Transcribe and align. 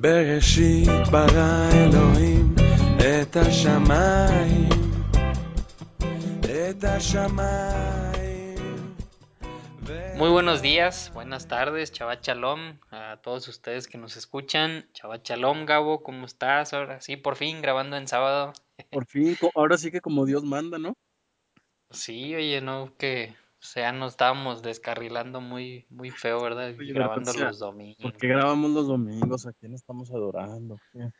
בראשית 0.00 0.88
ברא 1.12 1.68
אלוהים 1.72 2.54
את 2.98 3.36
השמיים, 3.36 4.68
את 6.44 6.84
השמיים. 6.84 8.16
Muy 10.16 10.30
buenos 10.30 10.62
días, 10.62 11.12
buenas 11.12 11.46
tardes, 11.46 11.92
Chabat 11.92 12.22
Shalom, 12.26 12.78
a 12.90 13.18
todos 13.22 13.48
ustedes 13.48 13.86
que 13.86 13.98
nos 13.98 14.16
escuchan. 14.16 14.88
Chabat 14.94 15.22
Shalom, 15.28 15.66
Gabo, 15.66 16.02
¿cómo 16.02 16.24
estás? 16.24 16.72
Ahora 16.72 17.00
sí, 17.02 17.16
por 17.16 17.36
fin 17.36 17.60
grabando 17.60 17.96
en 17.98 18.08
sábado. 18.08 18.54
Por 18.90 19.04
fin, 19.06 19.36
co- 19.36 19.52
ahora 19.54 19.76
sí 19.76 19.90
que 19.90 20.00
como 20.00 20.24
Dios 20.24 20.42
manda, 20.42 20.78
¿no? 20.78 20.94
Sí, 21.90 22.34
oye, 22.34 22.60
no, 22.62 22.94
que, 22.96 23.34
o 23.61 23.63
sea, 23.63 23.91
nos 23.91 24.13
estábamos 24.13 24.63
descarrilando 24.63 25.39
muy, 25.39 25.85
muy 25.89 26.09
feo, 26.09 26.41
¿verdad? 26.41 26.73
Oye, 26.77 26.93
grabando 26.93 27.31
los 27.33 27.59
domingos. 27.59 27.97
¿Por 28.01 28.17
qué 28.17 28.27
grabamos 28.27 28.71
los 28.71 28.87
domingos? 28.87 29.45
¿A 29.45 29.53
quién 29.53 29.73
estamos 29.75 30.09
adorando? 30.11 30.79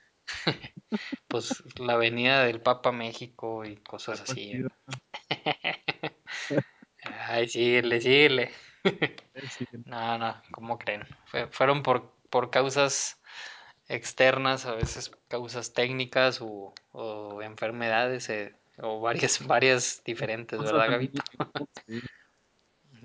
Pues 1.27 1.63
la 1.79 1.95
venida 1.97 2.43
del 2.43 2.61
Papa 2.61 2.91
México 2.91 3.63
y 3.63 3.75
cosas 3.77 4.21
así. 4.21 4.49
chido. 4.51 4.69
Ay, 7.03 7.47
síguele, 7.47 8.01
síguele. 8.01 8.51
Eh, 9.33 9.47
sí, 9.47 9.65
No, 9.85 10.17
no, 10.17 10.35
¿cómo 10.51 10.77
creen? 10.77 11.03
Fue- 11.25 11.47
fueron 11.47 11.83
por, 11.83 12.11
por 12.29 12.49
causas 12.49 13.21
externas, 13.87 14.65
a 14.65 14.73
veces 14.75 15.11
causas 15.29 15.73
técnicas 15.73 16.41
o, 16.41 16.73
o 16.91 17.41
enfermedades, 17.41 18.29
eh, 18.29 18.55
o 18.79 18.99
varias, 18.99 19.45
varias 19.47 20.01
diferentes, 20.03 20.59
¿verdad, 20.61 20.99
niños, 20.99 21.23
sí. 21.87 22.01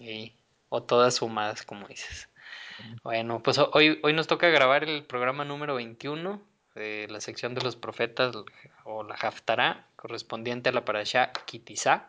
Y- 0.06 0.32
o 0.68 0.82
todas 0.82 1.14
sumadas, 1.16 1.62
como 1.62 1.86
dices. 1.88 2.28
Bueno, 3.02 3.42
pues 3.42 3.58
ho- 3.58 3.70
hoy, 3.72 3.98
hoy 4.02 4.12
nos 4.12 4.26
toca 4.26 4.48
grabar 4.48 4.84
el 4.84 5.04
programa 5.04 5.44
número 5.44 5.74
21 5.76 6.42
de 6.74 7.06
la 7.08 7.20
sección 7.20 7.54
de 7.54 7.62
los 7.62 7.76
profetas 7.76 8.34
o 8.84 9.02
la 9.02 9.14
Haftará, 9.14 9.86
correspondiente 9.96 10.68
a 10.68 10.72
la 10.72 10.84
parasha 10.84 11.32
Kitizá, 11.46 12.08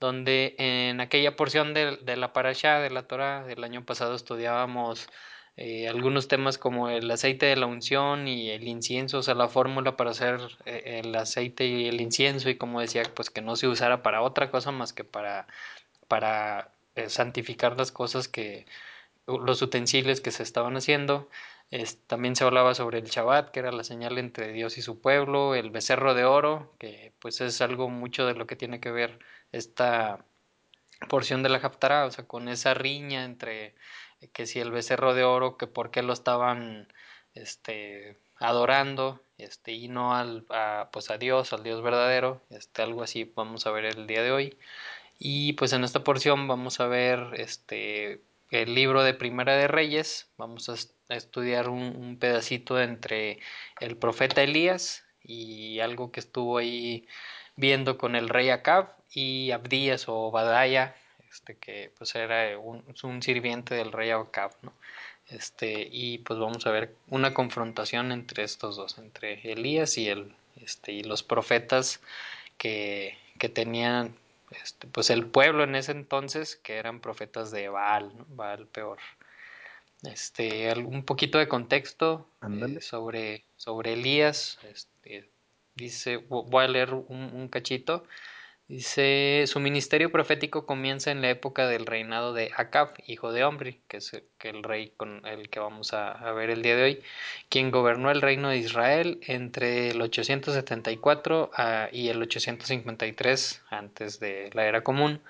donde 0.00 0.54
en 0.58 1.00
aquella 1.00 1.36
porción 1.36 1.74
de, 1.74 1.96
de 1.98 2.16
la 2.16 2.32
parasha 2.32 2.80
de 2.80 2.90
la 2.90 3.06
Torah 3.06 3.44
del 3.44 3.62
año 3.64 3.84
pasado 3.84 4.14
estudiábamos 4.14 5.08
eh, 5.56 5.88
algunos 5.88 6.26
temas 6.26 6.58
como 6.58 6.88
el 6.88 7.08
aceite 7.10 7.46
de 7.46 7.56
la 7.56 7.66
unción 7.66 8.26
y 8.26 8.50
el 8.50 8.66
incienso, 8.66 9.18
o 9.18 9.22
sea, 9.22 9.34
la 9.34 9.48
fórmula 9.48 9.96
para 9.96 10.10
hacer 10.10 10.40
eh, 10.66 11.00
el 11.04 11.14
aceite 11.14 11.64
y 11.66 11.86
el 11.86 12.00
incienso 12.00 12.50
y 12.50 12.56
como 12.56 12.80
decía, 12.80 13.04
pues 13.14 13.30
que 13.30 13.40
no 13.40 13.54
se 13.54 13.68
usara 13.68 14.02
para 14.02 14.22
otra 14.22 14.50
cosa 14.50 14.72
más 14.72 14.92
que 14.92 15.04
para, 15.04 15.46
para 16.08 16.73
eh, 16.94 17.08
santificar 17.10 17.76
las 17.76 17.92
cosas 17.92 18.28
que 18.28 18.66
los 19.26 19.62
utensilios 19.62 20.20
que 20.20 20.30
se 20.30 20.42
estaban 20.42 20.76
haciendo. 20.76 21.28
También 22.06 22.36
se 22.36 22.44
hablaba 22.44 22.74
sobre 22.74 22.98
el 22.98 23.06
Shabbat, 23.06 23.50
que 23.50 23.60
era 23.60 23.72
la 23.72 23.84
señal 23.84 24.18
entre 24.18 24.52
Dios 24.52 24.78
y 24.78 24.82
su 24.82 25.00
pueblo, 25.00 25.54
el 25.54 25.70
becerro 25.70 26.14
de 26.14 26.24
oro, 26.24 26.72
que 26.78 27.12
pues 27.20 27.40
es 27.40 27.60
algo 27.62 27.88
mucho 27.90 28.26
de 28.26 28.34
lo 28.34 28.46
que 28.46 28.56
tiene 28.56 28.80
que 28.80 28.92
ver 28.92 29.18
esta 29.50 30.24
porción 31.08 31.42
de 31.42 31.48
la 31.48 31.58
Haftarah, 31.58 32.06
o 32.06 32.10
sea, 32.10 32.26
con 32.26 32.48
esa 32.48 32.74
riña 32.74 33.24
entre 33.24 33.74
que 34.32 34.46
si 34.46 34.60
el 34.60 34.70
becerro 34.70 35.14
de 35.14 35.24
oro, 35.24 35.56
que 35.56 35.66
por 35.66 35.90
qué 35.90 36.02
lo 36.02 36.12
estaban 36.12 36.88
este, 37.34 38.18
adorando, 38.36 39.22
este, 39.38 39.72
y 39.72 39.88
no 39.88 40.14
al, 40.14 40.46
a, 40.50 40.90
pues 40.92 41.10
a 41.10 41.18
Dios, 41.18 41.52
al 41.52 41.62
Dios 41.62 41.82
verdadero, 41.82 42.42
este, 42.50 42.82
algo 42.82 43.02
así 43.02 43.24
vamos 43.34 43.66
a 43.66 43.70
ver 43.72 43.84
el 43.84 44.06
día 44.06 44.22
de 44.22 44.32
hoy. 44.32 44.58
Y 45.18 45.54
pues 45.54 45.72
en 45.72 45.84
esta 45.84 46.04
porción 46.04 46.48
vamos 46.48 46.80
a 46.80 46.86
ver 46.86 47.20
este 47.36 48.20
el 48.50 48.74
libro 48.74 49.02
de 49.02 49.14
Primera 49.14 49.56
de 49.56 49.66
Reyes, 49.68 50.28
vamos 50.36 50.68
a, 50.68 50.74
estudiar 51.14 51.68
un, 51.68 51.96
un, 51.96 52.18
pedacito 52.18 52.80
entre 52.80 53.40
el 53.80 53.96
profeta 53.96 54.42
Elías 54.42 55.04
y 55.24 55.80
algo 55.80 56.12
que 56.12 56.20
estuvo 56.20 56.58
ahí 56.58 57.06
viendo 57.56 57.98
con 57.98 58.14
el 58.14 58.28
rey 58.28 58.50
Acab 58.50 58.92
y 59.12 59.50
Abdías 59.50 60.04
o 60.08 60.30
Badaya, 60.30 60.94
este 61.28 61.56
que 61.56 61.90
pues 61.98 62.14
era 62.14 62.58
un, 62.58 62.84
un 63.02 63.22
sirviente 63.22 63.74
del 63.74 63.92
rey 63.92 64.10
Acab, 64.10 64.52
¿no? 64.62 64.72
Este, 65.28 65.88
y 65.90 66.18
pues 66.18 66.38
vamos 66.38 66.66
a 66.66 66.70
ver 66.70 66.94
una 67.08 67.32
confrontación 67.32 68.12
entre 68.12 68.44
estos 68.44 68.76
dos, 68.76 68.98
entre 68.98 69.40
Elías 69.50 69.96
y 69.96 70.08
el 70.08 70.34
este 70.56 70.92
y 70.92 71.02
los 71.02 71.22
profetas 71.22 72.00
que, 72.58 73.16
que 73.38 73.48
tenían 73.48 74.14
este, 74.62 74.86
pues 74.86 75.10
el 75.10 75.26
pueblo 75.26 75.64
en 75.64 75.74
ese 75.74 75.92
entonces 75.92 76.56
que 76.56 76.76
eran 76.76 77.00
profetas 77.00 77.50
de 77.50 77.68
Baal, 77.68 78.16
¿no? 78.16 78.26
Baal 78.28 78.66
peor. 78.66 78.98
Este, 80.02 80.72
un 80.78 81.04
poquito 81.04 81.38
de 81.38 81.48
contexto 81.48 82.28
eh, 82.42 82.80
sobre, 82.80 83.44
sobre 83.56 83.94
Elías. 83.94 84.58
Este, 84.70 85.30
dice, 85.74 86.16
voy 86.16 86.64
a 86.64 86.68
leer 86.68 86.92
un, 86.94 87.30
un, 87.32 87.48
cachito. 87.48 88.04
Dice, 88.66 89.44
su 89.46 89.60
ministerio 89.60 90.10
profético 90.10 90.64
comienza 90.64 91.10
en 91.10 91.20
la 91.20 91.28
época 91.28 91.68
del 91.68 91.84
reinado 91.84 92.32
de 92.32 92.50
Acab, 92.56 92.94
hijo 93.06 93.30
de 93.30 93.44
Omri, 93.44 93.82
que 93.88 93.98
es 93.98 94.12
el, 94.40 94.62
rey 94.62 94.94
con 94.96 95.26
el 95.26 95.50
que 95.50 95.60
vamos 95.60 95.92
a, 95.92 96.12
a, 96.12 96.32
ver 96.32 96.48
el 96.48 96.62
día 96.62 96.74
de 96.74 96.82
hoy, 96.82 97.02
quien 97.50 97.70
gobernó 97.70 98.10
el 98.10 98.22
reino 98.22 98.48
de 98.48 98.56
Israel 98.56 99.20
entre 99.26 99.90
el 99.90 100.00
874 100.00 101.50
a, 101.54 101.90
y 101.92 102.08
el 102.08 102.22
853 102.22 103.62
antes 103.68 104.18
de 104.18 104.48
la 104.54 104.64
era 104.64 104.82
común. 104.82 105.20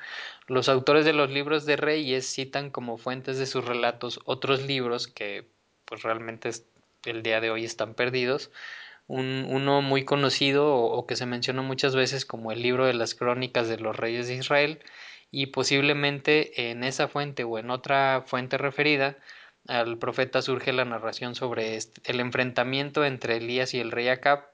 Los 0.47 0.69
autores 0.69 1.05
de 1.05 1.12
los 1.12 1.28
libros 1.28 1.66
de 1.66 1.75
reyes 1.75 2.33
citan 2.33 2.71
como 2.71 2.99
fuentes 2.99 3.37
de 3.39 3.47
sus 3.47 3.65
relatos 3.65 4.21
otros 4.27 4.62
libros 4.62 5.09
que 5.09 5.45
pues 5.87 6.03
realmente 6.03 6.51
el 7.05 7.25
día 7.25 7.41
de 7.41 7.51
hoy 7.51 7.65
están 7.65 7.95
perdidos, 7.95 8.53
un, 9.06 9.47
uno 9.48 9.82
muy 9.82 10.04
conocido 10.04 10.75
o, 10.75 11.06
que 11.06 11.16
se 11.16 11.26
menciona 11.26 11.62
muchas 11.62 11.94
veces 11.94 12.25
como 12.25 12.53
el 12.53 12.62
libro 12.62 12.87
de 12.87 12.94
las 12.94 13.15
crónicas 13.15 13.69
de 13.69 13.78
los 13.78 13.97
reyes 13.97 14.28
de 14.28 14.34
Israel 14.34 14.81
y 15.31 15.47
posiblemente 15.47 16.70
en 16.70 16.84
esa 16.84 17.09
fuente 17.09 17.44
o 17.44 17.59
en 17.59 17.70
otra 17.70 18.25
fuente 18.26 18.59
referida 18.59 19.16
al 19.69 19.98
profeta 19.98 20.42
surge 20.42 20.72
la 20.72 20.84
narración 20.84 21.34
sobre 21.34 21.78
el 22.04 22.20
enfrentamiento 22.20 23.04
entre 23.04 23.38
Elías 23.38 23.75
y 23.75 23.81
el 23.81 23.91
rey 23.91 24.09
Acab, 24.09 24.44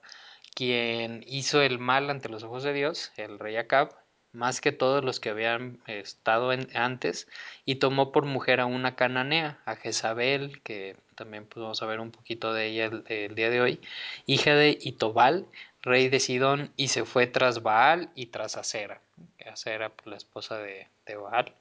quien 0.55 1.23
hizo 1.27 1.61
el 1.61 1.79
mal 1.79 2.09
ante 2.09 2.29
los 2.29 2.43
ojos 2.43 2.63
de 2.63 2.73
Dios, 2.73 3.11
el 3.17 3.39
rey 3.39 3.57
Acab, 3.57 3.93
más 4.31 4.61
que 4.61 4.71
todos 4.71 5.03
los 5.03 5.19
que 5.19 5.29
habían 5.29 5.79
estado 5.87 6.51
antes, 6.73 7.27
y 7.65 7.75
tomó 7.75 8.11
por 8.13 8.25
mujer 8.25 8.61
a 8.61 8.65
una 8.65 8.95
cananea, 8.95 9.59
a 9.65 9.75
Jezabel, 9.75 10.61
que 10.61 10.95
también 11.21 11.45
podemos 11.45 11.77
saber 11.77 11.99
un 11.99 12.09
poquito 12.09 12.51
de 12.51 12.65
ella 12.65 12.85
el, 12.85 13.03
el, 13.07 13.35
día 13.35 13.51
de 13.51 13.61
hoy, 13.61 13.79
hija 14.25 14.55
de 14.55 14.75
Itobal, 14.81 15.45
rey 15.83 16.09
de 16.09 16.19
Sidón, 16.19 16.71
y 16.77 16.87
se 16.87 17.05
fue 17.05 17.27
tras 17.27 17.61
Baal 17.61 18.09
y 18.15 18.27
tras 18.27 18.57
Acera, 18.57 19.01
Acera, 19.45 19.89
pues, 19.89 20.07
la 20.07 20.17
esposa 20.17 20.57
de, 20.57 20.87
de 21.05 21.15
Baal. 21.17 21.53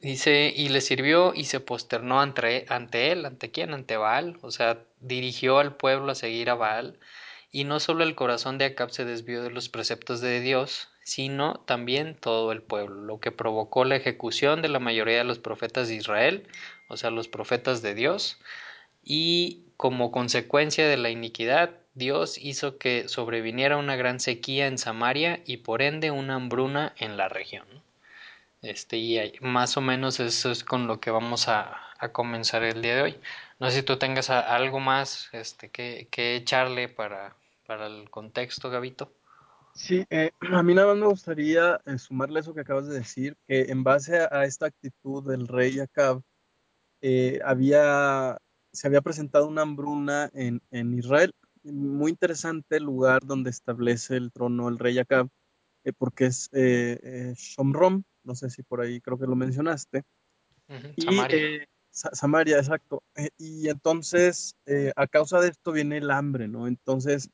Dice, 0.00 0.50
y 0.56 0.70
le 0.70 0.80
sirvió 0.80 1.34
y 1.34 1.44
se 1.44 1.60
posternó 1.60 2.22
ante, 2.22 2.64
ante 2.70 3.12
él, 3.12 3.26
¿ante 3.26 3.50
quién? 3.50 3.74
Ante 3.74 3.98
Baal, 3.98 4.38
o 4.40 4.50
sea, 4.50 4.78
dirigió 5.00 5.58
al 5.58 5.76
pueblo 5.76 6.12
a 6.12 6.14
seguir 6.14 6.48
a 6.48 6.54
Baal, 6.54 6.98
y 7.52 7.64
no 7.64 7.80
solo 7.80 8.02
el 8.02 8.14
corazón 8.14 8.56
de 8.56 8.64
Acab 8.64 8.92
se 8.92 9.04
desvió 9.04 9.42
de 9.42 9.50
los 9.50 9.68
preceptos 9.68 10.22
de 10.22 10.40
Dios, 10.40 10.88
sino 11.06 11.60
también 11.66 12.16
todo 12.16 12.50
el 12.50 12.62
pueblo, 12.62 12.96
lo 12.96 13.20
que 13.20 13.30
provocó 13.30 13.84
la 13.84 13.94
ejecución 13.94 14.60
de 14.60 14.68
la 14.68 14.80
mayoría 14.80 15.18
de 15.18 15.24
los 15.24 15.38
profetas 15.38 15.86
de 15.86 15.94
Israel, 15.94 16.48
o 16.88 16.96
sea, 16.96 17.10
los 17.10 17.28
profetas 17.28 17.82
de 17.82 17.94
Dios, 17.94 18.38
y 19.02 19.64
como 19.76 20.10
consecuencia 20.10 20.88
de 20.88 20.96
la 20.96 21.10
iniquidad, 21.10 21.70
Dios 21.94 22.38
hizo 22.38 22.78
que 22.78 23.08
sobreviniera 23.08 23.76
una 23.76 23.96
gran 23.96 24.20
sequía 24.20 24.66
en 24.66 24.78
Samaria 24.78 25.42
y 25.46 25.58
por 25.58 25.80
ende 25.82 26.10
una 26.10 26.34
hambruna 26.34 26.92
en 26.98 27.16
la 27.16 27.28
región. 27.28 27.66
Este, 28.62 28.96
y 28.96 29.32
más 29.40 29.76
o 29.76 29.80
menos 29.80 30.18
eso 30.20 30.50
es 30.50 30.64
con 30.64 30.86
lo 30.86 30.98
que 31.00 31.10
vamos 31.10 31.48
a, 31.48 31.80
a 31.98 32.12
comenzar 32.12 32.64
el 32.64 32.82
día 32.82 32.96
de 32.96 33.02
hoy. 33.02 33.20
No 33.58 33.70
sé 33.70 33.78
si 33.78 33.82
tú 33.82 33.96
tengas 33.98 34.30
algo 34.30 34.80
más 34.80 35.28
este, 35.32 35.70
que, 35.70 36.08
que 36.10 36.36
echarle 36.36 36.88
para, 36.88 37.36
para 37.66 37.86
el 37.86 38.10
contexto, 38.10 38.70
Gabito. 38.70 39.12
Sí, 39.74 40.04
eh, 40.10 40.30
a 40.52 40.62
mí 40.62 40.74
nada 40.74 40.88
más 40.88 40.96
me 40.96 41.06
gustaría 41.06 41.80
eh, 41.86 41.98
sumarle 41.98 42.40
eso 42.40 42.54
que 42.54 42.62
acabas 42.62 42.88
de 42.88 42.98
decir, 42.98 43.36
que 43.46 43.62
en 43.62 43.84
base 43.84 44.18
a, 44.18 44.28
a 44.30 44.44
esta 44.44 44.66
actitud 44.66 45.24
del 45.26 45.46
rey 45.48 45.78
Acab, 45.80 46.22
eh, 47.00 47.40
había, 47.44 48.38
se 48.72 48.86
había 48.86 49.00
presentado 49.00 49.46
una 49.46 49.62
hambruna 49.62 50.30
en, 50.34 50.60
en, 50.70 50.94
Israel. 50.94 51.32
Muy 51.62 52.12
interesante 52.12 52.76
el 52.76 52.84
lugar 52.84 53.22
donde 53.24 53.50
establece 53.50 54.16
el 54.16 54.32
trono 54.32 54.68
el 54.68 54.78
rey 54.78 54.98
Acab, 54.98 55.28
eh, 55.84 55.92
porque 55.92 56.26
es 56.26 56.48
eh, 56.52 57.34
Shomrom, 57.36 58.02
no 58.24 58.34
sé 58.34 58.50
si 58.50 58.62
por 58.62 58.80
ahí 58.80 59.00
creo 59.00 59.18
que 59.18 59.26
lo 59.26 59.36
mencionaste. 59.36 60.02
Uh 60.68 60.72
-huh, 60.72 60.94
y 60.96 61.02
Samaria. 61.02 61.68
Sa 61.90 62.10
Samaria, 62.14 62.58
exacto. 62.58 63.02
Y 63.38 63.70
entonces, 63.70 64.54
eh, 64.66 64.92
a 64.96 65.06
causa 65.06 65.40
de 65.40 65.48
esto 65.48 65.72
viene 65.72 65.96
el 65.96 66.10
hambre, 66.10 66.46
¿no? 66.46 66.66
Entonces, 66.66 67.30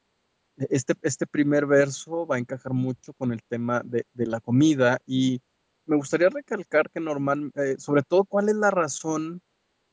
este, 0.56 0.94
este 1.03 1.26
primer 1.26 1.67
verso 1.67 2.26
va 2.26 2.37
a 2.37 2.38
encajar 2.38 2.73
mucho 2.73 3.12
con 3.14 3.32
el 3.32 3.43
tema 3.43 3.82
de, 3.85 4.06
de 4.12 4.26
la 4.26 4.38
comida 4.38 5.00
y 5.05 5.41
me 5.87 5.97
gustaría 5.97 6.29
recalcar 6.29 6.91
que 6.91 7.00
normal, 7.00 7.50
eh, 7.56 7.75
sobre 7.79 8.03
todo, 8.03 8.25
¿cuál 8.25 8.49
es 8.49 8.55
la 8.55 8.70
razón? 8.70 9.41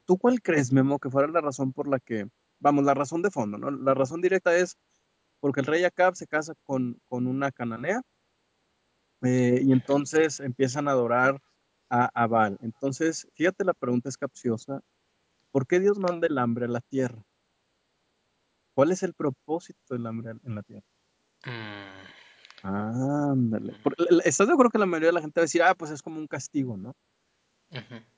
¿Tú 0.10 0.18
cuál 0.18 0.42
crees, 0.42 0.74
Memo, 0.74 0.98
que 0.98 1.12
fuera 1.12 1.28
la 1.28 1.40
razón 1.40 1.72
por 1.72 1.88
la 1.88 2.00
que 2.00 2.28
vamos, 2.58 2.84
la 2.84 2.96
razón 2.96 3.22
de 3.22 3.30
fondo, 3.30 3.60
¿no? 3.60 3.70
La 3.70 3.94
razón 3.94 4.22
directa 4.22 4.58
es 4.58 4.76
porque 5.40 5.60
el 5.60 5.68
rey 5.68 5.84
Acab 5.84 6.16
se 6.16 6.26
casa 6.26 6.56
con, 6.64 7.00
con 7.08 7.28
una 7.28 7.52
cananea 7.52 8.02
eh, 9.22 9.62
y 9.64 9.72
entonces 9.72 10.40
empiezan 10.40 10.88
a 10.88 10.94
adorar 10.94 11.40
a, 11.92 12.10
a 12.12 12.26
Baal. 12.26 12.58
Entonces, 12.62 13.28
fíjate, 13.36 13.64
la 13.64 13.76
pregunta 13.76 14.10
es 14.10 14.18
capciosa. 14.18 14.82
¿Por 15.52 15.68
qué 15.68 15.80
Dios 15.80 16.00
manda 16.00 16.26
el 16.26 16.40
hambre 16.40 16.66
a 16.66 16.70
la 16.70 16.82
tierra? 16.82 17.24
¿Cuál 18.74 18.92
es 18.92 19.04
el 19.04 19.14
propósito 19.14 19.94
del 19.94 20.08
hambre 20.08 20.32
en 20.44 20.56
la 20.56 20.64
tierra? 20.64 20.88
Mm, 21.46 22.66
Ándale. 22.68 23.74
Por- 23.84 23.96
¿Estás 24.26 24.48
de 24.48 24.54
acuerdo 24.54 24.72
que 24.72 24.80
la 24.80 24.88
mayoría 24.88 25.10
de 25.10 25.14
la 25.14 25.22
gente 25.22 25.40
va 25.40 25.44
a 25.44 25.46
decir, 25.46 25.62
ah, 25.62 25.76
pues 25.76 25.92
es 25.92 26.02
como 26.02 26.18
un 26.18 26.26
castigo, 26.26 26.78
¿no? 26.78 26.96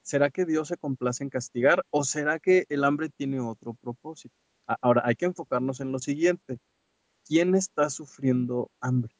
¿Será 0.01 0.29
que 0.29 0.45
Dios 0.45 0.67
se 0.67 0.77
complace 0.77 1.23
en 1.23 1.29
castigar 1.29 1.83
o 1.89 2.03
será 2.03 2.39
que 2.39 2.65
el 2.69 2.83
hambre 2.83 3.09
tiene 3.09 3.39
otro 3.39 3.73
propósito? 3.73 4.35
Ahora, 4.81 5.01
hay 5.05 5.15
que 5.15 5.25
enfocarnos 5.25 5.79
en 5.79 5.91
lo 5.91 5.99
siguiente. 5.99 6.59
¿Quién 7.25 7.55
está 7.55 7.89
sufriendo 7.89 8.71
hambre? 8.79 9.13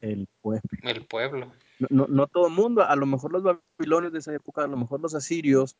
El 0.00 0.28
pueblo. 0.40 0.68
El 0.82 1.06
pueblo. 1.06 1.52
No, 1.78 1.88
no, 1.90 2.06
no 2.08 2.26
todo 2.26 2.48
el 2.48 2.54
mundo, 2.54 2.82
a 2.82 2.94
lo 2.96 3.06
mejor 3.06 3.32
los 3.32 3.42
babilonios 3.42 4.12
de 4.12 4.18
esa 4.18 4.34
época, 4.34 4.64
a 4.64 4.66
lo 4.66 4.76
mejor 4.76 5.00
los 5.00 5.14
asirios, 5.14 5.76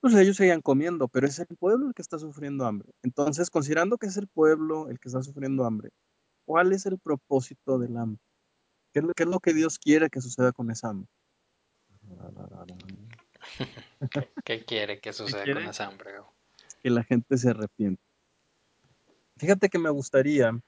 pues 0.00 0.14
ellos 0.14 0.36
seguían 0.36 0.62
comiendo, 0.62 1.08
pero 1.08 1.26
es 1.26 1.38
el 1.38 1.56
pueblo 1.58 1.88
el 1.88 1.94
que 1.94 2.02
está 2.02 2.18
sufriendo 2.18 2.64
hambre. 2.64 2.90
Entonces, 3.02 3.50
considerando 3.50 3.98
que 3.98 4.06
es 4.06 4.16
el 4.16 4.28
pueblo 4.28 4.88
el 4.88 4.98
que 4.98 5.08
está 5.08 5.22
sufriendo 5.22 5.64
hambre, 5.64 5.90
¿cuál 6.44 6.72
es 6.72 6.86
el 6.86 6.98
propósito 6.98 7.78
del 7.78 7.96
hambre? 7.96 8.22
¿Qué 8.92 9.00
es 9.00 9.04
lo, 9.04 9.14
qué 9.14 9.24
es 9.24 9.28
lo 9.28 9.40
que 9.40 9.52
Dios 9.52 9.78
quiere 9.78 10.08
que 10.08 10.20
suceda 10.20 10.52
con 10.52 10.70
esa 10.70 10.88
hambre? 10.88 11.08
¿Qué, 14.10 14.28
qué 14.44 14.64
quiere 14.64 15.00
que 15.00 15.12
suceda 15.12 15.44
quiere? 15.44 15.60
con 15.60 15.70
esa 15.70 15.86
hambre? 15.86 16.12
Que 16.82 16.90
la 16.90 17.04
gente 17.04 17.36
se 17.36 17.50
arrepiente. 17.50 18.02
Fíjate 19.38 19.68
que 19.68 19.78
me 19.78 19.90
gustaría 19.90 20.58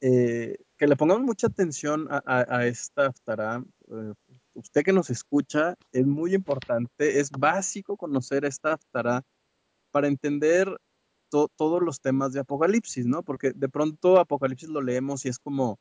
eh, 0.00 0.56
que 0.76 0.86
le 0.86 0.96
pongamos 0.96 1.24
mucha 1.24 1.46
atención 1.46 2.06
a, 2.10 2.22
a- 2.26 2.56
a 2.58 2.66
esta 2.66 3.06
Haftará. 3.06 3.64
Eh, 3.90 4.12
usted 4.54 4.82
que 4.82 4.92
nos 4.92 5.10
escucha, 5.10 5.74
es 5.92 6.06
muy 6.06 6.34
importante, 6.34 7.20
es 7.20 7.30
básico 7.30 7.96
conocer 7.96 8.44
esta 8.44 8.74
Haftará 8.74 9.22
para 9.90 10.08
entender 10.08 10.76
to- 11.30 11.48
todos 11.56 11.82
los 11.82 12.00
temas 12.00 12.32
de 12.32 12.40
Apocalipsis, 12.40 13.06
¿no? 13.06 13.22
Porque 13.22 13.52
de 13.54 13.68
pronto 13.68 14.18
Apocalipsis 14.18 14.68
lo 14.68 14.82
leemos 14.82 15.24
y 15.24 15.28
es 15.30 15.38
como, 15.38 15.78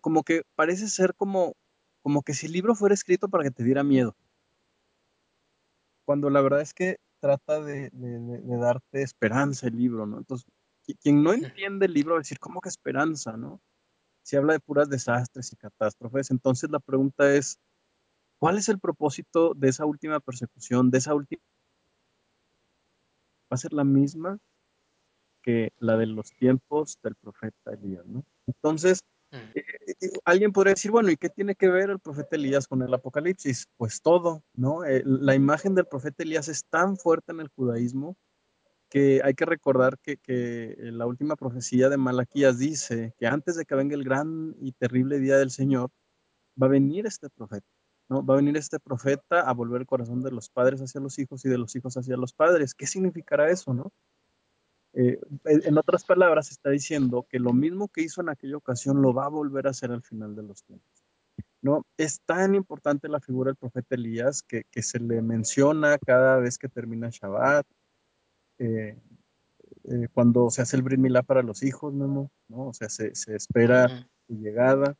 como 0.00 0.22
que 0.22 0.42
parece 0.54 0.88
ser 0.88 1.14
como, 1.14 1.54
como 2.02 2.22
que 2.22 2.34
si 2.34 2.46
el 2.46 2.52
libro 2.52 2.74
fuera 2.74 2.94
escrito 2.94 3.28
para 3.28 3.44
que 3.44 3.50
te 3.50 3.64
diera 3.64 3.82
miedo, 3.84 4.16
cuando 6.04 6.30
la 6.30 6.40
verdad 6.40 6.60
es 6.60 6.74
que 6.74 6.96
trata 7.20 7.60
de, 7.60 7.90
de- 7.90 8.18
de- 8.18 8.40
de 8.40 8.56
darte 8.56 9.02
esperanza 9.02 9.68
el 9.68 9.76
libro, 9.76 10.06
¿no? 10.06 10.18
Entonces, 10.18 10.46
qui- 10.86 10.98
quien 11.00 11.22
no 11.22 11.32
entiende 11.32 11.86
el 11.86 11.94
libro 11.94 12.14
va 12.14 12.18
a 12.18 12.22
decir, 12.22 12.38
¿cómo 12.40 12.60
que 12.60 12.68
esperanza, 12.68 13.36
no? 13.36 13.60
Si 14.22 14.36
habla 14.36 14.54
de 14.54 14.60
puras 14.60 14.88
desastres 14.88 15.52
y 15.52 15.56
catástrofes, 15.56 16.30
entonces 16.30 16.70
la 16.70 16.80
pregunta 16.80 17.32
es, 17.34 17.58
¿cuál 18.38 18.58
es 18.58 18.68
el 18.68 18.80
propósito 18.80 19.54
de 19.54 19.68
esa 19.68 19.84
última 19.86 20.20
persecución, 20.20 20.90
de 20.90 20.98
esa 20.98 21.14
última... 21.14 21.42
¿Va 23.50 23.54
a 23.54 23.58
ser 23.58 23.72
la 23.72 23.84
misma 23.84 24.38
que 25.42 25.72
la 25.78 25.96
de 25.96 26.06
los 26.06 26.32
tiempos 26.32 26.98
del 27.02 27.14
profeta 27.16 27.72
Elías, 27.72 28.06
¿no? 28.06 28.24
Entonces, 28.46 29.00
Mm, 29.32 29.36
eh, 29.54 29.64
eh, 30.00 30.10
alguien 30.24 30.52
podría 30.52 30.74
decir, 30.74 30.90
bueno, 30.90 31.10
¿y 31.10 31.16
qué 31.16 31.30
tiene 31.30 31.54
que 31.54 31.68
ver 31.68 31.90
el 31.90 32.00
profeta 32.00 32.36
Elías 32.36 32.68
con 32.68 32.82
el 32.82 32.92
Apocalipsis? 32.92 33.66
Pues 33.76 34.02
todo, 34.02 34.44
¿no? 34.54 34.84
Eh, 34.84 35.02
la 35.06 35.34
imagen 35.34 35.74
del 35.74 35.86
profeta 35.86 36.22
Elías 36.22 36.48
es 36.48 36.66
tan 36.66 36.96
fuerte 36.98 37.32
en 37.32 37.40
el 37.40 37.48
judaísmo 37.48 38.16
que 38.90 39.22
hay 39.24 39.34
que 39.34 39.46
recordar 39.46 39.98
que, 40.00 40.18
que 40.18 40.76
la 40.78 41.06
última 41.06 41.36
profecía 41.36 41.88
de 41.88 41.96
Malaquías 41.96 42.58
dice 42.58 43.14
que 43.18 43.26
antes 43.26 43.56
de 43.56 43.64
que 43.64 43.74
venga 43.74 43.94
el 43.94 44.04
gran 44.04 44.54
y 44.60 44.72
terrible 44.72 45.18
día 45.18 45.38
del 45.38 45.50
Señor, 45.50 45.90
va 46.62 46.66
a 46.66 46.70
venir 46.70 47.06
este 47.06 47.30
profeta, 47.30 47.66
¿no? 48.10 48.24
Va 48.24 48.34
a 48.34 48.36
venir 48.38 48.56
este 48.58 48.78
profeta 48.80 49.40
a 49.40 49.54
volver 49.54 49.82
el 49.82 49.86
corazón 49.86 50.22
de 50.22 50.30
los 50.30 50.50
padres 50.50 50.80
hacia 50.82 51.00
los 51.00 51.18
hijos 51.18 51.44
y 51.46 51.48
de 51.48 51.58
los 51.58 51.74
hijos 51.74 51.96
hacia 51.96 52.18
los 52.18 52.34
padres. 52.34 52.74
¿Qué 52.74 52.86
significará 52.86 53.50
eso, 53.50 53.72
no? 53.72 53.92
Eh, 54.94 55.18
en 55.44 55.78
otras 55.78 56.04
palabras, 56.04 56.50
está 56.50 56.70
diciendo 56.70 57.26
que 57.28 57.38
lo 57.38 57.52
mismo 57.52 57.88
que 57.88 58.02
hizo 58.02 58.20
en 58.20 58.28
aquella 58.28 58.56
ocasión 58.56 59.00
lo 59.00 59.14
va 59.14 59.26
a 59.26 59.30
volver 59.30 59.66
a 59.66 59.70
hacer 59.70 59.90
al 59.90 60.02
final 60.02 60.34
de 60.34 60.42
los 60.42 60.62
tiempos. 60.64 61.02
¿no? 61.62 61.86
Es 61.96 62.20
tan 62.26 62.54
importante 62.54 63.08
la 63.08 63.20
figura 63.20 63.50
del 63.50 63.56
profeta 63.56 63.94
Elías 63.94 64.42
que, 64.42 64.64
que 64.70 64.82
se 64.82 64.98
le 64.98 65.22
menciona 65.22 65.96
cada 65.98 66.38
vez 66.38 66.58
que 66.58 66.68
termina 66.68 67.08
Shabbat, 67.10 67.66
eh, 68.58 68.98
eh, 69.84 70.08
cuando 70.12 70.50
se 70.50 70.62
hace 70.62 70.76
el 70.76 70.82
Brit 70.82 70.98
Milá 70.98 71.22
para 71.22 71.42
los 71.42 71.62
hijos, 71.62 71.94
¿no? 71.94 72.30
¿no? 72.48 72.68
O 72.68 72.74
sea, 72.74 72.88
se, 72.88 73.14
se 73.14 73.34
espera 73.34 73.86
ujú. 73.86 74.08
su 74.26 74.34
llegada. 74.42 74.96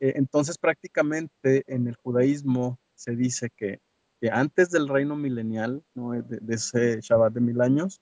Eh, 0.00 0.14
entonces, 0.16 0.58
prácticamente 0.58 1.62
en 1.66 1.86
el 1.86 1.96
judaísmo 1.96 2.78
se 2.94 3.14
dice 3.14 3.50
que, 3.54 3.80
que 4.20 4.30
antes 4.30 4.70
del 4.70 4.88
reino 4.88 5.16
milenial, 5.16 5.84
¿no? 5.94 6.12
de, 6.12 6.38
de 6.40 6.54
ese 6.54 7.00
Shabbat 7.00 7.34
de 7.34 7.40
mil 7.40 7.60
años, 7.60 8.00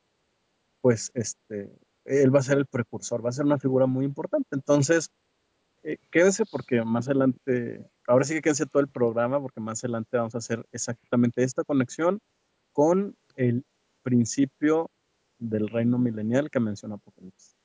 pues 0.81 1.11
este, 1.15 1.71
él 2.05 2.35
va 2.35 2.41
a 2.41 2.45
ser 2.45 2.59
el 2.59 2.67
precursor, 2.67 3.25
va 3.25 3.31
a 3.31 3.33
ser 3.33 3.45
una 3.45 3.59
figura 3.59 3.87
muy 3.87 4.05
importante. 4.05 4.49
Entonces, 4.53 5.11
eh, 5.83 5.99
quédense 6.11 6.45
porque 6.47 6.83
más 6.85 7.09
adelante, 7.09 7.87
ahora 8.07 8.25
sí 8.25 8.35
que 8.35 8.43
quédense 8.43 8.67
todo 8.67 8.81
el 8.81 8.89
programa 8.89 9.41
porque 9.41 9.61
más 9.61 9.83
adelante 9.85 10.17
vamos 10.17 10.35
a 10.35 10.39
hacer 10.39 10.67
exactamente 10.73 11.43
esta 11.43 11.65
conexión 11.65 12.21
con 12.73 13.17
el 13.37 13.65
principio 14.03 14.91
del 15.39 15.69
reino 15.69 15.99
milenial 15.99 16.51
que 16.51 16.61
menciona 16.61 16.97
Apocalipsis. 16.97 17.57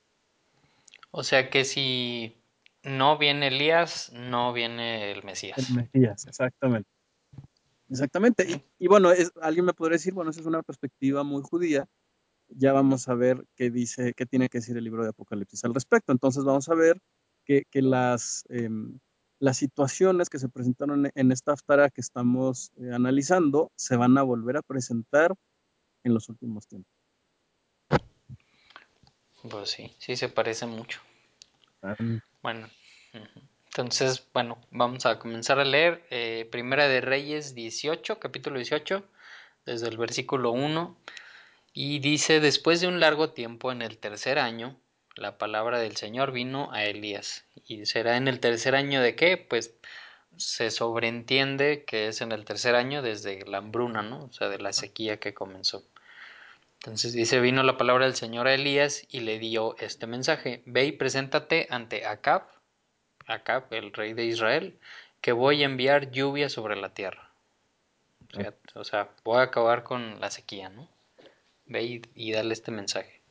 O 1.11 1.23
sea 1.23 1.49
que 1.49 1.65
si 1.65 2.41
no 2.83 3.17
viene 3.17 3.47
Elías, 3.47 4.11
no 4.13 4.53
viene 4.53 5.11
el 5.11 5.19
El 5.19 5.23
Mesías. 5.23 5.69
Mesías, 5.71 6.25
exactamente. 6.27 6.89
Exactamente. 7.89 8.49
Y, 8.49 8.85
y 8.85 8.87
bueno, 8.87 9.11
es, 9.11 9.31
alguien 9.41 9.65
me 9.65 9.73
podría 9.73 9.95
decir, 9.95 10.13
bueno, 10.13 10.31
esa 10.31 10.39
es 10.39 10.45
una 10.45 10.63
perspectiva 10.63 11.23
muy 11.23 11.41
judía. 11.43 11.87
Ya 12.49 12.73
vamos 12.73 13.07
a 13.07 13.15
ver 13.15 13.45
qué 13.55 13.69
dice, 13.69 14.13
qué 14.13 14.25
tiene 14.25 14.49
que 14.49 14.59
decir 14.59 14.77
el 14.77 14.83
libro 14.83 15.03
de 15.03 15.09
Apocalipsis 15.09 15.63
al 15.65 15.73
respecto. 15.73 16.11
Entonces 16.11 16.43
vamos 16.43 16.69
a 16.69 16.75
ver 16.75 17.01
que, 17.45 17.63
que 17.69 17.81
las, 17.81 18.45
eh, 18.49 18.69
las 19.39 19.57
situaciones 19.57 20.29
que 20.29 20.39
se 20.39 20.49
presentaron 20.49 21.11
en 21.13 21.31
esta 21.31 21.53
aftara 21.53 21.89
que 21.89 22.01
estamos 22.01 22.71
eh, 22.77 22.91
analizando 22.93 23.71
se 23.75 23.95
van 23.95 24.17
a 24.17 24.23
volver 24.23 24.57
a 24.57 24.61
presentar 24.61 25.33
en 26.03 26.13
los 26.13 26.29
últimos 26.29 26.67
tiempos. 26.67 26.91
Pues 29.49 29.69
sí, 29.69 29.93
sí 29.99 30.15
se 30.15 30.29
parece 30.29 30.65
mucho. 30.65 31.01
Bueno, 32.41 32.67
entonces, 33.67 34.27
bueno, 34.33 34.57
vamos 34.71 35.05
a 35.05 35.19
comenzar 35.19 35.59
a 35.59 35.65
leer 35.65 36.03
eh, 36.09 36.47
Primera 36.51 36.87
de 36.87 37.01
Reyes 37.01 37.53
18, 37.53 38.19
capítulo 38.19 38.57
18, 38.57 39.03
desde 39.65 39.87
el 39.87 39.97
versículo 39.97 40.51
1. 40.51 40.97
Y 41.77 41.99
dice, 41.99 42.39
después 42.39 42.79
de 42.79 42.87
un 42.87 43.01
largo 43.01 43.31
tiempo, 43.31 43.69
en 43.69 43.81
el 43.81 43.97
tercer 43.97 44.39
año, 44.39 44.79
la 45.17 45.37
palabra 45.37 45.77
del 45.77 45.97
Señor 45.97 46.31
vino 46.31 46.71
a 46.71 46.85
Elías. 46.85 47.43
¿Y 47.67 47.85
será 47.85 48.15
en 48.15 48.29
el 48.29 48.39
tercer 48.39 48.75
año 48.75 49.01
de 49.01 49.17
qué? 49.17 49.35
Pues 49.35 49.75
se 50.37 50.71
sobreentiende 50.71 51.83
que 51.83 52.07
es 52.07 52.21
en 52.21 52.31
el 52.31 52.45
tercer 52.45 52.75
año 52.75 53.01
desde 53.01 53.45
la 53.45 53.57
hambruna, 53.57 54.03
¿no? 54.03 54.23
O 54.23 54.31
sea, 54.31 54.47
de 54.47 54.57
la 54.57 54.71
sequía 54.71 55.19
que 55.19 55.33
comenzó. 55.33 55.83
Entonces 56.79 57.11
dice, 57.11 57.41
vino 57.41 57.61
la 57.61 57.75
palabra 57.75 58.05
del 58.05 58.15
Señor 58.15 58.47
a 58.47 58.53
Elías 58.53 59.05
y 59.09 59.19
le 59.19 59.37
dio 59.37 59.75
este 59.77 60.07
mensaje, 60.07 60.63
ve 60.65 60.85
y 60.85 60.91
preséntate 60.93 61.67
ante 61.69 62.05
Acab, 62.05 62.43
Acab, 63.27 63.65
el 63.71 63.91
rey 63.91 64.13
de 64.13 64.23
Israel, 64.23 64.79
que 65.19 65.33
voy 65.33 65.61
a 65.61 65.65
enviar 65.65 66.11
lluvia 66.11 66.47
sobre 66.47 66.77
la 66.77 66.93
tierra. 66.93 67.31
O 68.33 68.41
sea, 68.41 68.53
o 68.75 68.83
sea 68.85 69.09
voy 69.25 69.39
a 69.39 69.43
acabar 69.43 69.83
con 69.83 70.21
la 70.21 70.31
sequía, 70.31 70.69
¿no? 70.69 70.94
Ve 71.67 71.83
y, 71.83 72.01
y 72.15 72.31
dale 72.31 72.53
este 72.53 72.71
mensaje. 72.71 73.21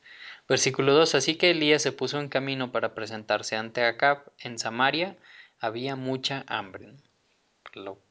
Versículo 0.47 0.93
2. 0.93 1.15
Así 1.15 1.35
que 1.35 1.51
Elías 1.51 1.81
se 1.81 1.91
puso 1.91 2.19
en 2.19 2.29
camino 2.29 2.71
para 2.71 2.93
presentarse 2.93 3.55
ante 3.55 3.83
Acab 3.83 4.31
en 4.39 4.59
Samaria. 4.59 5.15
Había 5.59 5.95
mucha 5.95 6.43
hambre. 6.47 6.93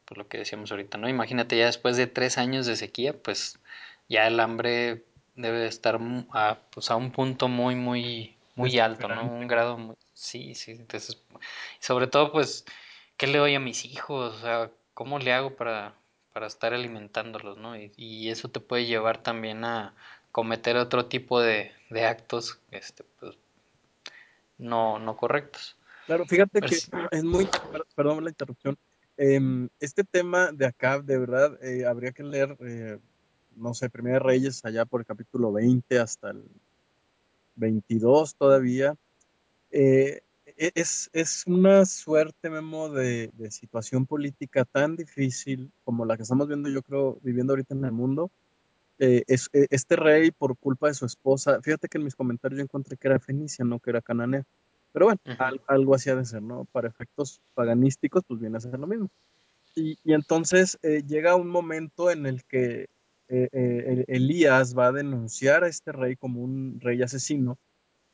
por 0.04 0.18
lo 0.18 0.28
que 0.28 0.38
decíamos 0.38 0.70
ahorita, 0.70 0.98
¿no? 0.98 1.08
Imagínate 1.08 1.56
ya 1.56 1.66
después 1.66 1.96
de 1.96 2.06
tres 2.06 2.38
años 2.38 2.66
de 2.66 2.76
sequía, 2.76 3.14
pues 3.14 3.58
ya 4.08 4.26
el 4.26 4.40
hambre 4.40 5.04
debe 5.36 5.58
de 5.58 5.68
estar 5.68 5.98
a, 6.32 6.58
pues 6.70 6.90
a 6.90 6.96
un 6.96 7.10
punto 7.10 7.48
muy, 7.48 7.74
muy, 7.74 8.36
muy 8.54 8.78
alto, 8.78 9.08
¿no? 9.08 9.24
Un 9.24 9.48
grado 9.48 9.78
muy... 9.78 9.96
Sí, 10.12 10.54
sí. 10.54 10.72
Entonces, 10.72 11.22
sobre 11.80 12.06
todo, 12.06 12.32
pues, 12.32 12.64
¿qué 13.16 13.26
le 13.26 13.38
doy 13.38 13.54
a 13.54 13.60
mis 13.60 13.84
hijos? 13.84 14.34
O 14.34 14.40
sea, 14.40 14.70
¿cómo 14.94 15.18
le 15.18 15.32
hago 15.32 15.56
para, 15.56 15.94
para 16.34 16.48
estar 16.48 16.74
alimentándolos, 16.74 17.56
¿no? 17.56 17.76
Y, 17.76 17.92
y 17.96 18.28
eso 18.28 18.50
te 18.50 18.60
puede 18.60 18.84
llevar 18.86 19.22
también 19.22 19.64
a 19.64 19.94
cometer 20.32 20.76
otro 20.76 21.06
tipo 21.06 21.40
de, 21.40 21.70
de 21.90 22.04
actos, 22.04 22.60
este, 22.72 23.04
pues, 23.20 23.38
no, 24.58 24.98
no 24.98 25.16
correctos. 25.16 25.78
Claro, 26.06 26.26
fíjate 26.26 26.60
que 26.60 26.74
es 27.12 27.24
muy, 27.24 27.46
per- 27.70 27.86
perdón 27.94 28.24
la 28.24 28.30
interrupción. 28.30 28.76
Em, 29.16 29.68
este 29.78 30.02
tema 30.02 30.50
de 30.50 30.66
acá, 30.66 31.00
de 31.00 31.18
verdad, 31.18 31.56
eh, 31.64 31.86
habría 31.86 32.10
que 32.10 32.24
leer 32.24 32.56
eh, 32.60 32.98
no 33.54 33.72
sé, 33.72 33.88
Primera 33.88 34.18
Reyes, 34.18 34.64
allá 34.64 34.84
por 34.84 35.00
el 35.00 35.06
capítulo 35.06 35.52
20 35.52 36.00
hasta 36.00 36.30
el 36.30 36.44
22 37.54 38.34
todavía. 38.34 38.96
Eh, 39.70 40.23
es, 40.56 41.10
es, 41.12 41.44
una 41.46 41.84
suerte, 41.84 42.50
Memo, 42.50 42.88
de, 42.88 43.30
de, 43.34 43.50
situación 43.50 44.06
política 44.06 44.64
tan 44.64 44.96
difícil 44.96 45.72
como 45.84 46.04
la 46.04 46.16
que 46.16 46.22
estamos 46.22 46.46
viendo, 46.46 46.68
yo 46.68 46.82
creo, 46.82 47.18
viviendo 47.22 47.52
ahorita 47.52 47.74
en 47.74 47.84
el 47.84 47.92
mundo. 47.92 48.30
Eh, 48.98 49.24
es, 49.26 49.50
e, 49.52 49.66
este 49.70 49.96
rey, 49.96 50.30
por 50.30 50.56
culpa 50.56 50.88
de 50.88 50.94
su 50.94 51.06
esposa, 51.06 51.60
fíjate 51.62 51.88
que 51.88 51.98
en 51.98 52.04
mis 52.04 52.14
comentarios 52.14 52.58
yo 52.58 52.62
encontré 52.62 52.96
que 52.96 53.08
era 53.08 53.18
fenicia, 53.18 53.64
no 53.64 53.80
que 53.80 53.90
era 53.90 54.00
cananea. 54.00 54.44
Pero 54.92 55.06
bueno, 55.06 55.20
al, 55.38 55.60
algo 55.66 55.94
así 55.94 56.10
ha 56.10 56.16
de 56.16 56.24
ser, 56.24 56.42
¿no? 56.42 56.66
Para 56.66 56.88
efectos 56.88 57.40
paganísticos, 57.54 58.22
pues 58.26 58.40
viene 58.40 58.56
a 58.56 58.60
ser 58.60 58.78
lo 58.78 58.86
mismo. 58.86 59.10
Y, 59.74 59.98
y 60.04 60.12
entonces 60.12 60.78
eh, 60.82 61.02
llega 61.04 61.34
un 61.34 61.48
momento 61.48 62.12
en 62.12 62.26
el 62.26 62.44
que 62.44 62.86
eh, 63.28 64.04
Elías 64.06 64.78
va 64.78 64.88
a 64.88 64.92
denunciar 64.92 65.64
a 65.64 65.68
este 65.68 65.90
rey 65.90 66.14
como 66.14 66.40
un 66.40 66.78
rey 66.80 67.02
asesino 67.02 67.58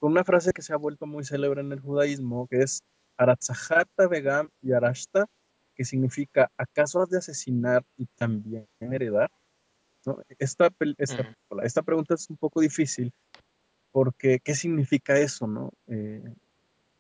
con 0.00 0.12
una 0.12 0.24
frase 0.24 0.52
que 0.52 0.62
se 0.62 0.72
ha 0.72 0.76
vuelto 0.76 1.06
muy 1.06 1.24
célebre 1.24 1.60
en 1.60 1.70
el 1.72 1.80
judaísmo, 1.80 2.48
que 2.48 2.62
es 2.62 2.82
Aratzahata 3.18 4.08
Begam 4.08 4.48
y 4.62 4.72
Arashta, 4.72 5.26
que 5.74 5.84
significa 5.84 6.50
¿acaso 6.56 7.02
has 7.02 7.10
de 7.10 7.18
asesinar 7.18 7.84
y 7.96 8.06
también 8.06 8.66
heredar? 8.80 9.30
¿No? 10.06 10.18
Esta, 10.38 10.70
esta, 10.96 11.22
uh 11.22 11.26
-huh. 11.50 11.64
esta, 11.64 11.82
pregunta 11.82 12.14
es 12.14 12.30
un 12.30 12.38
poco 12.38 12.62
difícil 12.62 13.12
porque 13.92 14.40
¿qué 14.42 14.54
significa 14.54 15.18
eso? 15.18 15.46
No? 15.46 15.70
Eh, 15.86 16.34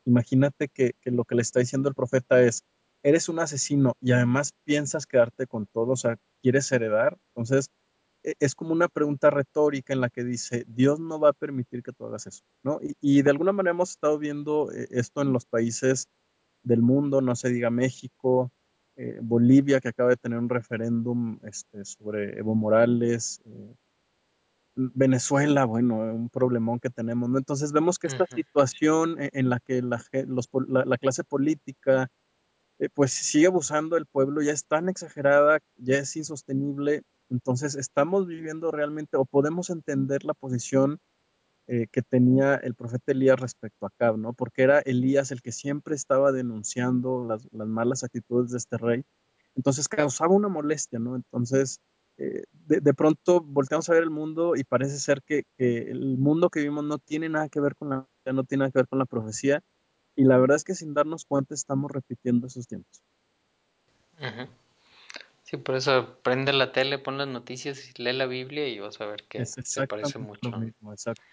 imagínate 0.04 0.68
que, 0.68 0.92
que, 1.00 1.10
lo 1.10 1.24
que 1.24 1.34
le 1.34 1.42
está 1.42 1.60
diciendo 1.60 1.88
el 1.88 1.94
profeta 1.94 2.42
es, 2.42 2.62
eres 3.02 3.30
un 3.30 3.38
asesino 3.38 3.94
y 4.02 4.12
además 4.12 4.52
piensas 4.64 5.06
quedarte 5.06 5.46
con 5.46 5.66
todo, 5.66 5.92
o 5.92 5.96
sea, 5.96 6.18
quieres 6.42 6.70
heredar, 6.70 7.16
entonces 7.28 7.70
es 8.22 8.54
como 8.54 8.72
una 8.72 8.88
pregunta 8.88 9.30
retórica 9.30 9.92
en 9.92 10.00
la 10.00 10.10
que 10.10 10.24
dice, 10.24 10.64
Dios 10.68 11.00
no 11.00 11.18
va 11.18 11.30
a 11.30 11.32
permitir 11.32 11.82
que 11.82 11.92
tú 11.92 12.04
hagas 12.06 12.26
eso, 12.26 12.42
¿no? 12.62 12.78
Y, 12.82 12.94
y 13.00 13.22
de 13.22 13.30
alguna 13.30 13.52
manera 13.52 13.72
hemos 13.72 13.90
estado 13.90 14.18
viendo 14.18 14.70
eh, 14.72 14.88
esto 14.90 15.22
en 15.22 15.32
los 15.32 15.46
países 15.46 16.08
del 16.62 16.82
mundo, 16.82 17.20
no 17.20 17.34
se 17.34 17.48
diga 17.48 17.70
México, 17.70 18.50
eh, 18.96 19.18
Bolivia, 19.22 19.80
que 19.80 19.88
acaba 19.88 20.10
de 20.10 20.16
tener 20.16 20.38
un 20.38 20.48
referéndum 20.48 21.38
este, 21.44 21.84
sobre 21.84 22.38
Evo 22.38 22.54
Morales, 22.54 23.40
eh, 23.46 23.74
Venezuela, 24.74 25.64
bueno, 25.64 25.96
un 25.98 26.28
problemón 26.28 26.78
que 26.80 26.90
tenemos, 26.90 27.28
¿no? 27.28 27.38
Entonces 27.38 27.72
vemos 27.72 27.98
que 27.98 28.06
esta 28.06 28.24
uh 28.24 28.26
-huh. 28.26 28.34
situación 28.36 29.16
en 29.18 29.48
la 29.48 29.58
que 29.60 29.82
la, 29.82 30.02
los, 30.26 30.48
la, 30.68 30.84
la 30.84 30.98
clase 30.98 31.24
política 31.24 32.08
eh, 32.78 32.88
pues 32.88 33.12
sigue 33.12 33.46
abusando 33.46 33.96
del 33.96 34.06
pueblo, 34.06 34.40
ya 34.40 34.52
es 34.52 34.64
tan 34.64 34.88
exagerada, 34.88 35.58
ya 35.76 35.98
es 35.98 36.16
insostenible. 36.16 37.02
Entonces 37.30 37.76
estamos 37.76 38.26
viviendo 38.26 38.70
realmente, 38.70 39.16
o 39.16 39.24
podemos 39.24 39.70
entender 39.70 40.24
la 40.24 40.34
posición 40.34 40.98
eh, 41.66 41.86
que 41.92 42.02
tenía 42.02 42.56
el 42.56 42.74
profeta 42.74 43.12
Elías 43.12 43.38
respecto 43.38 43.86
a 43.86 43.88
Acab, 43.88 44.18
¿no? 44.18 44.32
Porque 44.32 44.62
era 44.62 44.80
Elías 44.80 45.30
el 45.30 45.40
que 45.40 45.52
siempre 45.52 45.94
estaba 45.94 46.32
denunciando 46.32 47.24
las, 47.24 47.46
las 47.52 47.68
malas 47.68 48.02
actitudes 48.02 48.50
de 48.50 48.58
este 48.58 48.76
rey. 48.76 49.04
Entonces 49.54 49.88
causaba 49.88 50.34
una 50.34 50.48
molestia, 50.48 50.98
¿no? 50.98 51.16
Entonces, 51.16 51.80
eh, 52.22 52.44
de, 52.66 52.92
pronto 52.92 53.40
volteamos 53.40 53.88
a 53.88 53.94
ver 53.94 54.02
el 54.02 54.10
mundo 54.10 54.54
y 54.54 54.62
parece 54.62 54.98
ser 54.98 55.22
que, 55.22 55.44
el 55.56 56.18
mundo 56.18 56.50
que 56.50 56.60
vivimos 56.60 56.84
no 56.84 56.98
tiene 56.98 57.30
nada 57.30 57.48
que 57.48 57.60
ver 57.60 57.74
con 57.74 57.88
la, 57.88 58.06
no 58.30 58.44
tiene 58.44 58.60
nada 58.60 58.70
que 58.72 58.78
ver 58.80 58.88
con 58.88 58.98
la 58.98 59.06
profecía, 59.06 59.62
y 60.16 60.24
la 60.24 60.36
verdad 60.36 60.56
es 60.56 60.64
que 60.64 60.74
sin 60.74 60.92
darnos 60.92 61.24
cuenta 61.24 61.54
estamos 61.54 61.90
repitiendo 61.90 62.46
esos 62.46 62.66
tiempos. 62.66 63.02
Uh. 64.18 64.69
Sí, 65.50 65.56
por 65.56 65.74
eso 65.74 66.16
prende 66.22 66.52
la 66.52 66.70
tele, 66.70 67.00
pon 67.00 67.18
las 67.18 67.26
noticias 67.26 67.90
y 67.90 68.00
lee 68.00 68.12
la 68.12 68.26
Biblia 68.26 68.68
y 68.68 68.78
vas 68.78 69.00
a 69.00 69.06
ver 69.06 69.24
que 69.24 69.44
se 69.44 69.84
parece 69.88 70.20
mucho. 70.20 70.48
Lo 70.48 70.58
mismo, 70.58 70.92
exacto. 70.92 71.24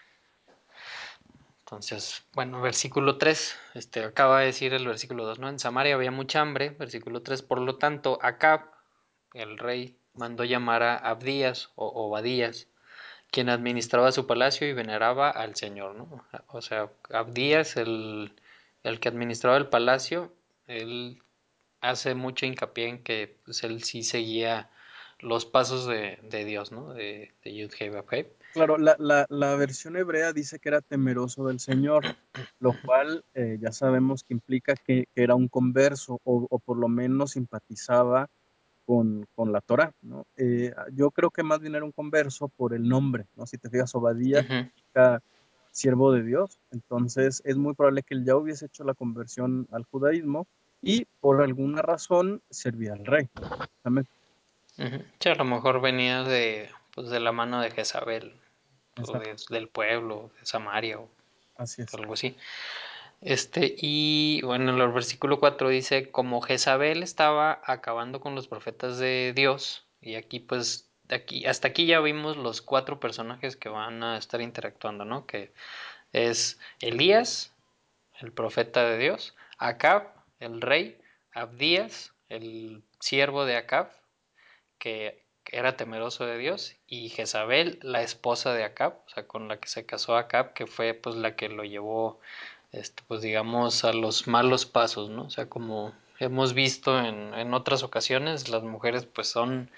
Entonces, 1.60 2.24
bueno, 2.34 2.60
versículo 2.60 3.20
3, 3.20 3.56
este, 3.76 4.04
acaba 4.04 4.40
de 4.40 4.48
decir 4.48 4.74
el 4.74 4.88
versículo 4.88 5.24
2, 5.24 5.38
¿no? 5.38 5.50
En 5.50 5.60
Samaria 5.60 5.94
había 5.94 6.10
mucha 6.10 6.42
hambre, 6.42 6.72
versículo 6.72 7.22
3, 7.22 7.44
por 7.44 7.62
lo 7.62 7.76
tanto, 7.76 8.18
Acab, 8.24 8.62
el 9.36 9.60
rey, 9.60 9.96
mandó 10.16 10.46
llamar 10.46 10.82
a 10.82 10.96
Abdías 10.96 11.70
o 11.76 11.86
Obadías, 11.86 12.68
quien 13.30 13.50
administraba 13.50 14.12
su 14.12 14.26
palacio 14.26 14.68
y 14.68 14.74
veneraba 14.74 15.30
al 15.30 15.56
Señor, 15.56 15.94
¿no? 15.94 16.26
O 16.48 16.64
sea, 16.64 16.90
Abdías, 17.12 17.78
el, 17.78 18.34
el 18.82 19.00
que 19.00 19.10
administraba 19.10 19.58
el 19.58 19.68
palacio, 19.68 20.34
él 20.66 21.22
hace 21.82 22.16
mucho 22.16 22.46
hincapié 22.46 22.88
en 22.90 23.04
que 23.04 23.38
pues, 23.46 23.64
él 23.64 23.84
sí 23.84 24.04
seguía 24.04 24.70
los 25.20 25.46
pasos 25.46 25.88
de, 25.88 26.20
de 26.24 26.46
Dios, 26.46 26.72
¿no? 26.72 26.94
De, 26.94 27.32
de 27.44 27.56
Yud 27.56 27.72
Hei 27.80 28.28
Claro, 28.54 28.78
la, 28.78 28.96
la, 29.00 29.26
la, 29.30 29.56
versión 29.56 29.98
hebrea 29.98 30.34
dice 30.34 30.60
que 30.60 30.70
era 30.70 30.82
temeroso 30.82 31.48
del 31.48 31.60
Señor, 31.60 32.04
lo 32.60 32.74
cual 32.86 33.24
eh, 33.34 33.58
ya 33.60 33.72
sabemos 33.72 34.24
que 34.24 34.34
implica 34.34 34.76
que, 34.76 35.08
que 35.14 35.24
era 35.24 35.36
un 35.36 35.48
converso 35.48 36.20
o, 36.24 36.48
o, 36.50 36.60
por 36.60 36.78
lo 36.78 36.88
menos 36.88 37.32
simpatizaba 37.32 38.30
con, 38.86 39.28
con 39.36 39.52
la 39.52 39.62
Torah, 39.62 39.92
¿no? 40.02 40.26
Eh, 40.38 40.74
yo 40.94 41.12
creo 41.12 41.30
que 41.30 41.44
más 41.44 41.60
bien 41.60 41.76
era 41.76 41.84
un 41.86 41.92
converso 41.92 42.48
por 42.48 42.74
el 42.74 42.88
nombre, 42.88 43.26
¿no? 43.36 43.46
Si 43.46 43.58
te 43.58 43.70
fijas, 43.70 43.94
Obadía 43.96 44.40
uh 44.40 44.44
-huh. 44.44 44.48
significa 44.48 45.22
siervo 45.72 46.12
de 46.12 46.24
Dios, 46.24 46.60
entonces 46.72 47.42
es 47.46 47.58
muy 47.58 47.74
probable 47.76 48.02
que 48.02 48.16
él 48.16 48.26
ya 48.26 48.36
hubiese 48.36 48.66
hecho 48.68 48.84
la 48.84 48.94
conversión 48.94 49.68
al 49.72 49.84
judaísmo 49.84 50.48
y 50.82 51.06
por 51.20 51.42
alguna 51.42 51.82
razón 51.82 52.42
servía 52.50 52.94
al 52.94 53.06
rey. 53.06 53.30
Uh 53.86 53.90
-huh. 53.90 55.06
Sí, 55.20 55.30
a 55.30 55.36
lo 55.36 55.46
mejor 55.46 55.82
venía 55.82 56.24
de, 56.24 56.70
pues, 56.94 57.10
de 57.10 57.20
la 57.20 57.32
mano 57.32 57.62
de 57.62 57.72
Jezabel, 57.72 58.34
o 59.02 59.20
de, 59.20 59.36
del 59.50 59.68
pueblo, 59.68 60.32
de 60.40 60.46
Samaria, 60.46 61.00
o 61.00 61.10
así 61.58 61.82
es. 61.82 61.94
algo 61.94 62.14
así. 62.14 62.38
Este, 63.22 63.76
y 63.78 64.42
bueno, 64.44 64.72
en 64.72 64.80
el 64.80 64.92
versículo 64.92 65.40
4 65.40 65.70
dice, 65.70 66.12
como 66.12 66.42
Jezabel 66.42 67.02
estaba 67.02 67.62
acabando 67.66 68.20
con 68.20 68.36
los 68.36 68.48
profetas 68.48 69.00
de 69.00 69.34
Dios, 69.36 69.86
y 70.02 70.16
aquí 70.16 70.40
pues, 70.40 70.88
aquí, 71.10 71.46
hasta 71.46 71.70
aquí 71.70 71.88
ya 71.88 72.00
vimos 72.00 72.38
los 72.38 72.62
cuatro 72.62 73.00
personajes 73.00 73.56
que 73.56 73.70
van 73.70 74.04
a 74.04 74.18
estar 74.18 74.42
interactuando, 74.42 75.06
¿no? 75.06 75.26
Que 75.26 75.52
es 76.14 76.60
Elías, 76.80 77.54
el 78.20 78.32
profeta 78.32 78.86
de 78.86 78.98
Dios, 78.98 79.36
Acab, 79.58 80.17
el 80.40 80.62
rey, 80.62 81.00
Abdías, 81.34 82.14
el 82.30 82.84
siervo 83.00 83.46
de 83.46 83.58
Acab, 83.58 83.90
que 84.80 85.26
era 85.52 85.78
temeroso 85.78 86.26
de 86.26 86.38
Dios, 86.38 86.76
y 86.88 87.10
Jezabel, 87.10 87.80
la 87.82 88.02
esposa 88.02 88.54
de 88.54 88.64
Acab, 88.64 89.02
o 89.06 89.10
sea, 89.10 89.28
con 89.28 89.48
la 89.48 89.60
que 89.60 89.70
se 89.70 89.86
casó 89.86 90.18
Acab, 90.18 90.54
que 90.54 90.68
fue 90.68 90.94
pues 90.94 91.16
la 91.16 91.36
que 91.36 91.50
lo 91.50 91.64
llevó, 91.64 92.20
este, 92.72 93.04
pues 93.08 93.22
digamos, 93.22 93.86
a 93.86 93.94
los 93.94 94.28
malos 94.28 94.66
pasos, 94.66 95.10
¿no? 95.10 95.24
O 95.24 95.30
sea, 95.30 95.48
como 95.48 95.94
hemos 96.20 96.54
visto 96.54 97.00
en, 97.00 97.34
en 97.34 97.54
otras 97.54 97.84
ocasiones, 97.84 98.50
las 98.50 98.64
mujeres 98.64 99.06
pues 99.06 99.28
son 99.28 99.72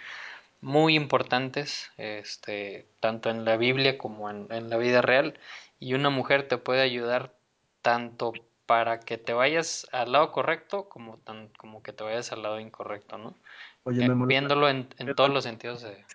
muy 0.61 0.95
importantes, 0.95 1.91
este, 1.97 2.87
tanto 2.99 3.29
en 3.29 3.45
la 3.45 3.57
Biblia 3.57 3.97
como 3.97 4.29
en, 4.29 4.47
en 4.51 4.69
la 4.69 4.77
vida 4.77 5.01
real, 5.01 5.39
y 5.79 5.93
una 5.93 6.09
mujer 6.09 6.47
te 6.47 6.57
puede 6.57 6.81
ayudar 6.81 7.33
tanto 7.81 8.33
para 8.69 8.99
que 8.99 9.17
te 9.17 9.33
vayas 9.33 9.87
al 9.91 10.11
lado 10.11 10.31
correcto 10.31 10.89
como, 10.89 11.17
tan, 11.17 11.47
como 11.57 11.81
que 11.81 11.91
te 11.91 12.03
vayas 12.03 12.31
al 12.31 12.43
lado 12.43 12.59
incorrecto, 12.59 13.17
¿no? 13.17 13.35
Oye, 13.81 14.05
eh, 14.05 14.09
viéndolo 14.13 14.69
en, 14.69 14.87
en 14.99 15.15
todos 15.15 15.31
los 15.31 15.43
sentidos 15.43 15.81
de... 15.81 16.05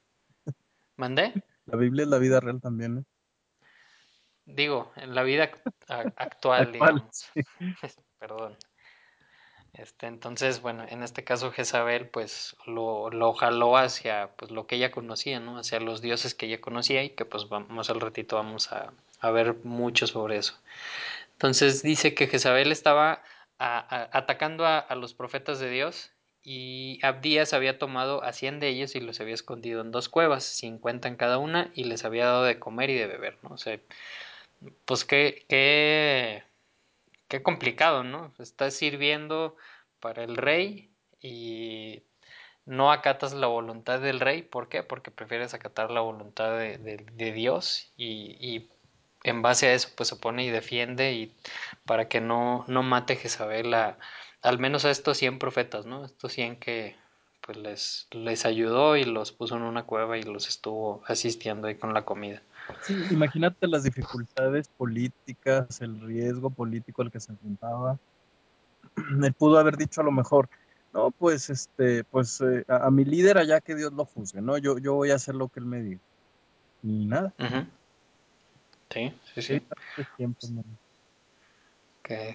¿Mandé? 0.97 1.33
La 1.67 1.77
Biblia 1.77 2.05
es 2.05 2.11
la 2.11 2.19
vida 2.19 2.39
real 2.39 2.61
también, 2.61 2.99
¿eh? 2.99 3.05
Digo, 4.47 4.93
en 4.95 5.17
la 5.17 5.25
vida 5.25 5.51
actual, 5.51 6.15
actual 6.17 6.71
digamos. 6.71 7.03
Sí. 7.11 7.43
Perdón. 8.21 8.57
Este, 9.73 10.07
entonces, 10.07 10.63
bueno, 10.63 10.87
en 10.89 11.03
este 11.03 11.25
caso 11.25 11.51
Jezabel 11.51 12.07
pues 12.09 12.55
lo, 12.67 13.11
lo 13.11 13.33
jaló 13.33 13.77
hacia 13.77 14.31
pues, 14.37 14.53
lo 14.53 14.69
que 14.69 14.77
ella 14.77 14.93
conocía, 14.93 15.41
¿no? 15.41 15.59
Hacia 15.59 15.81
los 15.81 16.03
dioses 16.03 16.37
que 16.37 16.47
ella 16.47 16.61
conocía 16.61 17.03
y 17.03 17.11
que 17.11 17.25
pues 17.25 17.49
vamos 17.49 17.91
al 17.91 18.01
ratito 18.01 18.37
vamos 18.37 18.71
a, 18.71 18.93
a 19.19 19.31
ver 19.33 19.57
mucho 19.65 20.07
sobre 20.07 20.37
eso. 20.37 20.55
Entonces 21.45 21.83
dice 21.83 22.15
que 22.15 22.27
Jezabel 22.27 22.73
estaba 22.73 23.23
atacando 23.59 24.65
a, 24.65 24.95
los 24.95 25.13
profetas 25.13 25.59
de 25.59 25.69
Dios 25.69 26.11
y 26.43 26.99
Abdías 27.03 27.53
había 27.53 27.79
tomado 27.79 28.25
a 28.25 28.33
100 28.33 28.61
de 28.61 28.69
ellos 28.69 28.95
y 28.95 29.01
los 29.01 29.21
había 29.21 29.35
escondido 29.35 29.83
en 29.83 29.91
dos 29.91 30.09
cuevas, 30.09 30.45
50 30.45 31.07
en 31.07 31.17
cada 31.17 31.37
una, 31.37 31.71
y 31.75 31.85
les 31.85 32.07
había 32.07 32.25
dado 32.25 32.45
de 32.45 32.59
comer 32.59 32.89
y 32.89 32.95
de 32.95 33.07
beber, 33.09 33.37
¿no? 33.43 33.51
O 33.51 33.59
sea, 33.59 33.79
pues 34.87 35.05
qué, 35.05 35.45
qué, 35.47 36.45
qué 37.29 37.43
complicado, 37.43 38.05
¿no? 38.05 38.33
Estás 38.39 38.73
sirviendo 38.73 39.55
para 40.01 40.25
el 40.25 40.39
rey 40.39 40.95
y 41.21 42.05
no 42.65 42.91
acatas 42.91 43.35
la 43.35 43.49
voluntad 43.49 44.01
del 44.01 44.21
rey, 44.21 44.41
¿por 44.41 44.71
qué? 44.71 44.83
Porque 44.83 45.11
prefieres 45.11 45.53
acatar 45.53 45.91
la 45.91 46.01
voluntad 46.01 46.57
de, 46.57 47.33
Dios 47.35 47.93
y 47.99 48.71
en 49.25 49.43
base 49.43 49.67
a 49.67 49.75
eso 49.75 49.89
pues 49.97 50.09
se 50.09 50.17
pone 50.17 50.45
y 50.45 50.51
defiende 50.51 51.13
y 51.13 51.35
para 51.85 52.09
que 52.09 52.21
no, 52.21 52.65
no 52.69 52.83
mate 52.83 53.17
Jezabel 53.17 53.75
a, 53.75 53.99
al 54.43 54.59
menos 54.59 54.85
a 54.85 54.91
estos 54.91 55.17
100 55.19 55.39
profetas, 55.39 55.87
¿no? 55.87 56.05
Estos 56.05 56.33
100 56.33 56.57
que 56.57 56.97
pues 57.41 57.59
les, 57.59 58.07
les 58.11 58.47
ayudó 58.47 58.97
y 58.97 59.05
los 59.05 59.33
puso 59.33 59.57
en 59.57 59.63
una 59.63 59.85
cueva 59.85 60.17
y 60.17 60.23
los 60.23 60.49
estuvo 60.49 61.03
asistiendo 61.07 61.67
ahí 61.67 61.75
con 61.75 61.93
la 61.93 62.05
comida. 62.05 62.43
Sí, 62.83 62.97
imagínate 63.11 63.67
las 63.67 63.83
dificultades 63.83 64.69
políticas, 64.69 65.81
el 65.81 66.01
riesgo 66.01 66.49
político 66.51 67.03
al 67.03 67.11
que 67.11 67.21
se 67.21 67.33
enfrentaba. 67.33 67.99
Él 68.97 69.33
pudo 69.35 69.59
haber 69.59 69.77
dicho 69.77 70.01
a 70.01 70.05
lo 70.05 70.13
mejor, 70.13 70.49
no, 70.93 71.11
pues 71.11 71.51
este, 71.51 72.05
pues 72.05 72.41
eh, 72.41 72.65
a, 72.69 72.87
a 72.87 72.91
mi 72.91 73.05
líder 73.05 73.37
allá 73.37 73.61
que 73.61 73.75
Dios 73.75 73.93
lo 73.93 74.05
juzgue, 74.05 74.41
¿no? 74.41 74.57
Yo, 74.57 74.79
yo 74.79 74.95
voy 74.95 75.11
a 75.11 75.17
hacer 75.17 75.35
lo 75.35 75.49
que 75.49 75.61
él 75.61 75.67
me 75.67 75.83
diga. 75.83 76.01
Y 76.83 77.07
nada. 77.07 77.33
Sí, 78.95 79.13
sí, 79.35 79.43
sí. 79.43 79.61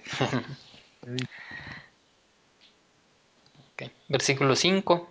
Versículo 4.08 4.54
5. 4.54 5.10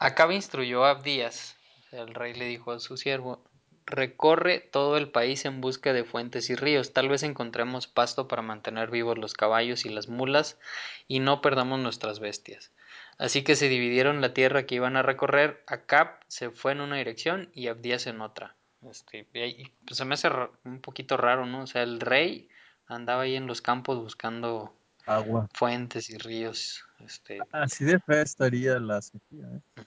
Acab 0.00 0.32
instruyó 0.32 0.84
a 0.84 0.90
Abdías, 0.90 1.56
el 1.92 2.12
rey 2.12 2.34
le 2.34 2.46
dijo 2.46 2.72
a 2.72 2.80
su 2.80 2.96
siervo, 2.96 3.44
recorre 3.86 4.58
todo 4.58 4.96
el 4.96 5.08
país 5.08 5.44
en 5.44 5.60
busca 5.60 5.92
de 5.92 6.02
fuentes 6.02 6.50
y 6.50 6.56
ríos, 6.56 6.92
tal 6.92 7.08
vez 7.08 7.22
encontremos 7.22 7.86
pasto 7.86 8.26
para 8.26 8.42
mantener 8.42 8.90
vivos 8.90 9.16
los 9.16 9.34
caballos 9.34 9.86
y 9.86 9.90
las 9.90 10.08
mulas 10.08 10.58
y 11.06 11.20
no 11.20 11.40
perdamos 11.40 11.78
nuestras 11.78 12.18
bestias. 12.18 12.72
Así 13.16 13.44
que 13.44 13.54
se 13.54 13.68
dividieron 13.68 14.20
la 14.20 14.34
tierra 14.34 14.66
que 14.66 14.74
iban 14.74 14.96
a 14.96 15.02
recorrer, 15.02 15.62
Acab 15.68 16.18
se 16.26 16.50
fue 16.50 16.72
en 16.72 16.80
una 16.80 16.96
dirección 16.96 17.48
y 17.54 17.68
Abdías 17.68 18.08
en 18.08 18.22
otra. 18.22 18.56
Este, 18.90 19.26
y 19.32 19.38
ahí, 19.38 19.72
pues, 19.86 19.98
se 19.98 20.04
me 20.04 20.14
hace 20.14 20.28
un 20.64 20.80
poquito 20.80 21.16
raro, 21.16 21.46
¿no? 21.46 21.62
O 21.62 21.66
sea, 21.66 21.82
el 21.82 22.00
rey 22.00 22.48
andaba 22.86 23.22
ahí 23.22 23.34
en 23.34 23.46
los 23.46 23.62
campos 23.62 23.98
buscando 23.98 24.74
agua. 25.06 25.48
fuentes 25.54 26.10
y 26.10 26.18
ríos, 26.18 26.84
este, 27.00 27.38
Así 27.52 27.84
de 27.84 27.98
fea 28.00 28.22
estaría 28.22 28.78
la 28.78 29.00
sequía, 29.00 29.46
¿eh? 29.46 29.84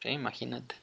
Sí, 0.00 0.08
imagínate. 0.10 0.74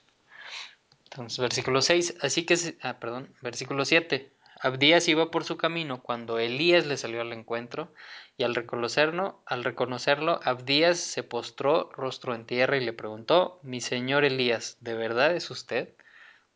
Entonces, 1.03 1.39
versículo 1.39 1.82
6. 1.82 2.15
Así 2.22 2.46
que, 2.46 2.56
ah, 2.82 3.00
perdón, 3.00 3.34
versículo 3.41 3.86
7. 3.86 4.32
Abdías 4.63 5.08
iba 5.08 5.32
por 5.32 5.44
su 5.44 5.58
camino 5.58 6.01
cuando 6.03 6.38
Elías 6.38 6.86
le 6.86 6.96
salió 6.96 7.22
al 7.22 7.34
encuentro 7.34 7.94
y 8.38 8.44
al 8.44 8.53
reconocerlo, 8.53 9.41
al 9.48 9.63
reconocerlo, 9.63 10.39
Abdías 10.44 11.00
se 11.00 11.24
postró 11.24 11.91
rostro 11.94 12.36
en 12.36 12.46
tierra 12.46 12.77
y 12.77 12.86
le 12.86 12.94
preguntó, 12.94 13.60
mi 13.63 13.82
señor 13.82 14.24
Elías, 14.24 14.77
¿de 14.80 14.94
verdad 14.94 15.36
es 15.36 15.50
usted? 15.50 15.96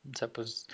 O 0.07 0.15
sea, 0.15 0.27
pues 0.27 0.67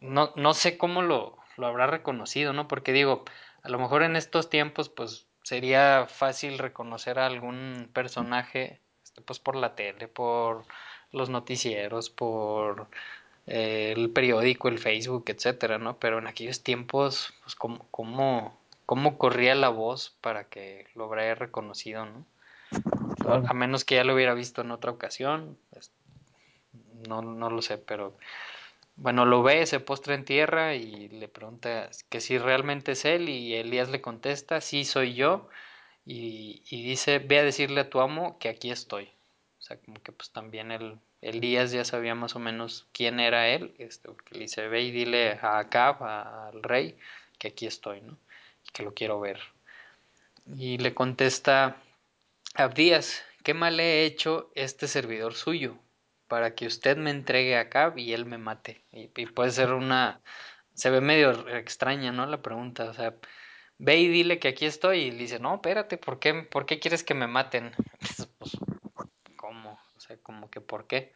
no, 0.00 0.32
no 0.36 0.54
sé 0.54 0.78
cómo 0.78 1.02
lo, 1.02 1.36
lo 1.56 1.66
habrá 1.66 1.86
reconocido, 1.86 2.52
¿no? 2.52 2.68
Porque 2.68 2.92
digo, 2.92 3.24
a 3.62 3.68
lo 3.68 3.78
mejor 3.78 4.02
en 4.02 4.16
estos 4.16 4.50
tiempos, 4.50 4.88
pues 4.88 5.26
sería 5.42 6.06
fácil 6.08 6.58
reconocer 6.58 7.18
a 7.18 7.26
algún 7.26 7.88
personaje, 7.92 8.80
este, 9.04 9.22
pues 9.22 9.38
por 9.38 9.56
la 9.56 9.74
tele, 9.74 10.08
por 10.08 10.64
los 11.12 11.30
noticieros, 11.30 12.10
por 12.10 12.88
eh, 13.46 13.94
el 13.96 14.10
periódico, 14.10 14.68
el 14.68 14.78
Facebook, 14.78 15.24
etcétera, 15.28 15.78
¿no? 15.78 15.98
Pero 15.98 16.18
en 16.18 16.26
aquellos 16.26 16.62
tiempos, 16.62 17.32
pues 17.42 17.54
cómo, 17.54 17.86
cómo, 17.90 18.58
cómo 18.86 19.18
corría 19.18 19.54
la 19.54 19.68
voz 19.68 20.16
para 20.20 20.44
que 20.44 20.86
lo 20.94 21.06
hubiera 21.06 21.34
reconocido, 21.34 22.06
¿no? 22.06 22.26
Claro. 23.20 23.44
A 23.48 23.54
menos 23.54 23.84
que 23.84 23.94
ya 23.94 24.04
lo 24.04 24.14
hubiera 24.14 24.34
visto 24.34 24.62
en 24.62 24.72
otra 24.72 24.90
ocasión, 24.90 25.56
pues, 25.70 25.92
no, 27.08 27.22
no 27.22 27.50
lo 27.50 27.62
sé, 27.62 27.78
pero 27.78 28.16
bueno, 28.96 29.26
lo 29.26 29.42
ve, 29.42 29.66
se 29.66 29.80
postra 29.80 30.14
en 30.14 30.24
tierra 30.24 30.74
y 30.74 31.08
le 31.08 31.28
pregunta 31.28 31.90
que 32.08 32.20
si 32.20 32.38
realmente 32.38 32.92
es 32.92 33.04
él 33.04 33.28
y 33.28 33.54
Elías 33.54 33.90
le 33.90 34.00
contesta, 34.00 34.60
sí 34.60 34.84
soy 34.84 35.14
yo 35.14 35.48
y, 36.06 36.62
dice, 36.70 37.18
ve 37.18 37.40
a 37.40 37.44
decirle 37.44 37.82
a 37.82 37.90
tu 37.90 38.00
amo 38.00 38.38
que 38.38 38.48
aquí 38.48 38.70
estoy. 38.70 39.04
O 39.58 39.62
sea, 39.62 39.78
como 39.78 40.00
que 40.02 40.12
pues 40.12 40.30
también 40.30 40.70
el, 40.72 40.98
Elías 41.20 41.72
ya 41.72 41.84
sabía 41.84 42.14
más 42.14 42.36
o 42.36 42.38
menos 42.38 42.86
quién 42.92 43.20
era 43.20 43.48
él, 43.48 43.74
este, 43.78 44.10
le 44.30 44.40
dice, 44.40 44.68
ve 44.68 44.82
y 44.82 44.90
dile 44.92 45.38
a 45.42 45.58
Acab, 45.58 46.02
al 46.02 46.62
rey, 46.62 46.96
que 47.38 47.48
aquí 47.48 47.66
estoy, 47.66 48.00
¿no? 48.00 48.16
Y 48.66 48.70
que 48.72 48.82
lo 48.82 48.94
quiero 48.94 49.20
ver. 49.20 49.40
Y 50.56 50.78
le 50.78 50.94
contesta 50.94 51.76
Abdías, 52.54 53.24
¿qué 53.42 53.52
mal 53.52 53.78
he 53.80 54.04
hecho 54.04 54.50
este 54.54 54.88
servidor 54.88 55.34
suyo? 55.34 55.76
Para 56.28 56.54
que 56.54 56.66
usted 56.66 56.96
me 56.96 57.10
entregue 57.10 57.56
a 57.56 57.62
Acab 57.62 57.98
y 57.98 58.12
él 58.12 58.26
me 58.26 58.38
mate. 58.38 58.84
Y, 58.90 59.08
puede 59.26 59.50
ser 59.50 59.72
una... 59.72 60.20
Se 60.74 60.90
ve 60.90 61.00
medio 61.00 61.48
extraña, 61.48 62.12
¿no? 62.12 62.26
La 62.26 62.42
pregunta. 62.42 62.84
O 62.84 62.94
sea, 62.94 63.14
ve 63.78 63.98
y 63.98 64.08
dile 64.08 64.38
que 64.38 64.48
aquí 64.48 64.66
estoy. 64.66 65.00
Y 65.00 65.10
dice, 65.10 65.38
no, 65.38 65.54
espérate, 65.54 65.98
¿por 65.98 66.18
qué, 66.18 66.34
por 66.34 66.66
qué 66.66 66.78
quieres 66.80 67.04
que 67.04 67.14
me 67.14 67.26
maten? 67.26 67.72
Pues, 68.38 68.56
¿cómo? 69.36 69.78
O 69.96 70.00
sea, 70.00 70.16
como 70.18 70.50
que 70.50 70.60
¿por 70.60 70.86
qué? 70.86 71.12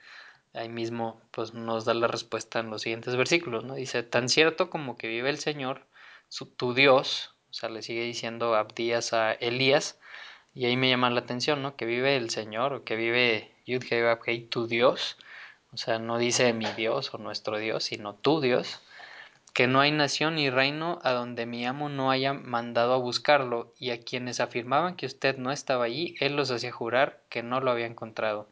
Ahí 0.55 0.69
mismo, 0.69 1.21
pues 1.31 1.55
nos 1.55 1.85
da 1.85 1.95
la 1.95 2.09
respuesta 2.09 2.59
en 2.59 2.71
los 2.71 2.83
siguientes 2.83 3.17
versículos, 3.17 3.65
¿no? 3.65 3.75
Dice, 3.75 4.03
tan 4.03 4.29
cierto 4.29 4.71
como 4.71 4.97
que 4.97 5.07
vive 5.07 5.31
el 5.31 5.39
Señor, 5.39 5.87
su, 6.29 6.47
tu 6.47 6.75
Dios, 6.75 7.37
o 7.51 7.53
sea, 7.53 7.69
le 7.69 7.83
sigue 7.83 8.03
diciendo 8.03 8.55
Abdías 8.55 9.13
a 9.13 9.33
Elías, 9.33 9.99
y 10.55 10.67
ahí 10.67 10.77
me 10.77 10.89
llama 10.89 11.11
la 11.11 11.21
atención, 11.21 11.63
¿no? 11.63 11.77
Que 11.77 11.87
vive 11.87 12.17
el 12.17 12.31
Señor, 12.31 12.73
o 12.73 12.85
que 12.85 12.97
vive 12.97 13.53
Yud 13.67 13.85
tu 14.49 14.67
Dios. 14.67 15.17
O 15.73 15.77
sea, 15.77 15.99
no 15.99 16.19
dice 16.19 16.53
mi 16.53 16.67
Dios 16.73 17.15
o 17.15 17.19
nuestro 17.19 17.59
Dios, 17.59 17.85
sino 17.85 18.15
tu 18.15 18.41
Dios. 18.41 18.81
Que 19.55 19.67
no 19.67 19.81
hay 19.81 19.93
nación 19.93 20.37
ni 20.37 20.51
reino 20.51 21.01
a 21.03 21.13
donde 21.13 21.47
mi 21.47 21.67
amo 21.67 21.89
no 21.89 22.11
haya 22.11 22.33
mandado 22.33 22.95
a 22.95 22.99
buscarlo, 22.99 23.73
y 23.79 23.91
a 23.91 24.01
quienes 24.03 24.41
afirmaban 24.41 24.97
que 24.97 25.07
usted 25.07 25.37
no 25.39 25.53
estaba 25.53 25.85
allí, 25.85 26.17
él 26.21 26.37
los 26.37 26.51
hacía 26.51 26.73
jurar 26.73 27.23
que 27.29 27.43
no 27.43 27.61
lo 27.61 27.71
había 27.71 27.87
encontrado. 27.87 28.49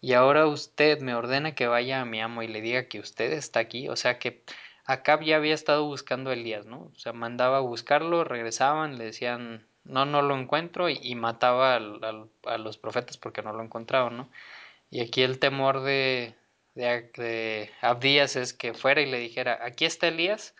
Y 0.00 0.12
ahora 0.12 0.46
usted 0.46 1.00
me 1.00 1.14
ordena 1.14 1.54
que 1.54 1.66
vaya 1.66 2.00
a 2.00 2.04
mi 2.04 2.20
amo 2.20 2.42
y 2.42 2.48
le 2.48 2.60
diga 2.60 2.88
que 2.88 3.00
usted 3.00 3.32
está 3.32 3.60
aquí. 3.60 3.88
O 3.88 3.96
sea 3.96 4.18
que 4.18 4.44
Acab 4.84 5.22
ya 5.22 5.36
había 5.36 5.54
estado 5.54 5.84
buscando 5.84 6.30
a 6.30 6.34
Elías, 6.34 6.66
¿no? 6.66 6.90
O 6.94 6.98
sea, 6.98 7.12
mandaba 7.12 7.58
a 7.58 7.60
buscarlo, 7.60 8.22
regresaban, 8.24 8.98
le 8.98 9.06
decían, 9.06 9.66
no, 9.88 10.04
no 10.04 10.22
lo 10.22 10.38
encuentro, 10.38 10.88
y, 10.88 11.14
mataba 11.14 11.76
a 11.76 12.58
los 12.58 12.78
profetas 12.78 13.16
porque 13.18 13.42
no 13.42 13.52
lo 13.52 13.62
encontraban, 13.62 14.16
¿no? 14.16 14.28
Y 14.90 15.00
aquí 15.00 15.22
el 15.22 15.38
temor 15.38 15.80
de, 15.80 16.34
de, 16.74 17.70
Abdías 17.80 18.36
es 18.36 18.52
que 18.52 18.74
fuera 18.74 19.00
y 19.00 19.10
le 19.10 19.18
dijera, 19.18 19.58
aquí 19.62 19.84
está 19.84 20.08
Elías, 20.08 20.54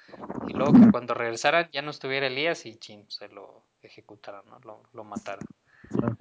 y 0.48 0.52
luego 0.52 0.72
que 0.72 0.90
cuando 0.90 1.14
regresaran 1.14 1.68
ya 1.72 1.82
no 1.82 1.90
estuviera 1.90 2.26
Elías 2.26 2.66
y 2.66 2.76
chin, 2.76 3.04
se 3.08 3.28
lo 3.28 3.62
ejecutaran, 3.82 4.44
¿no? 4.46 4.58
Lo, 4.60 4.82
lo 4.92 5.04
mataran. 5.04 5.46
Claro. 5.90 6.16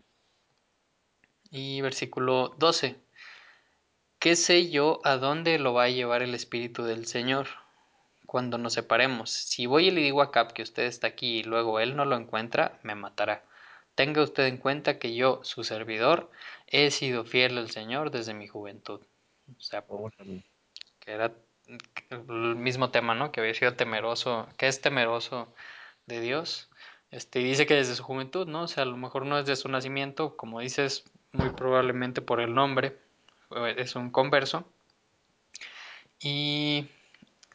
Y 1.50 1.82
versículo 1.82 2.54
12. 2.58 3.00
¿Qué 4.20 4.36
sé 4.36 4.70
yo 4.70 5.00
a 5.04 5.18
dónde 5.18 5.60
lo 5.60 5.74
va 5.74 5.84
a 5.84 5.90
llevar 5.90 6.22
el 6.22 6.34
Espíritu 6.34 6.84
del 6.84 7.06
Señor 7.06 7.48
cuando 8.36 8.58
nos 8.58 8.74
separemos? 8.74 9.30
Si 9.30 9.66
voy 9.66 9.88
y 9.88 9.92
le 9.92 10.02
digo 10.02 10.22
a 10.22 10.30
Cap 10.30 10.52
que 10.52 10.62
usted 10.62 10.84
está 10.84 11.08
aquí 11.08 11.38
y 11.38 11.44
luego 11.44 11.80
él 11.80 11.96
no 11.96 12.04
lo 12.04 12.18
encuentra, 12.18 12.78
me 12.84 12.94
matará. 12.94 13.46
Tenga 13.96 14.22
usted 14.22 14.48
en 14.48 14.58
cuenta 14.58 15.00
que 15.00 15.16
yo, 15.16 15.40
su 15.44 15.64
servidor, 15.64 16.30
he 16.68 16.92
sido 16.92 17.24
fiel 17.24 17.58
al 17.58 17.72
Señor 17.72 18.12
desde 18.12 18.34
mi 18.34 18.46
juventud. 18.46 19.00
O 19.58 19.62
sea, 19.62 19.86
que 21.00 21.12
era 21.14 21.32
el 22.10 22.58
mismo 22.58 22.92
tema, 22.92 23.16
¿no? 23.16 23.32
Que 23.32 23.40
había 23.40 23.54
sido 23.54 23.76
temeroso, 23.76 24.50
que 24.58 24.68
es 24.68 24.82
temeroso 24.82 25.48
de 26.06 26.20
Dios. 26.20 26.70
Este, 27.12 27.40
y 27.40 27.46
dice 27.46 27.66
que 27.66 27.76
desde 27.76 27.96
su 27.96 28.04
juventud, 28.04 28.50
¿no? 28.50 28.64
O 28.64 28.68
sea, 28.68 28.84
a 28.84 28.86
lo 28.86 28.98
mejor 28.98 29.26
no 29.26 29.40
es 29.40 29.46
de 29.46 29.56
su 29.56 29.70
nacimiento, 29.70 30.36
como 30.36 30.60
dices, 30.60 31.06
muy 31.32 31.52
probablemente 31.52 32.22
por 32.22 32.42
el 32.42 32.54
nombre, 32.54 32.98
es 33.78 33.96
un 33.96 34.12
converso. 34.12 34.70
Y 36.20 36.90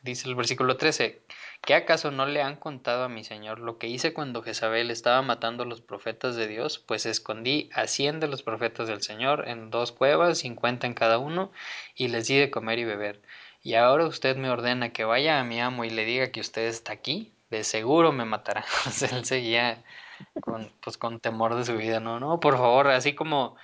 dice 0.02 0.28
el 0.28 0.34
versículo 0.34 0.76
13, 0.76 1.20
¿qué 1.62 1.74
acaso 1.74 2.10
no 2.10 2.26
le 2.26 2.42
han 2.42 2.56
contado 2.56 3.04
a 3.04 3.08
mi 3.08 3.24
señor 3.24 3.60
lo 3.60 3.78
que 3.78 3.86
hice 3.86 4.12
cuando 4.12 4.42
Jezabel 4.42 4.90
estaba 4.90 5.22
matando 5.22 5.64
a 5.64 5.66
los 5.66 5.80
profetas 5.80 6.36
de 6.36 6.46
Dios? 6.46 6.78
Pues 6.78 7.06
escondí 7.06 7.70
a 7.74 7.86
cien 7.86 8.20
de 8.20 8.28
los 8.28 8.42
profetas 8.42 8.88
del 8.88 9.02
Señor 9.02 9.48
en 9.48 9.70
dos 9.70 9.92
cuevas, 9.92 10.38
cincuenta 10.38 10.86
en 10.86 10.94
cada 10.94 11.18
uno, 11.18 11.52
y 11.94 12.08
les 12.08 12.26
di 12.26 12.36
de 12.36 12.50
comer 12.50 12.78
y 12.78 12.84
beber. 12.84 13.20
Y 13.62 13.74
ahora 13.74 14.06
usted 14.06 14.36
me 14.36 14.50
ordena 14.50 14.92
que 14.92 15.04
vaya 15.04 15.38
a 15.40 15.44
mi 15.44 15.60
amo 15.60 15.84
y 15.84 15.90
le 15.90 16.04
diga 16.04 16.30
que 16.30 16.40
usted 16.40 16.66
está 16.66 16.92
aquí, 16.92 17.32
de 17.50 17.64
seguro 17.64 18.12
me 18.12 18.24
matará. 18.24 18.64
Él 19.12 19.24
seguía 19.24 19.84
con, 20.40 20.72
pues, 20.82 20.96
con 20.98 21.20
temor 21.20 21.54
de 21.56 21.64
su 21.64 21.76
vida, 21.76 22.00
¿no? 22.00 22.20
No, 22.20 22.40
por 22.40 22.56
favor, 22.56 22.88
así 22.88 23.14
como 23.14 23.56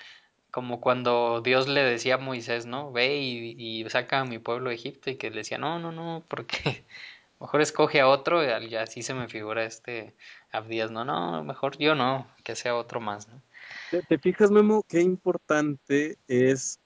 como 0.56 0.80
cuando 0.80 1.42
Dios 1.42 1.68
le 1.68 1.82
decía 1.82 2.14
a 2.14 2.16
Moisés, 2.18 2.64
¿no? 2.64 2.90
Ve 2.90 3.18
y, 3.18 3.54
y, 3.58 3.90
saca 3.90 4.20
a 4.20 4.24
mi 4.24 4.38
pueblo 4.38 4.70
de 4.70 4.76
Egipto 4.76 5.10
y 5.10 5.16
que 5.16 5.28
le 5.28 5.36
decía, 5.36 5.58
no, 5.58 5.78
no, 5.78 5.92
no, 5.92 6.24
porque 6.28 6.82
mejor 7.40 7.60
escoge 7.60 8.00
a 8.00 8.08
otro 8.08 8.42
y 8.42 8.74
así 8.74 9.02
se 9.02 9.12
me 9.12 9.28
figura 9.28 9.66
este 9.66 10.14
Abdías, 10.50 10.90
no, 10.90 11.04
no, 11.04 11.44
mejor 11.44 11.76
yo 11.76 11.94
no, 11.94 12.26
que 12.42 12.56
sea 12.56 12.74
otro 12.74 13.00
más, 13.02 13.28
¿no? 13.28 13.42
¿Te, 13.90 14.02
te 14.02 14.16
fijas, 14.16 14.50
Memo, 14.50 14.82
qué 14.88 15.02
importante 15.02 16.16
es 16.26 16.80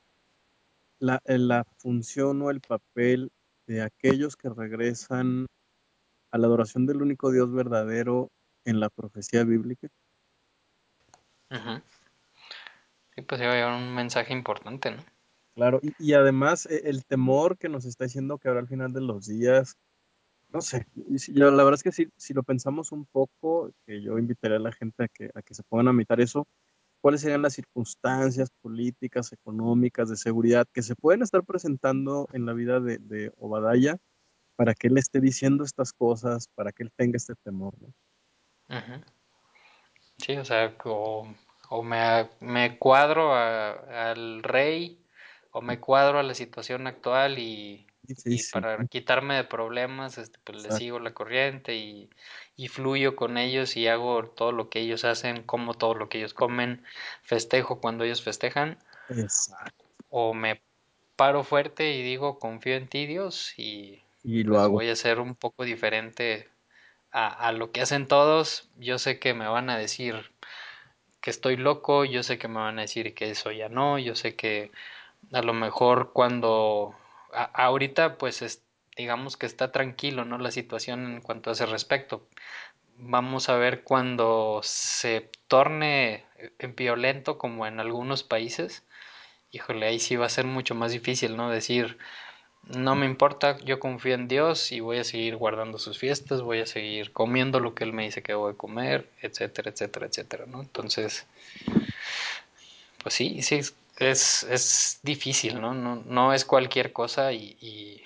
la, 0.98 1.22
la 1.26 1.64
función 1.76 2.42
o 2.42 2.50
el 2.50 2.60
papel 2.60 3.30
de 3.68 3.82
aquellos 3.82 4.34
que 4.34 4.48
regresan 4.48 5.46
a 6.32 6.38
la 6.38 6.48
adoración 6.48 6.86
del 6.86 7.02
único 7.02 7.30
Dios 7.30 7.52
verdadero 7.52 8.32
en 8.64 8.80
la 8.80 8.90
profecía 8.90 9.44
bíblica? 9.44 9.86
Uh 11.52 11.54
-huh. 11.54 11.82
Sí, 13.14 13.22
pues 13.22 13.40
iba 13.40 13.52
a 13.52 13.56
llevar 13.56 13.74
un 13.74 13.94
mensaje 13.94 14.32
importante, 14.32 14.90
¿no? 14.90 15.04
Claro, 15.54 15.80
y, 15.82 15.94
y 15.98 16.12
además 16.14 16.66
e- 16.66 16.88
el 16.88 17.04
temor 17.04 17.58
que 17.58 17.68
nos 17.68 17.84
está 17.84 18.04
diciendo 18.04 18.38
que 18.38 18.48
ahora 18.48 18.60
al 18.60 18.68
final 18.68 18.92
de 18.92 19.00
los 19.00 19.26
días, 19.26 19.76
no 20.52 20.60
sé, 20.60 20.86
yo, 21.32 21.50
la 21.50 21.64
verdad 21.64 21.74
es 21.74 21.82
que 21.82 21.92
si, 21.92 22.08
si 22.16 22.34
lo 22.34 22.42
pensamos 22.42 22.92
un 22.92 23.06
poco, 23.06 23.72
que 23.86 24.00
yo 24.00 24.18
invitaría 24.18 24.56
a 24.56 24.60
la 24.60 24.72
gente 24.72 25.04
a 25.04 25.08
que, 25.08 25.30
a 25.34 25.42
que 25.42 25.54
se 25.54 25.62
pongan 25.64 25.88
a 25.88 25.92
meditar 25.92 26.20
eso, 26.20 26.46
cuáles 27.00 27.20
serían 27.20 27.42
las 27.42 27.54
circunstancias 27.54 28.50
políticas, 28.60 29.32
económicas, 29.32 30.08
de 30.08 30.16
seguridad 30.16 30.66
que 30.72 30.82
se 30.82 30.94
pueden 30.94 31.22
estar 31.22 31.44
presentando 31.44 32.28
en 32.32 32.46
la 32.46 32.52
vida 32.52 32.80
de, 32.80 32.98
de 32.98 33.32
Obadaya 33.38 33.96
para 34.56 34.74
que 34.74 34.88
él 34.88 34.98
esté 34.98 35.20
diciendo 35.20 35.64
estas 35.64 35.92
cosas, 35.92 36.48
para 36.54 36.72
que 36.72 36.82
él 36.82 36.92
tenga 36.94 37.16
este 37.16 37.34
temor, 37.36 37.74
¿no? 37.80 37.94
Sí, 40.18 40.36
o 40.36 40.44
sea, 40.44 40.76
o, 40.84 41.32
o 41.70 41.82
me, 41.84 42.30
me 42.40 42.78
cuadro 42.78 43.34
a- 43.34 44.10
al 44.12 44.42
rey 44.44 45.00
o 45.52 45.62
me 45.62 45.80
cuadro 45.80 46.18
a 46.20 46.24
la 46.24 46.34
situación 46.34 46.86
actual 46.88 47.38
y, 47.38 47.86
para 48.50 48.86
quitarme 48.86 49.34
de 49.36 49.44
problemas, 49.44 50.18
este, 50.18 50.38
pues 50.44 50.58
le 50.62 50.72
sigo 50.72 50.98
la 51.00 51.14
corriente 51.14 51.76
y, 51.76 52.10
y 52.56 52.68
fluyo 52.68 53.16
con 53.16 53.38
ellos 53.38 53.76
y 53.76 53.88
hago 53.88 54.24
todo 54.30 54.52
lo 54.52 54.70
que 54.70 54.80
ellos 54.80 55.04
hacen, 55.04 55.42
como 55.44 55.74
todo 55.74 55.94
lo 55.94 56.08
que 56.08 56.18
ellos 56.18 56.34
comen, 56.34 56.84
festejo 57.22 57.80
cuando 57.80 58.04
ellos 58.04 58.22
festejan, 58.22 58.78
exacto. 59.08 59.84
o 60.08 60.34
me 60.34 60.62
paro 61.16 61.44
fuerte 61.44 61.92
y 61.94 62.02
digo 62.02 62.38
confío 62.38 62.76
en 62.76 62.88
ti 62.88 63.06
Dios 63.06 63.54
y 63.58 64.02
Y 64.22 64.44
lo 64.44 64.58
pues 64.58 64.62
hago. 64.62 64.80
voy 64.80 64.88
a 64.88 64.96
ser 64.96 65.20
un 65.20 65.34
poco 65.36 65.64
diferente 65.64 66.48
a, 67.12 67.28
a 67.48 67.52
lo 67.52 67.72
que 67.72 67.82
hacen 67.82 68.08
todos. 68.08 68.70
Yo 68.78 68.98
sé 68.98 69.18
que 69.20 69.34
me 69.34 69.48
van 69.48 69.70
a 69.70 69.78
decir 69.78 70.32
que 71.20 71.30
estoy 71.30 71.56
loco, 71.56 72.04
yo 72.04 72.22
sé 72.22 72.38
que 72.38 72.48
me 72.48 72.60
van 72.60 72.78
a 72.78 72.82
decir 72.82 73.14
que 73.14 73.30
eso 73.30 73.50
ya 73.52 73.68
no, 73.68 73.98
yo 73.98 74.14
sé 74.14 74.36
que 74.36 74.70
a 75.32 75.42
lo 75.42 75.52
mejor 75.54 76.12
cuando 76.12 76.94
ahorita 77.32 78.18
pues 78.18 78.42
es, 78.42 78.62
digamos 78.96 79.36
que 79.36 79.46
está 79.46 79.72
tranquilo, 79.72 80.24
¿no? 80.24 80.38
La 80.38 80.50
situación 80.50 81.14
en 81.14 81.20
cuanto 81.20 81.50
a 81.50 81.52
ese 81.54 81.66
respecto. 81.66 82.26
Vamos 82.96 83.48
a 83.48 83.56
ver 83.56 83.82
cuando 83.84 84.60
se 84.62 85.30
torne 85.48 86.26
en 86.58 86.76
violento 86.76 87.38
como 87.38 87.66
en 87.66 87.80
algunos 87.80 88.22
países. 88.22 88.84
Híjole, 89.52 89.86
ahí 89.86 89.98
sí 90.00 90.16
va 90.16 90.26
a 90.26 90.30
ser 90.30 90.46
mucho 90.46 90.74
más 90.74 90.92
difícil, 90.92 91.36
¿no? 91.36 91.50
Decir, 91.50 91.98
no 92.68 92.94
me 92.94 93.06
importa, 93.06 93.58
yo 93.58 93.80
confío 93.80 94.14
en 94.14 94.28
Dios 94.28 94.70
y 94.72 94.80
voy 94.80 94.98
a 94.98 95.04
seguir 95.04 95.36
guardando 95.36 95.78
sus 95.78 95.98
fiestas, 95.98 96.42
voy 96.42 96.60
a 96.60 96.66
seguir 96.66 97.12
comiendo 97.12 97.58
lo 97.58 97.74
que 97.74 97.84
Él 97.84 97.92
me 97.92 98.04
dice 98.04 98.22
que 98.22 98.34
voy 98.34 98.52
a 98.52 98.56
comer, 98.56 99.08
etcétera, 99.22 99.70
etcétera, 99.70 100.06
etcétera, 100.06 100.46
¿no? 100.46 100.60
Entonces, 100.60 101.26
pues 103.02 103.14
sí, 103.14 103.42
sí, 103.42 103.60
es, 103.98 104.42
es 104.44 105.00
difícil, 105.02 105.60
¿no? 105.60 105.74
No, 105.74 105.96
no 106.06 106.32
es 106.32 106.44
cualquier 106.44 106.92
cosa 106.92 107.32
y, 107.32 107.56
y, 107.60 108.02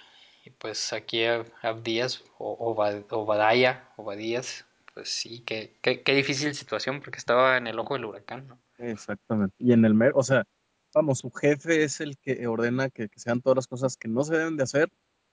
pues 0.59 0.93
aquí 0.93 1.25
Abdías 1.63 2.23
o 2.39 2.75
Obadaya, 3.11 3.85
Obadías, 3.97 4.65
pues 4.95 5.11
sí, 5.11 5.43
qué, 5.45 5.73
qué, 5.83 6.15
difícil 6.15 6.55
situación 6.55 7.01
porque 7.01 7.19
estaba 7.19 7.57
en 7.57 7.67
el 7.67 7.79
ojo 7.79 7.95
del 7.95 8.07
huracán, 8.07 8.47
¿no? 8.49 8.59
Exactamente. 8.79 9.55
Y 9.59 9.73
en 9.73 9.85
el 9.85 9.95
mer, 9.95 10.13
o 10.15 10.23
sea, 10.23 10.45
vamos, 10.95 11.19
su 11.19 11.31
jefe 11.31 11.85
es 11.85 12.01
el 12.01 12.17
que 12.19 12.47
ordena 12.47 12.89
que, 12.89 13.09
que 13.09 13.21
sean 13.21 13.43
todas 13.43 13.57
las 13.57 13.67
cosas 13.67 13.97
que 13.97 14.09
no 14.09 14.25
se 14.25 14.37
deben 14.37 14.57
de 14.57 14.63
hacer, 14.63 14.91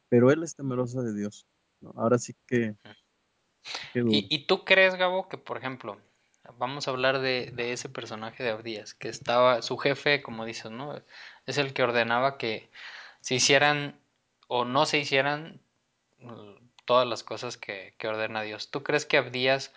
pero 0.09 0.31
él 0.31 0.43
es 0.43 0.55
temeroso 0.55 1.01
de 1.03 1.13
Dios, 1.13 1.47
¿no? 1.79 1.93
Ahora 1.95 2.17
sí 2.17 2.35
que, 2.47 2.75
¿Y, 3.93 4.45
tú 4.45 4.63
crees, 4.65 4.95
Gabo, 4.95 5.27
que 5.27 5.37
por 5.37 5.57
ejemplo, 5.57 5.99
vamos 6.57 6.87
a 6.87 6.91
hablar 6.91 7.19
de, 7.19 7.51
de 7.53 7.73
ese 7.73 7.89
personaje 7.89 8.43
de 8.43 8.49
Abdías, 8.49 8.93
que 8.93 9.09
estaba, 9.09 9.61
su 9.61 9.77
jefe, 9.77 10.21
como 10.21 10.45
dices, 10.45 10.71
¿no? 10.71 11.01
Es 11.45 11.57
el 11.57 11.73
que 11.73 11.83
ordenaba 11.83 12.37
que 12.37 12.69
se 13.21 13.35
hicieran 13.35 13.99
o 14.47 14.65
no 14.65 14.85
se 14.85 14.99
hicieran 14.99 15.61
todas 16.85 17.07
las 17.07 17.23
cosas 17.23 17.57
que, 17.57 17.95
que 17.97 18.07
ordena 18.07 18.41
Dios. 18.41 18.71
¿Tú 18.71 18.83
crees 18.83 19.05
que 19.05 19.17
Abdías 19.17 19.73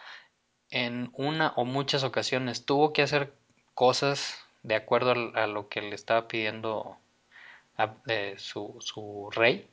en 0.71 1.11
una 1.13 1.53
o 1.57 1.65
muchas 1.65 2.03
ocasiones 2.03 2.65
tuvo 2.65 2.93
que 2.93 3.03
hacer 3.03 3.35
cosas 3.75 4.44
de 4.65 4.75
acuerdo 4.75 5.13
a, 5.35 5.47
lo 5.47 5.69
que 5.69 5.83
le 5.83 5.95
estaba 5.95 6.27
pidiendo 6.27 6.97
a- 7.77 7.95
eh, 8.09 8.35
su, 8.39 8.77
su 8.81 9.29
rey? 9.31 9.69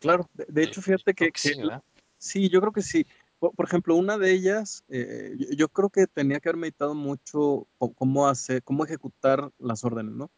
Claro, 0.00 0.28
de, 0.34 0.64
hecho, 0.64 0.80
fíjate 0.82 1.14
creo 1.14 1.30
que, 1.30 1.32
que 1.32 1.56
que 1.56 1.80
sí, 2.18 2.48
yo 2.48 2.60
creo 2.60 2.72
que 2.72 2.82
sí. 2.82 3.06
Por, 3.38 3.54
por 3.54 3.66
ejemplo, 3.66 3.94
una 3.94 4.16
de 4.18 4.32
ellas, 4.32 4.82
eh, 4.88 5.34
yo, 5.38 5.46
yo 5.50 5.68
creo 5.68 5.90
que 5.90 6.06
tenía 6.06 6.40
que 6.40 6.48
haber 6.48 6.58
meditado 6.58 6.94
mucho 6.94 7.66
cómo 7.94 8.26
hacer, 8.26 8.62
cómo 8.62 8.84
ejecutar 8.84 9.50
las 9.58 9.84
órdenes, 9.84 10.14
¿no? 10.14 10.30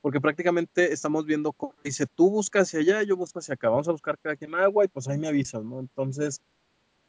Porque 0.00 0.20
prácticamente 0.20 0.92
estamos 0.92 1.26
viendo 1.26 1.52
cómo 1.52 1.74
dice, 1.82 2.06
tú 2.06 2.30
buscas 2.30 2.68
hacia 2.68 2.80
allá, 2.80 3.02
yo 3.02 3.16
busco 3.16 3.40
hacia 3.40 3.54
acá, 3.54 3.68
vamos 3.68 3.88
a 3.88 3.92
buscar 3.92 4.16
cada 4.18 4.36
quien 4.36 4.54
agua 4.54 4.84
y 4.84 4.88
pues 4.88 5.08
ahí 5.08 5.18
me 5.18 5.26
avisas, 5.26 5.64
¿no? 5.64 5.80
Entonces, 5.80 6.40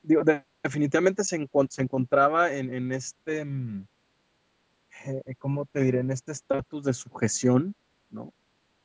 digo, 0.01 0.23
de- 0.23 0.43
definitivamente 0.63 1.23
se, 1.23 1.39
encon- 1.39 1.69
se 1.69 1.83
encontraba 1.83 2.51
en, 2.51 2.73
en 2.73 2.91
este, 2.91 3.45
mm, 3.45 3.85
eh, 5.05 5.35
¿cómo 5.37 5.65
te 5.65 5.81
diré? 5.81 5.99
En 5.99 6.11
este 6.11 6.31
estatus 6.31 6.83
de 6.83 6.93
sujeción, 6.93 7.75
¿no? 8.09 8.33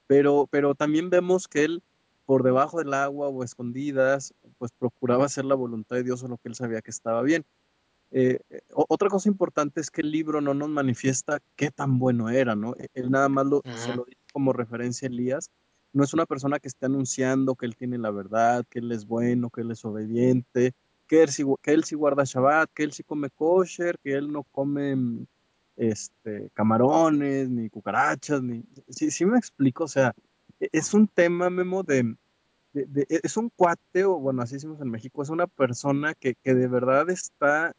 Pero, 0.07 0.49
pero 0.51 0.75
también 0.75 1.11
vemos 1.11 1.49
que 1.49 1.65
él, 1.65 1.83
por 2.27 2.43
debajo 2.43 2.79
del 2.79 2.95
agua 2.95 3.29
o 3.29 3.43
escondidas, 3.43 4.35
pues 4.59 4.71
procuraba 4.73 5.25
hacer 5.27 5.45
la 5.45 5.55
voluntad 5.55 5.97
de 5.97 6.05
Dios 6.05 6.23
o 6.23 6.29
lo 6.29 6.37
que 6.39 6.49
él 6.49 6.55
sabía 6.55 6.83
que 6.83 6.91
estaba 6.91 7.23
bien. 7.23 7.45
Eh, 8.11 8.39
eh, 8.51 8.61
otra 8.73 9.09
cosa 9.09 9.29
importante 9.29 9.81
es 9.81 9.91
que 9.91 10.03
el 10.03 10.11
libro 10.11 10.41
no 10.41 10.55
nos 10.55 10.69
manifiesta 10.69 11.41
qué 11.57 11.71
tan 11.71 11.99
bueno 11.99 12.29
era, 12.29 12.55
¿no? 12.55 12.75
E- 12.79 12.89
Él 12.95 13.11
nada 13.11 13.29
más 13.29 13.47
lo, 13.47 13.63
se 13.75 13.93
lo 13.93 14.05
dice 14.05 14.21
como 14.33 14.53
referencia 14.53 15.09
a 15.09 15.11
Elías. 15.11 15.51
No 15.93 16.05
es 16.05 16.13
una 16.15 16.27
persona 16.27 16.59
que 16.59 16.69
esté 16.69 16.87
anunciando 16.87 17.55
que 17.55 17.67
él 17.67 17.77
tiene 17.77 17.99
la 17.99 18.11
verdad, 18.11 18.65
que 18.69 18.81
él 18.81 18.93
es 18.93 19.07
bueno, 19.07 19.51
que 19.51 19.63
él 19.63 19.71
es 19.71 19.85
obediente, 19.85 20.73
que 21.07 21.23
él 21.23 21.29
sí, 21.31 21.45
que 21.63 21.73
él 21.73 21.85
sí 21.85 21.95
guarda 21.95 22.25
Shabbat, 22.25 22.71
que 22.75 22.85
él 22.85 22.93
sí 22.93 23.03
come 23.05 23.31
kosher, 23.31 23.99
que 23.99 24.15
él 24.15 24.31
no 24.31 24.45
come 24.45 24.95
mm, 24.97 25.27
este, 25.77 26.51
camarones, 26.55 27.49
ni 27.49 27.69
cucarachas, 27.71 28.43
ni... 28.43 28.65
Sí, 28.89 29.11
sí 29.11 29.27
me 29.27 29.39
explico, 29.39 29.85
o 29.85 29.89
sea, 29.89 30.15
e- 30.61 30.69
es 30.73 30.95
un 30.95 31.09
tema, 31.09 31.51
Memo, 31.51 31.83
de, 31.83 32.17
e, 32.75 33.21
es 33.23 33.37
un 33.37 33.51
cuate, 33.51 34.05
o 34.05 34.19
bueno, 34.19 34.43
así 34.43 34.55
decimos 34.55 34.81
en 34.81 34.91
México, 34.91 35.23
es 35.23 35.31
una 35.31 35.47
persona 35.47 36.15
que, 36.15 36.35
que 36.35 36.55
de 36.55 36.69
verdad 36.69 37.11
está 37.11 37.75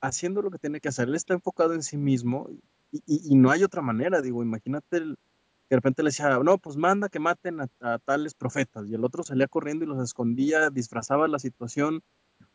haciendo 0.00 0.42
lo 0.42 0.50
que 0.50 0.58
tiene 0.58 0.80
que 0.80 0.88
hacer. 0.88 1.08
Él 1.08 1.14
está 1.14 1.34
enfocado 1.34 1.74
en 1.74 1.82
sí 1.82 1.96
mismo 1.96 2.48
y, 2.92 3.36
no 3.36 3.50
hay 3.50 3.62
otra 3.64 3.82
manera. 3.82 4.20
Digo, 4.22 4.42
imagínate 4.42 4.98
que 4.98 5.04
de 5.04 5.76
repente 5.76 6.02
le 6.02 6.08
decía, 6.08 6.38
no, 6.38 6.58
pues 6.58 6.76
manda 6.76 7.08
que 7.08 7.20
maten 7.20 7.60
a, 7.60 7.68
a 7.80 7.98
tales 7.98 8.34
profetas. 8.34 8.88
Y 8.88 8.94
el 8.94 9.04
otro 9.04 9.22
salía 9.22 9.46
corriendo 9.46 9.84
y 9.84 9.88
los 9.88 10.02
escondía, 10.02 10.70
disfrazaba 10.70 11.28
la 11.28 11.38
situación. 11.38 12.02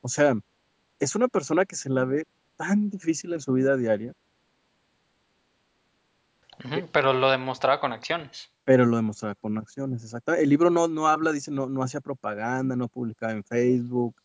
O 0.01 0.09
sea, 0.09 0.35
es 0.99 1.15
una 1.15 1.27
persona 1.27 1.65
que 1.65 1.75
se 1.75 1.89
la 1.89 2.05
ve 2.05 2.25
tan 2.57 2.89
difícil 2.89 3.33
en 3.33 3.41
su 3.41 3.53
vida 3.53 3.77
diaria, 3.77 4.13
Pero 6.91 7.13
lo 7.13 7.29
demostraba 7.29 7.79
con 7.79 7.91
acciones. 7.93 8.51
pero 8.63 8.85
lo 8.85 8.95
demostraba 8.97 9.35
con 9.35 9.57
acciones. 9.57 10.03
Exacto. 10.03 10.33
El 10.33 10.49
libro 10.49 10.69
no, 10.69 10.87
no 10.87 11.07
habla, 11.07 11.31
dice, 11.31 11.51
no, 11.51 11.67
no 11.67 11.83
hacía 11.83 12.01
propaganda, 12.01 12.75
no 12.75 12.87
publicaba 12.87 13.31
en 13.33 13.43
Facebook. 13.43 14.15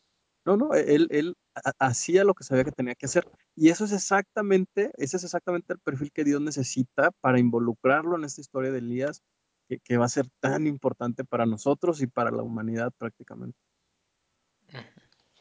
No, 0.46 0.56
no, 0.56 0.72
él, 0.74 1.08
él 1.10 1.36
ha- 1.54 1.72
hacía 1.86 2.24
lo 2.24 2.32
que 2.34 2.44
sabía 2.44 2.64
que 2.64 2.72
tenía 2.72 2.94
que 2.94 3.04
hacer. 3.06 3.28
Y 3.54 3.68
eso 3.68 3.84
es 3.84 3.92
exactamente, 3.92 4.90
ese 4.96 5.18
es 5.18 5.24
exactamente 5.24 5.74
el 5.74 5.78
perfil 5.80 6.10
que 6.12 6.24
Dios 6.24 6.40
necesita 6.40 7.10
para 7.20 7.38
involucrarlo 7.38 8.16
en 8.16 8.24
esta 8.24 8.40
historia 8.40 8.70
de 8.72 8.78
Elías, 8.78 9.22
que, 9.68 9.78
que 9.80 9.98
va 9.98 10.06
a 10.06 10.08
ser 10.08 10.26
tan 10.40 10.66
importante 10.66 11.24
para 11.24 11.44
nosotros 11.44 12.00
y 12.00 12.06
para 12.06 12.30
la 12.30 12.42
humanidad 12.42 12.92
prácticamente. 12.96 13.58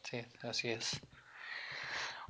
Sí, 0.04 0.26
así 0.42 0.70
es. 0.70 1.00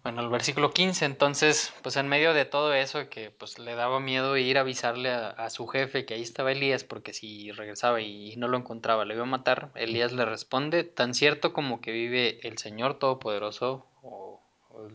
Bueno, 0.03 0.21
el 0.21 0.29
versículo 0.29 0.71
15, 0.71 1.05
entonces, 1.05 1.73
pues 1.81 1.97
en 1.97 2.07
medio 2.07 2.33
de 2.33 2.45
todo 2.45 2.73
eso, 2.73 3.09
que 3.09 3.31
pues 3.31 3.59
le 3.59 3.75
daba 3.75 3.99
miedo 3.99 4.37
ir 4.37 4.57
a 4.57 4.61
avisarle 4.61 5.09
a, 5.11 5.29
a 5.29 5.49
su 5.49 5.67
jefe 5.67 6.05
que 6.05 6.13
ahí 6.13 6.21
estaba 6.21 6.51
Elías, 6.51 6.83
porque 6.83 7.13
si 7.13 7.51
regresaba 7.51 7.99
y 7.99 8.35
no 8.37 8.47
lo 8.47 8.57
encontraba, 8.57 9.03
le 9.05 9.15
iba 9.15 9.23
a 9.23 9.27
matar, 9.27 9.71
Elías 9.75 10.13
le 10.13 10.25
responde, 10.25 10.83
tan 10.83 11.13
cierto 11.13 11.51
como 11.51 11.81
que 11.81 11.91
vive 11.91 12.39
el 12.47 12.57
Señor 12.57 12.97
Todopoderoso, 12.97 13.85
o, 14.01 14.41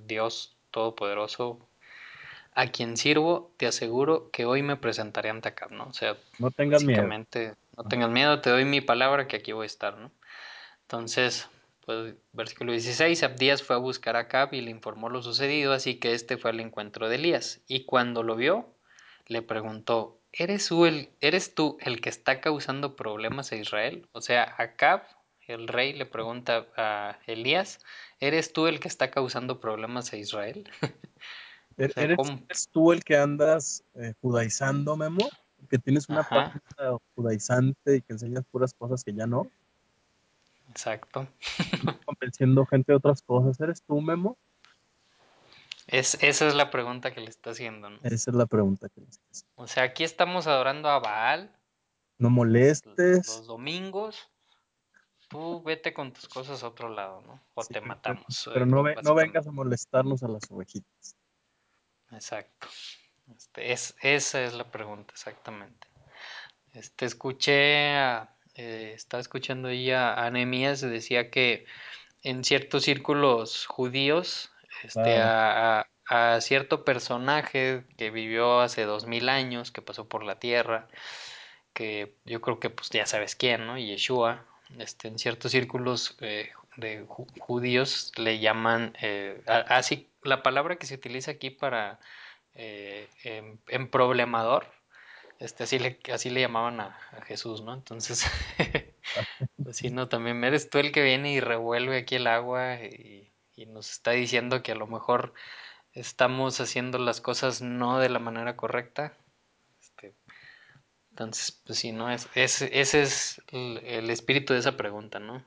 Dios 0.07 0.57
Todopoderoso, 0.71 1.59
a 2.55 2.69
quien 2.69 2.97
sirvo, 2.97 3.53
te 3.57 3.67
aseguro 3.67 4.31
que 4.31 4.47
hoy 4.47 4.63
me 4.63 4.77
presentaré 4.77 5.29
ante 5.29 5.49
Acab, 5.49 5.73
¿no? 5.73 5.85
O 5.85 5.93
sea, 5.93 6.17
No 6.39 6.51
tengan 6.51 6.87
miedo. 6.87 7.07
no 7.77 7.85
tengas 7.85 8.11
miedo, 8.11 8.41
te 8.41 8.51
doy 8.51 8.65
mi 8.65 8.81
palabra 8.81 9.27
que 9.27 9.37
aquí 9.37 9.53
voy 9.53 9.65
a 9.65 9.67
estar, 9.67 9.99
¿no? 9.99 10.11
Entonces, 10.83 11.49
pues, 11.85 12.15
versículo 12.33 12.73
16, 12.73 13.23
Abdías 13.23 13.63
fue 13.63 13.77
a 13.77 13.79
buscar 13.79 14.17
a 14.17 14.21
Acab 14.21 14.55
y 14.55 14.61
le 14.61 14.71
informó 14.71 15.09
lo 15.09 15.23
sucedido, 15.23 15.73
así 15.73 15.97
que 15.97 16.13
este 16.13 16.37
fue 16.39 16.51
al 16.51 16.61
encuentro 16.61 17.09
de 17.09 17.17
Elías. 17.17 17.61
Y 17.67 17.85
cuando 17.85 18.23
lo 18.23 18.37
vio, 18.37 18.75
le 19.27 19.43
preguntó, 19.43 20.21
¿eres 20.33 20.69
tú 20.69 20.87
el, 20.87 21.11
¿eres 21.21 21.55
tú 21.55 21.77
el 21.81 22.01
que 22.01 22.09
está 22.09 22.41
causando 22.41 22.97
problemas 22.97 23.53
a 23.53 23.57
Israel? 23.57 24.09
O 24.13 24.21
sea, 24.21 24.55
Acab, 24.59 25.03
el 25.47 25.69
rey, 25.69 25.93
le 25.93 26.07
pregunta 26.07 26.67
a 26.77 27.19
Elías, 27.27 27.81
¿eres 28.21 28.53
tú 28.53 28.67
el 28.67 28.81
que 28.81 28.89
está 28.89 29.11
causando 29.11 29.61
problemas 29.61 30.13
a 30.13 30.17
Israel? 30.17 30.71
¿Er- 31.77 31.93
sea, 31.93 32.05
¿Eres, 32.05 32.69
tú 32.71 32.93
el 32.93 33.03
que 33.05 33.17
andas 33.17 33.85
eh, 33.95 34.15
judaizando, 34.21 34.97
Memo? 34.97 35.29
Que 35.69 35.79
tienes 35.79 36.09
una 36.09 36.21
Ajá. 36.21 36.45
página 36.45 36.99
judaizante 37.15 37.97
y 37.97 38.03
que 38.03 38.13
enseñas 38.13 38.45
puras 38.51 38.73
cosas 38.75 39.03
que 39.03 39.13
ya 39.13 39.27
no, 39.27 39.51
Exacto. 40.75 41.29
convenciendo 42.07 42.67
gente 42.67 42.91
de 42.93 42.97
otras 42.97 43.23
cosas. 43.23 43.61
¿Eres 43.61 43.81
tú, 43.83 44.01
Memo? 44.01 44.37
Es, 45.87 46.15
esa 46.23 46.49
es 46.49 46.55
la 46.55 46.71
pregunta 46.71 47.13
que 47.15 47.21
le 47.21 47.29
está 47.31 47.51
haciendo, 47.51 47.91
¿no? 47.91 47.99
Esa 48.03 48.31
es 48.31 48.37
la 48.37 48.47
pregunta 48.47 48.89
que 48.89 49.03
le 49.03 49.09
estás. 49.09 49.47
O 49.55 49.67
sea, 49.69 49.85
aquí 49.85 50.03
estamos 50.03 50.47
adorando 50.47 50.89
a 50.89 50.99
Baal 50.99 51.55
No 52.19 52.29
molestes. 52.31 53.27
los 53.29 53.47
domingos. 53.47 54.29
Tú 55.29 55.63
vete 55.63 55.95
con 55.95 56.13
tus 56.13 56.29
cosas 56.29 56.63
a 56.65 56.69
otro 56.69 56.89
lado, 56.89 57.21
¿no? 57.23 57.41
O 57.55 57.63
Sí, 57.63 57.69
te 57.69 57.75
pero- 57.75 57.87
matamos. 57.87 58.51
Pero 58.53 58.65
eh, 58.65 58.69
no, 58.69 58.83
ve- 58.83 58.97
no 59.03 59.15
vengas 59.15 59.47
a 59.47 59.51
molestarnos 59.53 60.23
a 60.23 60.29
las 60.29 60.51
ovejitas. 60.51 61.17
Exacto. 62.11 62.67
Este, 63.37 63.73
es, 63.73 63.95
esa 64.03 64.43
es 64.45 64.55
la 64.55 64.71
pregunta, 64.71 65.13
exactamente. 65.13 65.87
Este, 66.73 67.07
escuché, 67.07 67.95
a- 67.97 68.34
eh, 68.55 68.93
estaba 68.95 69.21
escuchando 69.21 69.69
ahí 69.69 69.91
a, 69.91 70.15
a 70.15 70.31
Nehemías, 70.31 70.81
decía 70.81 71.31
que 71.31 71.67
en 72.23 72.45
ciertos 72.45 72.85
círculos 72.85 73.67
judíos, 73.67 74.53
este, 74.85 75.19
a, 75.21 75.87
a- 76.09 76.41
cierto 76.43 76.85
personaje 76.85 77.85
que 77.99 78.11
vivió 78.11 78.61
hace 78.61 78.85
dos 78.85 79.07
mil 79.07 79.29
años, 79.29 79.71
que 79.73 79.83
pasó 79.83 80.09
por 80.09 80.25
la 80.25 80.39
tierra, 80.41 80.89
que 81.73 82.17
yo 82.25 82.41
creo 82.41 82.61
que 82.61 82.71
pues 82.71 82.91
ya 82.91 83.07
sabes 83.07 83.35
quién, 83.37 83.67
¿no? 83.67 83.79
Yeshua, 83.79 84.47
este, 84.79 85.09
en 85.09 85.19
ciertos 85.19 85.53
círculos 85.53 86.17
eh, 86.21 86.51
de 86.77 87.05
ju- 87.07 87.27
judíos 87.41 88.13
le 88.17 88.39
llaman, 88.39 88.95
eh, 89.01 89.43
así, 89.47 90.11
la 90.23 90.43
palabra 90.43 90.77
que 90.77 90.87
se 90.87 90.95
utiliza 90.95 91.33
aquí 91.33 91.51
para 91.51 91.99
en, 93.25 93.61
en 93.69 93.91
problemador, 93.91 94.67
este, 95.39 95.65
así 95.65 95.79
le, 95.79 95.99
así 96.13 96.31
le 96.31 96.41
llamaban 96.41 96.81
a, 96.81 96.99
a 97.13 97.23
Jesús, 97.23 97.63
¿no? 97.63 97.75
Entonces, 97.75 98.25
pues 99.63 99.77
sí, 99.77 99.91
no, 99.91 100.09
también 100.09 100.43
eres 100.45 100.71
tú 100.71 100.79
el 100.79 100.93
que 100.93 101.03
viene 101.03 101.33
y 101.33 101.41
revuelve 101.41 101.99
aquí 101.99 102.17
el 102.17 102.27
agua 102.27 102.77
y, 102.85 103.33
y 103.57 103.67
nos 103.67 103.91
está 103.91 104.13
diciendo 104.13 104.63
que 104.63 104.73
a 104.73 104.77
lo 104.77 104.87
mejor 104.87 105.35
estamos 105.95 106.61
haciendo 106.61 106.99
las 106.99 107.21
cosas 107.21 107.63
no 107.63 107.99
de 108.01 108.11
la 108.11 108.19
manera 108.21 108.57
correcta. 108.57 109.17
Este, 109.81 110.15
entonces, 111.11 111.63
pues 111.67 111.79
sí, 111.79 111.93
¿no? 111.93 112.11
Es, 112.11 112.29
es- 112.35 112.63
ese 112.63 113.03
es 113.03 113.43
el, 113.53 113.79
el 113.85 114.11
espíritu 114.11 114.53
de 114.53 114.59
esa 114.61 114.77
pregunta, 114.77 115.19
¿no? 115.21 115.45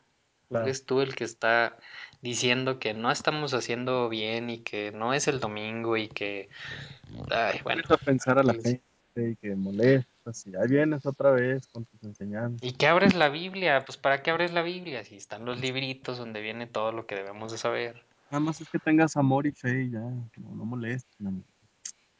Claro. 0.49 0.65
Eres 0.65 0.85
tú 0.85 1.01
el 1.01 1.13
que 1.15 1.25
está 1.25 1.77
diciendo 2.21 2.79
que 2.79 2.93
no 2.93 3.11
estamos 3.11 3.53
haciendo 3.53 4.07
bien 4.09 4.49
y 4.49 4.59
que 4.59 4.91
no 4.91 5.13
es 5.13 5.27
el 5.27 5.39
domingo 5.39 5.97
y 5.97 6.07
que... 6.07 6.49
Ay, 7.29 7.59
bueno. 7.63 7.83
Pensar 8.05 8.39
a 8.39 8.43
la 8.43 8.53
gente 8.53 8.81
y 9.25 9.35
que 9.35 9.55
molestas 9.55 10.45
y 10.45 10.55
ahí 10.55 10.67
vienes 10.67 11.05
otra 11.05 11.31
vez 11.31 11.67
con 11.67 11.85
tus 11.85 12.03
enseñanzas. 12.03 12.61
¿Y 12.61 12.73
qué 12.73 12.87
abres 12.87 13.15
la 13.15 13.29
Biblia? 13.29 13.83
Pues 13.85 13.97
¿para 13.97 14.21
qué 14.21 14.31
abres 14.31 14.51
la 14.53 14.61
Biblia? 14.61 15.03
Si 15.03 15.15
están 15.15 15.45
los 15.45 15.59
libritos 15.59 16.17
donde 16.17 16.41
viene 16.41 16.67
todo 16.67 16.91
lo 16.91 17.05
que 17.05 17.15
debemos 17.15 17.51
de 17.51 17.57
saber. 17.57 18.03
Nada 18.29 18.41
más 18.41 18.59
es 18.59 18.69
que 18.69 18.79
tengas 18.79 19.15
amor 19.15 19.47
y 19.47 19.51
fe 19.51 19.83
y 19.83 19.91
ya, 19.91 19.99
no, 19.99 20.29
no 20.35 20.65
molestes. 20.65 21.15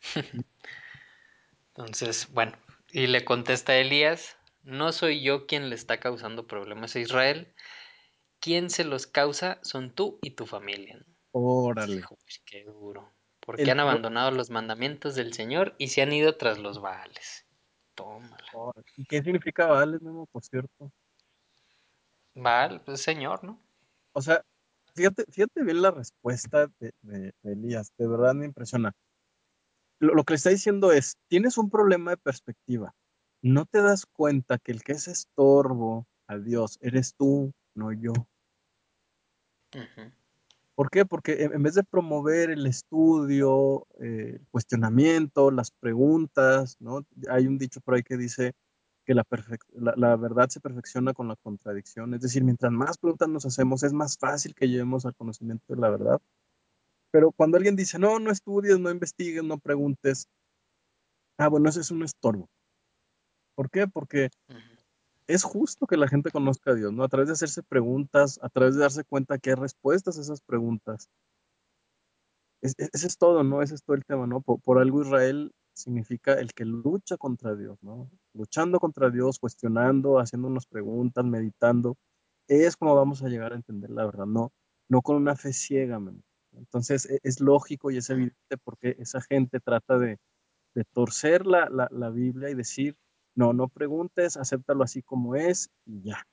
Entonces, 1.76 2.30
bueno, 2.32 2.54
y 2.92 3.08
le 3.08 3.26
contesta 3.26 3.76
Elías, 3.76 4.38
no 4.64 4.92
soy 4.94 5.22
yo 5.22 5.46
quien 5.48 5.70
le 5.70 5.76
está 5.76 6.00
causando 6.00 6.48
problemas 6.48 6.96
a 6.96 7.00
Israel, 7.00 7.54
quien 8.40 8.70
se 8.70 8.86
los 8.86 9.06
causa 9.06 9.60
son 9.64 9.92
tú 9.92 10.18
y 10.22 10.32
tu 10.32 10.46
familia. 10.46 11.04
Órale. 11.32 11.98
Hijo, 11.98 12.18
qué 12.46 12.64
duro. 12.64 13.12
Porque 13.48 13.62
El 13.62 13.70
han 13.70 13.80
abandonado 13.80 14.30
los 14.32 14.50
mandamientos 14.50 15.16
del 15.16 15.32
Señor 15.32 15.74
y 15.78 15.88
se 15.88 16.02
han 16.02 16.12
ido 16.12 16.36
tras 16.36 16.60
los 16.60 16.82
Baales. 16.82 17.46
Tómala. 17.96 18.44
Órale. 18.54 18.86
¿Y 18.98 19.06
qué 19.06 19.24
significa 19.24 19.68
Baales, 19.68 20.02
por 20.30 20.44
cierto? 20.44 20.92
Baal, 22.36 22.82
pues 22.82 23.02
Señor, 23.02 23.46
¿no? 23.46 23.58
O 24.12 24.22
sea, 24.22 24.44
fíjate, 24.96 25.24
fíjate 25.32 25.64
bien 25.64 25.82
la 25.82 25.92
respuesta 25.92 26.68
de, 26.80 26.92
de- 27.04 27.34
de 27.42 27.54
Elías, 27.54 27.94
de 27.98 28.06
verdad 28.10 28.36
me 28.36 28.46
impresiona. 28.46 28.92
Lo, 30.02 30.14
lo 30.14 30.26
que 30.26 30.34
le 30.34 30.36
está 30.36 30.50
diciendo 30.50 30.92
es, 30.92 31.16
tienes 31.30 31.58
un 31.58 31.70
problema 31.70 32.12
de 32.12 32.18
perspectiva. 32.18 32.94
No 33.42 33.66
te 33.66 33.82
das 33.82 34.06
cuenta 34.06 34.58
que 34.58 34.74
el 34.74 34.84
que 34.84 34.92
es 34.92 35.08
estorbo 35.08 36.06
a 36.28 36.38
Dios 36.38 36.78
eres 36.82 37.16
tú, 37.16 37.54
no 37.76 37.94
yo. 37.94 38.12
¿Por 40.78 40.92
qué? 40.92 41.06
Porque 41.06 41.42
en 41.42 41.64
vez 41.64 41.74
de 41.74 41.84
promover 41.84 42.52
el 42.52 42.68
estudio, 42.68 43.88
eh, 44.00 44.36
el 44.36 44.48
cuestionamiento, 44.52 45.50
las 45.50 45.72
preguntas, 45.72 46.78
¿no? 46.80 47.04
Hay 47.32 47.48
un 47.48 47.58
dicho 47.58 47.82
por 47.82 47.96
ahí 47.96 48.04
que 48.04 48.16
dice 48.16 48.54
que 49.04 49.16
la, 49.16 49.26
verdad 50.18 50.50
se 50.50 50.60
perfecciona 50.60 51.14
con 51.14 51.30
la 51.30 51.36
contradicción. 51.38 52.14
Es 52.14 52.22
decir, 52.22 52.44
mientras 52.44 52.72
más 52.72 53.00
preguntas 53.00 53.28
nos 53.28 53.46
hacemos, 53.48 53.82
es 53.82 53.92
más 53.92 54.20
fácil 54.20 54.54
que 54.54 54.68
lleguemos 54.68 55.04
al 55.08 55.16
conocimiento 55.16 55.66
de 55.68 55.82
la 55.82 55.90
verdad. 55.90 56.22
Pero 57.10 57.32
cuando 57.32 57.58
alguien 57.58 57.76
dice, 57.76 57.98
no, 57.98 58.20
no 58.20 58.30
estudies, 58.30 58.80
no 58.80 58.92
investigues, 58.92 59.44
no 59.44 59.58
preguntes, 59.58 60.28
ah, 61.40 61.48
bueno, 61.48 61.70
ese 61.70 61.80
es 61.80 61.90
un 61.90 62.04
estorbo. 62.04 62.50
¿Por 63.56 63.72
qué? 63.72 63.88
Porque. 63.88 64.30
Es 65.28 65.44
justo 65.44 65.88
que 65.88 65.98
la 65.98 66.08
gente 66.08 66.32
conozca 66.32 66.72
a 66.72 66.76
Dios, 66.76 66.94
¿no? 66.94 67.04
A 67.04 67.10
través 67.10 67.28
de 67.28 67.34
hacerse 67.34 67.64
preguntas, 67.64 68.40
a 68.42 68.50
través 68.50 68.76
de 68.76 68.82
darse 68.82 69.04
cuenta 69.04 69.38
que 69.40 69.52
hay 69.52 69.56
respuestas 69.56 70.18
a 70.18 70.22
esas 70.22 70.42
preguntas. 70.42 71.10
Es- 72.62 72.74
es- 72.78 72.90
ese 72.94 73.08
es 73.08 73.18
todo, 73.18 73.44
¿no? 73.44 73.62
Ese 73.62 73.76
es 73.76 73.84
todo 73.84 73.96
el 73.96 74.06
tema, 74.06 74.26
¿no? 74.28 74.42
Por, 74.42 74.80
algo 74.80 75.02
Israel 75.02 75.52
significa 75.74 76.34
el 76.34 76.54
que 76.54 76.66
lucha 76.66 77.18
contra 77.18 77.56
Dios, 77.56 77.78
¿no? 77.84 78.10
Luchando 78.34 78.80
contra 78.80 79.10
Dios, 79.12 79.38
cuestionando, 79.40 80.20
haciéndonos 80.20 80.66
preguntas, 80.68 81.24
meditando, 81.26 81.98
es 82.48 82.76
como 82.78 82.96
vamos 82.96 83.22
a 83.24 83.30
llegar 83.30 83.54
a 83.54 83.56
entender 83.58 83.92
la 83.92 84.06
verdad, 84.06 84.26
no, 84.26 84.52
no 84.90 85.02
con 85.02 85.18
una 85.18 85.36
fe 85.36 85.54
ciega, 85.54 86.00
man. 86.00 86.24
Entonces 86.54 87.06
e- 87.08 87.20
es 87.24 87.40
lógico 87.42 87.92
y 87.92 87.98
es 87.98 88.10
evidente 88.10 88.58
porque 88.64 88.96
esa 89.00 89.22
gente 89.22 89.60
trata 89.60 90.00
de, 90.00 90.18
torcer 90.94 91.46
la 91.48 92.10
Biblia 92.12 92.50
y 92.52 92.56
decir, 92.56 92.96
no, 93.38 93.54
no 93.54 93.68
preguntes, 93.68 94.36
acéptalo 94.36 94.84
así 94.84 95.04
como 95.04 95.36
es 95.36 95.70
y 95.86 96.02
ya. 96.02 96.28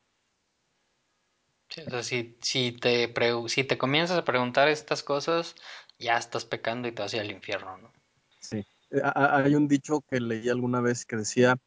Sí, 1.68 1.82
o 1.86 1.90
sea, 1.90 2.02
si, 2.02 2.38
si, 2.40 2.72
te 2.72 3.12
si 3.48 3.64
te 3.64 3.76
comienzas 3.76 4.18
a 4.18 4.24
preguntar 4.24 4.68
estas 4.68 5.02
cosas, 5.02 5.54
ya 5.98 6.16
estás 6.16 6.46
pecando 6.46 6.88
y 6.88 6.92
te 6.92 7.02
vas 7.02 7.12
a 7.12 7.16
ir 7.16 7.22
al 7.22 7.30
infierno, 7.30 7.76
¿no? 7.76 7.92
Sí. 8.40 8.64
Eh, 8.90 9.02
Hay 9.14 9.54
un 9.54 9.68
dicho 9.68 10.00
que 10.08 10.18
leí 10.18 10.48
alguna 10.48 10.80
vez 10.80 11.04
que 11.04 11.16
decía, 11.16 11.58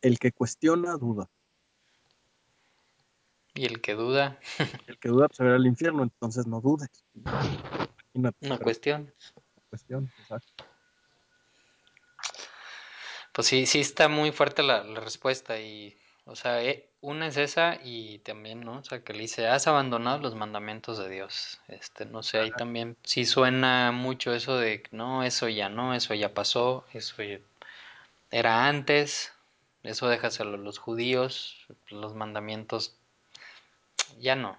el 0.00 0.20
que 0.20 0.30
cuestiona, 0.30 0.96
duda. 0.96 1.28
Y 3.54 3.64
el 3.64 3.80
que 3.80 3.94
duda, 3.94 4.38
El 4.86 4.96
que 5.00 5.08
duda, 5.08 5.26
pues 5.26 5.38
se 5.38 5.44
va 5.44 5.56
al 5.56 5.66
infierno, 5.66 6.04
entonces 6.04 6.46
no 6.46 6.60
dudes. 6.60 7.04
Imagínate, 8.14 8.62
cuestión. 8.62 9.12
cuestión, 9.70 10.04
exacto. 10.20 10.67
Pues 13.38 13.46
sí, 13.46 13.66
sí 13.66 13.78
está 13.78 14.08
muy 14.08 14.32
fuerte 14.32 14.64
la, 14.64 14.82
la 14.82 14.98
respuesta 14.98 15.60
y, 15.60 15.96
o 16.24 16.34
sea, 16.34 16.60
eh, 16.64 16.88
una 17.00 17.28
es 17.28 17.36
esa 17.36 17.78
y 17.84 18.18
también, 18.18 18.62
¿no? 18.62 18.78
O 18.78 18.82
sea, 18.82 19.04
que 19.04 19.12
le 19.12 19.20
dice, 19.20 19.46
has 19.46 19.68
abandonado 19.68 20.18
los 20.18 20.34
mandamientos 20.34 20.98
de 20.98 21.08
Dios. 21.08 21.60
Este, 21.68 22.04
no 22.04 22.24
sé, 22.24 22.40
ahí 22.40 22.50
también 22.50 22.96
sí 23.04 23.24
suena 23.24 23.92
mucho 23.92 24.34
eso 24.34 24.56
de, 24.58 24.82
no, 24.90 25.22
eso 25.22 25.48
ya 25.48 25.68
no, 25.68 25.94
eso 25.94 26.14
ya 26.14 26.34
pasó, 26.34 26.84
eso 26.92 27.22
ya- 27.22 27.38
era 28.32 28.66
antes, 28.66 29.32
eso 29.84 30.08
déjaselo 30.08 30.54
a 30.54 30.58
los 30.58 30.78
judíos, 30.78 31.64
los 31.90 32.16
mandamientos 32.16 32.96
ya 34.18 34.34
no, 34.34 34.58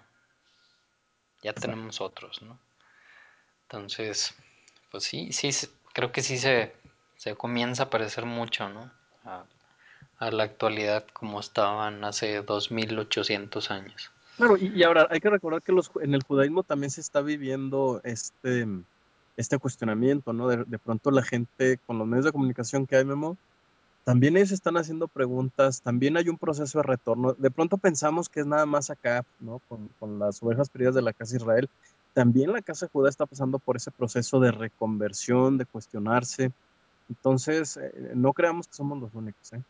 ya 1.42 1.52
tenemos 1.52 2.00
otros, 2.00 2.40
¿no? 2.40 2.58
Entonces, 3.62 4.34
pues 4.90 5.04
sí, 5.04 5.32
sí, 5.32 5.50
creo 5.92 6.12
que 6.12 6.22
sí 6.22 6.38
se, 6.38 6.74
se 7.20 7.34
comienza 7.34 7.82
a 7.82 7.90
parecer 7.90 8.24
mucho, 8.24 8.70
¿no? 8.70 8.90
A, 9.24 9.44
la 10.30 10.44
actualidad 10.44 11.04
como 11.12 11.40
estaban 11.40 12.02
hace 12.04 12.40
2800 12.40 13.70
años. 13.70 14.10
Claro, 14.36 14.56
y, 14.56 14.68
y 14.74 14.82
ahora 14.82 15.06
hay 15.10 15.20
que 15.20 15.28
recordar 15.28 15.62
que 15.62 15.72
los, 15.72 15.90
en 16.00 16.14
el 16.14 16.22
judaísmo 16.22 16.62
también 16.62 16.90
se 16.90 17.02
está 17.02 17.20
viviendo 17.20 18.00
este, 18.04 18.66
este 19.36 19.58
cuestionamiento, 19.58 20.32
¿no? 20.32 20.48
De, 20.48 20.64
de 20.64 20.78
pronto 20.78 21.10
la 21.10 21.22
gente 21.22 21.78
con 21.86 21.98
los 21.98 22.06
medios 22.06 22.24
de 22.24 22.32
comunicación 22.32 22.86
que 22.86 22.96
hay, 22.96 23.04
Memo, 23.04 23.36
también 24.04 24.36
ellos 24.36 24.52
están 24.52 24.78
haciendo 24.78 25.08
preguntas, 25.08 25.82
también 25.82 26.16
hay 26.16 26.28
un 26.30 26.38
proceso 26.38 26.78
de 26.78 26.84
retorno. 26.84 27.34
De 27.34 27.50
pronto 27.50 27.76
pensamos 27.76 28.30
que 28.30 28.40
es 28.40 28.46
nada 28.46 28.64
más 28.64 28.88
acá, 28.88 29.24
¿no? 29.40 29.60
Con, 29.68 29.88
con 29.98 30.18
las 30.18 30.42
ovejas 30.42 30.70
perdidas 30.70 30.94
de 30.94 31.02
la 31.02 31.12
casa 31.12 31.32
de 31.32 31.38
Israel. 31.38 31.68
También 32.14 32.52
la 32.52 32.62
casa 32.62 32.88
de 32.92 33.08
está 33.08 33.26
pasando 33.26 33.58
por 33.58 33.76
ese 33.76 33.90
proceso 33.90 34.40
de 34.40 34.52
reconversión, 34.52 35.58
de 35.58 35.66
cuestionarse. 35.66 36.50
Entonces, 37.10 37.76
eh, 37.76 38.12
no 38.14 38.32
creamos 38.32 38.68
que 38.68 38.74
somos 38.74 38.98
los 38.98 39.12
únicos, 39.14 39.52
¿eh? 39.52 39.62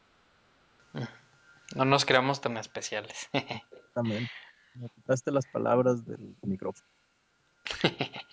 No 1.74 1.86
nos 1.86 2.04
creamos 2.04 2.40
tan 2.42 2.58
especiales. 2.58 3.28
Exactamente. 3.32 4.30
Me 4.74 4.88
quitaste 4.90 5.32
las 5.32 5.46
palabras 5.46 6.04
del 6.06 6.36
micrófono. 6.42 6.86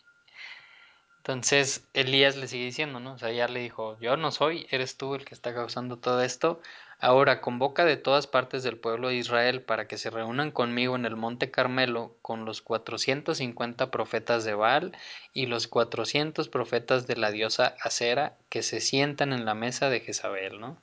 Entonces 1.20 1.88
Elías 1.94 2.36
le 2.36 2.48
sigue 2.48 2.66
diciendo, 2.66 3.00
¿no? 3.00 3.14
O 3.14 3.18
sea, 3.18 3.32
ya 3.32 3.48
le 3.48 3.62
dijo, 3.62 3.98
yo 4.00 4.18
no 4.18 4.32
soy, 4.32 4.68
eres 4.72 4.98
tú 4.98 5.16
el 5.16 5.24
que 5.26 5.36
está 5.36 5.54
causando 5.54 5.98
todo 5.98 6.22
esto. 6.22 6.62
Ahora 7.00 7.42
convoca 7.42 7.86
de 7.86 7.96
todas 7.96 8.26
partes 8.26 8.64
del 8.64 8.78
pueblo 8.78 9.10
de 9.10 9.16
Israel 9.16 9.62
para 9.62 9.88
que 9.88 10.00
se 10.00 10.10
reúnan 10.10 10.50
conmigo 10.50 10.96
en 10.96 11.06
el 11.06 11.16
monte 11.16 11.52
Carmelo 11.52 12.16
con 12.24 12.44
los 12.44 12.64
450 12.64 13.92
profetas 13.92 14.44
de 14.46 14.56
Baal 14.56 14.98
y 15.32 15.46
los 15.46 15.68
400 15.68 16.50
profetas 16.50 17.06
de 17.06 17.16
la 17.16 17.30
diosa 17.30 17.76
Acera 17.82 18.36
que 18.50 18.64
se 18.64 18.82
sientan 18.82 19.32
en 19.32 19.46
la 19.46 19.54
mesa 19.54 19.92
de 19.92 20.00
Jezabel, 20.00 20.60
¿no? 20.60 20.82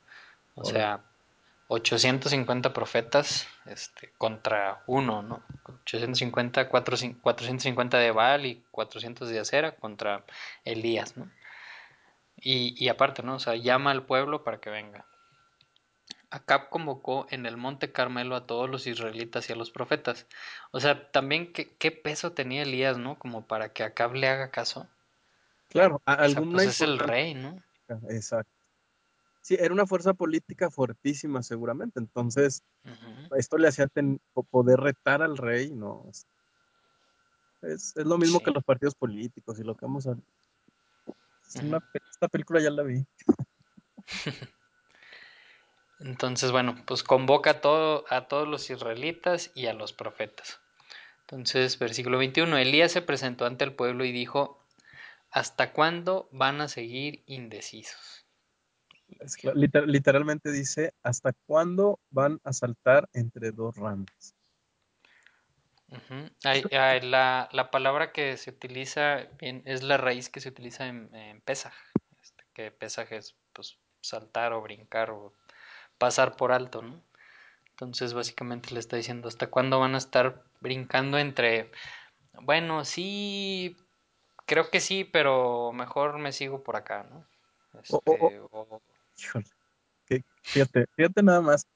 O 0.54 0.64
sea, 0.64 1.00
850 1.66 2.72
profetas 2.72 3.48
este, 3.66 4.12
contra 4.16 4.84
uno, 4.86 5.22
¿no? 5.22 5.42
850, 5.82 6.68
450 6.68 7.98
de 7.98 8.10
Baal 8.12 8.46
y 8.46 8.64
400 8.70 9.28
de 9.28 9.40
Acera 9.40 9.74
contra 9.74 10.22
Elías, 10.64 11.16
¿no? 11.16 11.28
Y, 12.36 12.76
y 12.78 12.88
aparte, 12.88 13.24
¿no? 13.24 13.34
O 13.34 13.40
sea, 13.40 13.56
llama 13.56 13.90
al 13.90 14.04
pueblo 14.04 14.44
para 14.44 14.60
que 14.60 14.70
venga. 14.70 15.06
Acab 16.34 16.68
convocó 16.68 17.28
en 17.30 17.46
el 17.46 17.56
monte 17.56 17.92
Carmelo 17.92 18.34
a 18.34 18.44
todos 18.44 18.68
los 18.68 18.88
israelitas 18.88 19.48
y 19.48 19.52
a 19.52 19.56
los 19.56 19.70
profetas. 19.70 20.26
O 20.72 20.80
sea, 20.80 21.12
también 21.12 21.52
qué, 21.52 21.76
qué 21.76 21.92
peso 21.92 22.32
tenía 22.32 22.62
Elías, 22.62 22.98
¿no? 22.98 23.16
Como 23.20 23.46
para 23.46 23.72
que 23.72 23.84
Acab 23.84 24.14
le 24.14 24.26
haga 24.26 24.50
caso. 24.50 24.88
Claro, 25.68 26.02
o 26.04 26.28
sea, 26.28 26.42
pues 26.42 26.66
es 26.66 26.80
el 26.80 26.98
rey, 26.98 27.34
¿no? 27.34 27.62
Exacto. 28.10 28.50
Sí, 29.42 29.56
era 29.60 29.72
una 29.72 29.86
fuerza 29.86 30.12
política 30.12 30.70
fuertísima 30.70 31.40
seguramente, 31.44 32.00
entonces 32.00 32.64
uh 32.84 32.88
-huh. 32.88 33.38
esto 33.38 33.56
le 33.56 33.68
hacía 33.68 33.86
poder 34.50 34.80
retar 34.80 35.22
al 35.22 35.36
rey, 35.36 35.70
¿no? 35.70 36.04
Es, 37.62 37.94
es 37.96 38.06
lo 38.06 38.18
mismo 38.18 38.38
sí. 38.38 38.44
que 38.44 38.50
los 38.50 38.64
partidos 38.64 38.96
políticos 38.96 39.60
y 39.60 39.62
lo 39.62 39.76
que 39.76 39.86
vamos 39.86 40.08
a... 40.08 40.16
Es 41.46 41.56
una, 41.62 41.76
uh 41.76 41.80
-huh. 41.80 42.00
esta 42.10 42.26
película 42.26 42.60
ya 42.60 42.70
la 42.70 42.82
vi. 42.82 43.06
Entonces, 46.04 46.52
bueno, 46.52 46.76
pues 46.86 47.02
convoca 47.02 47.50
a, 47.50 47.60
todo, 47.62 48.04
a 48.10 48.28
todos 48.28 48.46
los 48.46 48.68
israelitas 48.68 49.50
y 49.54 49.66
a 49.66 49.72
los 49.72 49.94
profetas. 49.94 50.60
Entonces, 51.22 51.78
versículo 51.78 52.18
21, 52.18 52.58
Elías 52.58 52.92
se 52.92 53.00
presentó 53.00 53.46
ante 53.46 53.64
el 53.64 53.72
pueblo 53.72 54.04
y 54.04 54.12
dijo, 54.12 54.62
¿hasta 55.30 55.72
cuándo 55.72 56.28
van 56.30 56.60
a 56.60 56.68
seguir 56.68 57.22
indecisos? 57.24 58.26
Liter, 59.54 59.88
literalmente 59.88 60.52
dice, 60.52 60.92
¿hasta 61.02 61.32
cuándo 61.46 61.98
van 62.10 62.38
a 62.44 62.52
saltar 62.52 63.08
entre 63.14 63.52
dos 63.52 63.74
ramas? 63.74 64.34
Uh 65.88 65.96
-huh. 65.96 66.32
hay, 66.44 66.64
hay, 66.76 67.00
la, 67.00 67.48
la, 67.52 67.70
palabra 67.70 68.12
que 68.12 68.36
se 68.36 68.50
utiliza 68.50 69.28
bien, 69.38 69.62
es 69.64 69.82
la 69.82 69.96
raíz 69.96 70.28
que 70.28 70.40
se 70.40 70.50
utiliza 70.50 70.86
en, 70.86 71.14
en 71.14 71.40
pesaj, 71.40 71.74
este, 72.20 72.44
que 72.52 72.70
pesaj 72.70 73.12
es 73.12 73.36
pues, 73.52 73.78
saltar 74.02 74.52
o 74.52 74.60
brincar 74.60 75.10
o 75.10 75.32
pasar 76.04 76.36
por 76.36 76.52
alto, 76.52 76.82
¿no? 76.82 77.02
Entonces 77.70 78.12
básicamente 78.12 78.74
le 78.74 78.80
está 78.80 78.94
diciendo 78.96 79.26
hasta 79.26 79.46
cuándo 79.46 79.80
van 79.80 79.94
a 79.94 79.98
estar 79.98 80.44
brincando 80.60 81.16
entre, 81.16 81.70
bueno, 82.42 82.84
sí, 82.84 83.74
creo 84.44 84.68
que 84.68 84.80
sí, 84.80 85.04
pero 85.04 85.72
mejor 85.72 86.18
me 86.18 86.32
sigo 86.32 86.62
por 86.62 86.76
acá, 86.76 87.04
¿no? 87.04 87.26
Este, 87.80 87.96
oh, 88.04 88.48
oh, 88.50 88.66
oh. 88.70 88.82
Híjole. 89.16 89.46
Fíjate, 90.42 90.86
fíjate 90.94 91.22
nada 91.22 91.40
más. 91.40 91.66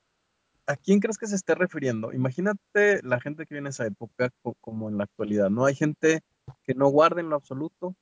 ¿A 0.66 0.76
quién 0.76 1.00
crees 1.00 1.16
que 1.16 1.26
se 1.26 1.36
esté 1.36 1.54
refiriendo? 1.54 2.12
Imagínate 2.12 3.00
la 3.02 3.18
gente 3.20 3.46
que 3.46 3.54
viene 3.54 3.68
en 3.68 3.70
esa 3.70 3.86
época 3.86 4.28
como 4.60 4.90
en 4.90 4.98
la 4.98 5.04
actualidad, 5.04 5.48
¿no? 5.48 5.64
Hay 5.64 5.74
gente 5.74 6.20
que 6.64 6.74
no 6.74 6.88
guarda 6.88 7.22
en 7.22 7.30
lo 7.30 7.36
absoluto, 7.36 7.96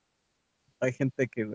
hay 0.81 0.93
gente 0.93 1.29
que 1.29 1.47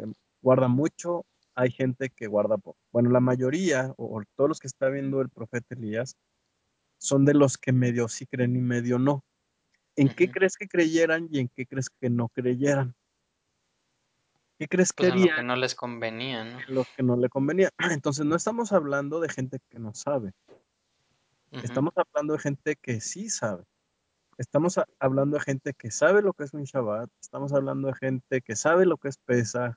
guarda 0.41 0.69
mucho, 0.69 1.25
hay 1.55 1.71
gente 1.71 2.09
que 2.09 2.27
guarda 2.27 2.57
poco. 2.57 2.79
Bueno, 2.91 3.09
la 3.09 3.19
mayoría, 3.19 3.93
o, 3.97 4.21
todos 4.35 4.49
los 4.49 4.59
que 4.59 4.67
está 4.67 4.89
viendo 4.89 5.21
el 5.21 5.29
profeta 5.29 5.75
Elías, 5.75 6.15
son 6.97 7.25
de 7.25 7.33
los 7.33 7.57
que 7.57 7.71
medio 7.71 8.07
sí 8.07 8.25
creen 8.25 8.55
y 8.55 8.61
medio 8.61 8.99
no. 8.99 9.23
¿En 9.95 10.07
uh 10.07 10.11
-huh. 10.11 10.15
qué 10.15 10.31
crees 10.31 10.55
que 10.55 10.67
creyeran 10.67 11.27
y 11.31 11.39
en 11.39 11.49
qué 11.49 11.65
crees 11.65 11.89
que 11.89 12.09
no 12.09 12.29
creyeran? 12.29 12.95
¿Qué 14.57 14.67
crees 14.67 14.93
pues 14.93 15.09
que 15.09 15.13
harían? 15.13 15.27
En 15.27 15.31
lo 15.31 15.35
que 15.37 15.43
no 15.43 15.55
les 15.55 15.75
convenía, 15.75 16.43
¿no? 16.43 16.59
En 16.59 16.75
lo 16.75 16.85
que 16.95 17.03
no 17.03 17.17
le 17.17 17.29
convenía. 17.29 17.69
Entonces, 18.01 18.25
no 18.25 18.35
estamos 18.35 18.71
hablando 18.71 19.19
de 19.19 19.29
gente 19.29 19.59
que 19.69 19.79
no 19.79 19.93
sabe. 19.93 20.33
Uh 21.51 21.57
-huh. 21.57 21.63
Estamos 21.63 21.93
hablando 21.97 22.33
de 22.33 22.39
gente 22.39 22.75
que 22.75 23.01
sí 23.01 23.29
sabe. 23.29 23.63
Estamos 24.37 24.79
hablando 24.99 25.37
de 25.37 25.43
gente 25.43 25.73
que 25.73 25.91
sabe 25.91 26.21
lo 26.21 26.33
que 26.33 26.45
es 26.45 26.53
un 26.53 26.63
Shabbat. 26.63 27.09
Estamos 27.21 27.53
hablando 27.53 27.89
de 27.89 27.93
gente 27.95 28.41
que 28.41 28.55
sabe 28.55 28.85
lo 28.85 28.97
que 28.97 29.09
es 29.09 29.17
Pesach, 29.17 29.75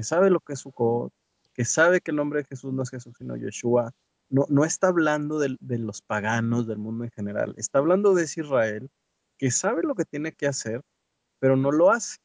que 0.00 0.04
sabe 0.04 0.30
lo 0.30 0.40
que 0.40 0.54
es 0.54 0.60
Sukkot, 0.60 1.12
que 1.52 1.66
sabe 1.66 2.00
que 2.00 2.10
el 2.10 2.16
nombre 2.16 2.40
de 2.40 2.46
Jesús 2.46 2.72
no 2.72 2.82
es 2.82 2.88
Jesús, 2.88 3.14
sino 3.18 3.36
Yeshua. 3.36 3.92
No, 4.30 4.46
no 4.48 4.64
está 4.64 4.88
hablando 4.88 5.38
de, 5.38 5.58
de, 5.60 5.76
los 5.76 6.00
paganos 6.00 6.66
del 6.66 6.78
mundo 6.78 7.04
en 7.04 7.10
general. 7.10 7.52
Está 7.58 7.80
hablando 7.80 8.14
de 8.14 8.22
Israel, 8.22 8.88
que 9.36 9.50
sabe 9.50 9.82
lo 9.82 9.94
que 9.94 10.06
tiene 10.06 10.32
que 10.32 10.46
hacer, 10.46 10.80
pero 11.38 11.54
no 11.54 11.70
lo 11.70 11.90
hace. 11.90 12.16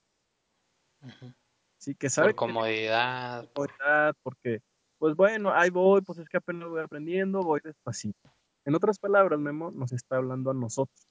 Uh 1.02 1.08
-huh. 1.08 1.36
Sí, 1.78 1.96
que 1.96 2.10
sabe 2.10 2.30
por 2.30 2.48
comodidad. 2.48 3.42
Que, 3.42 3.48
por 3.50 3.78
comodidad, 3.78 4.16
porque, 4.24 4.62
pues 4.98 5.18
bueno, 5.18 5.54
ahí 5.54 5.70
voy, 5.70 6.02
pues 6.02 6.20
es 6.20 6.30
que 6.30 6.38
apenas 6.38 6.70
voy 6.70 6.82
aprendiendo, 6.82 7.44
voy 7.44 7.60
despacito. 7.62 8.34
En 8.64 8.74
otras 8.74 9.00
palabras, 9.00 9.38
Memo 9.38 9.72
nos 9.72 9.92
está 9.92 10.16
hablando 10.16 10.52
a 10.52 10.54
nosotros. 10.54 11.10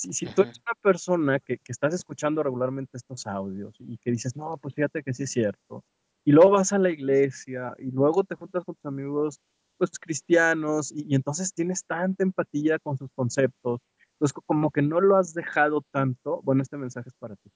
Si, 0.00 0.12
si 0.14 0.26
tú 0.26 0.42
eres 0.42 0.60
una 0.64 0.74
persona 0.80 1.40
que, 1.40 1.58
que, 1.58 1.72
estás 1.72 1.92
escuchando 1.92 2.42
regularmente 2.42 2.96
estos 2.96 3.26
audios 3.26 3.76
y 3.80 3.98
que 3.98 4.10
dices, 4.10 4.34
no, 4.34 4.56
pues 4.56 4.74
fíjate 4.74 5.02
que 5.02 5.12
sí 5.12 5.24
es 5.24 5.30
cierto, 5.30 5.84
y 6.24 6.32
luego 6.32 6.52
vas 6.52 6.72
a 6.72 6.78
la 6.78 6.90
iglesia 6.90 7.74
y 7.78 7.90
luego 7.90 8.24
te 8.24 8.34
juntas 8.34 8.64
con 8.64 8.74
tus 8.74 8.86
amigos 8.86 9.40
pues 9.76 9.90
cristianos 9.98 10.90
y, 10.90 11.06
y 11.06 11.14
entonces 11.14 11.52
tienes 11.52 11.84
tanta 11.84 12.22
empatía 12.22 12.78
con 12.78 12.96
sus 12.96 13.10
conceptos, 13.14 13.80
entonces 14.14 14.32
como 14.46 14.70
que 14.70 14.80
no 14.80 15.00
lo 15.00 15.16
has 15.16 15.34
dejado 15.34 15.82
tanto, 15.90 16.40
bueno, 16.44 16.62
este 16.62 16.78
mensaje 16.78 17.10
es 17.10 17.14
para 17.16 17.36
ti, 17.36 17.50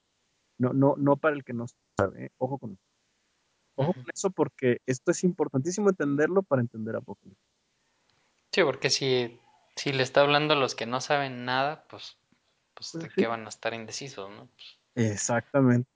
no, 0.59 0.73
no, 0.73 0.95
no 0.97 1.17
para 1.17 1.35
el 1.35 1.43
que 1.43 1.53
no 1.53 1.65
sabe, 1.97 2.25
¿eh? 2.25 2.29
ojo 2.37 2.59
con 2.59 2.73
eso. 2.73 2.83
Ojo 3.77 3.93
con 3.93 4.05
eso 4.13 4.29
porque 4.29 4.81
esto 4.85 5.11
es 5.11 5.23
importantísimo 5.23 5.89
entenderlo 5.89 6.43
para 6.43 6.61
entender 6.61 6.95
a 6.95 7.01
poco. 7.01 7.21
Sí, 8.51 8.63
porque 8.63 8.89
si, 8.89 9.39
si 9.75 9.91
le 9.91 10.01
está 10.01 10.21
hablando 10.21 10.53
a 10.53 10.57
los 10.57 10.75
que 10.75 10.85
no 10.85 11.01
saben 11.01 11.43
nada, 11.43 11.85
pues, 11.89 12.17
pues, 12.75 12.91
pues 12.91 13.03
¿de 13.03 13.09
qué 13.09 13.27
van 13.27 13.45
a 13.45 13.49
estar 13.49 13.73
indecisos, 13.73 14.29
no? 14.29 14.47
Pues... 14.47 15.11
Exactamente. 15.11 15.89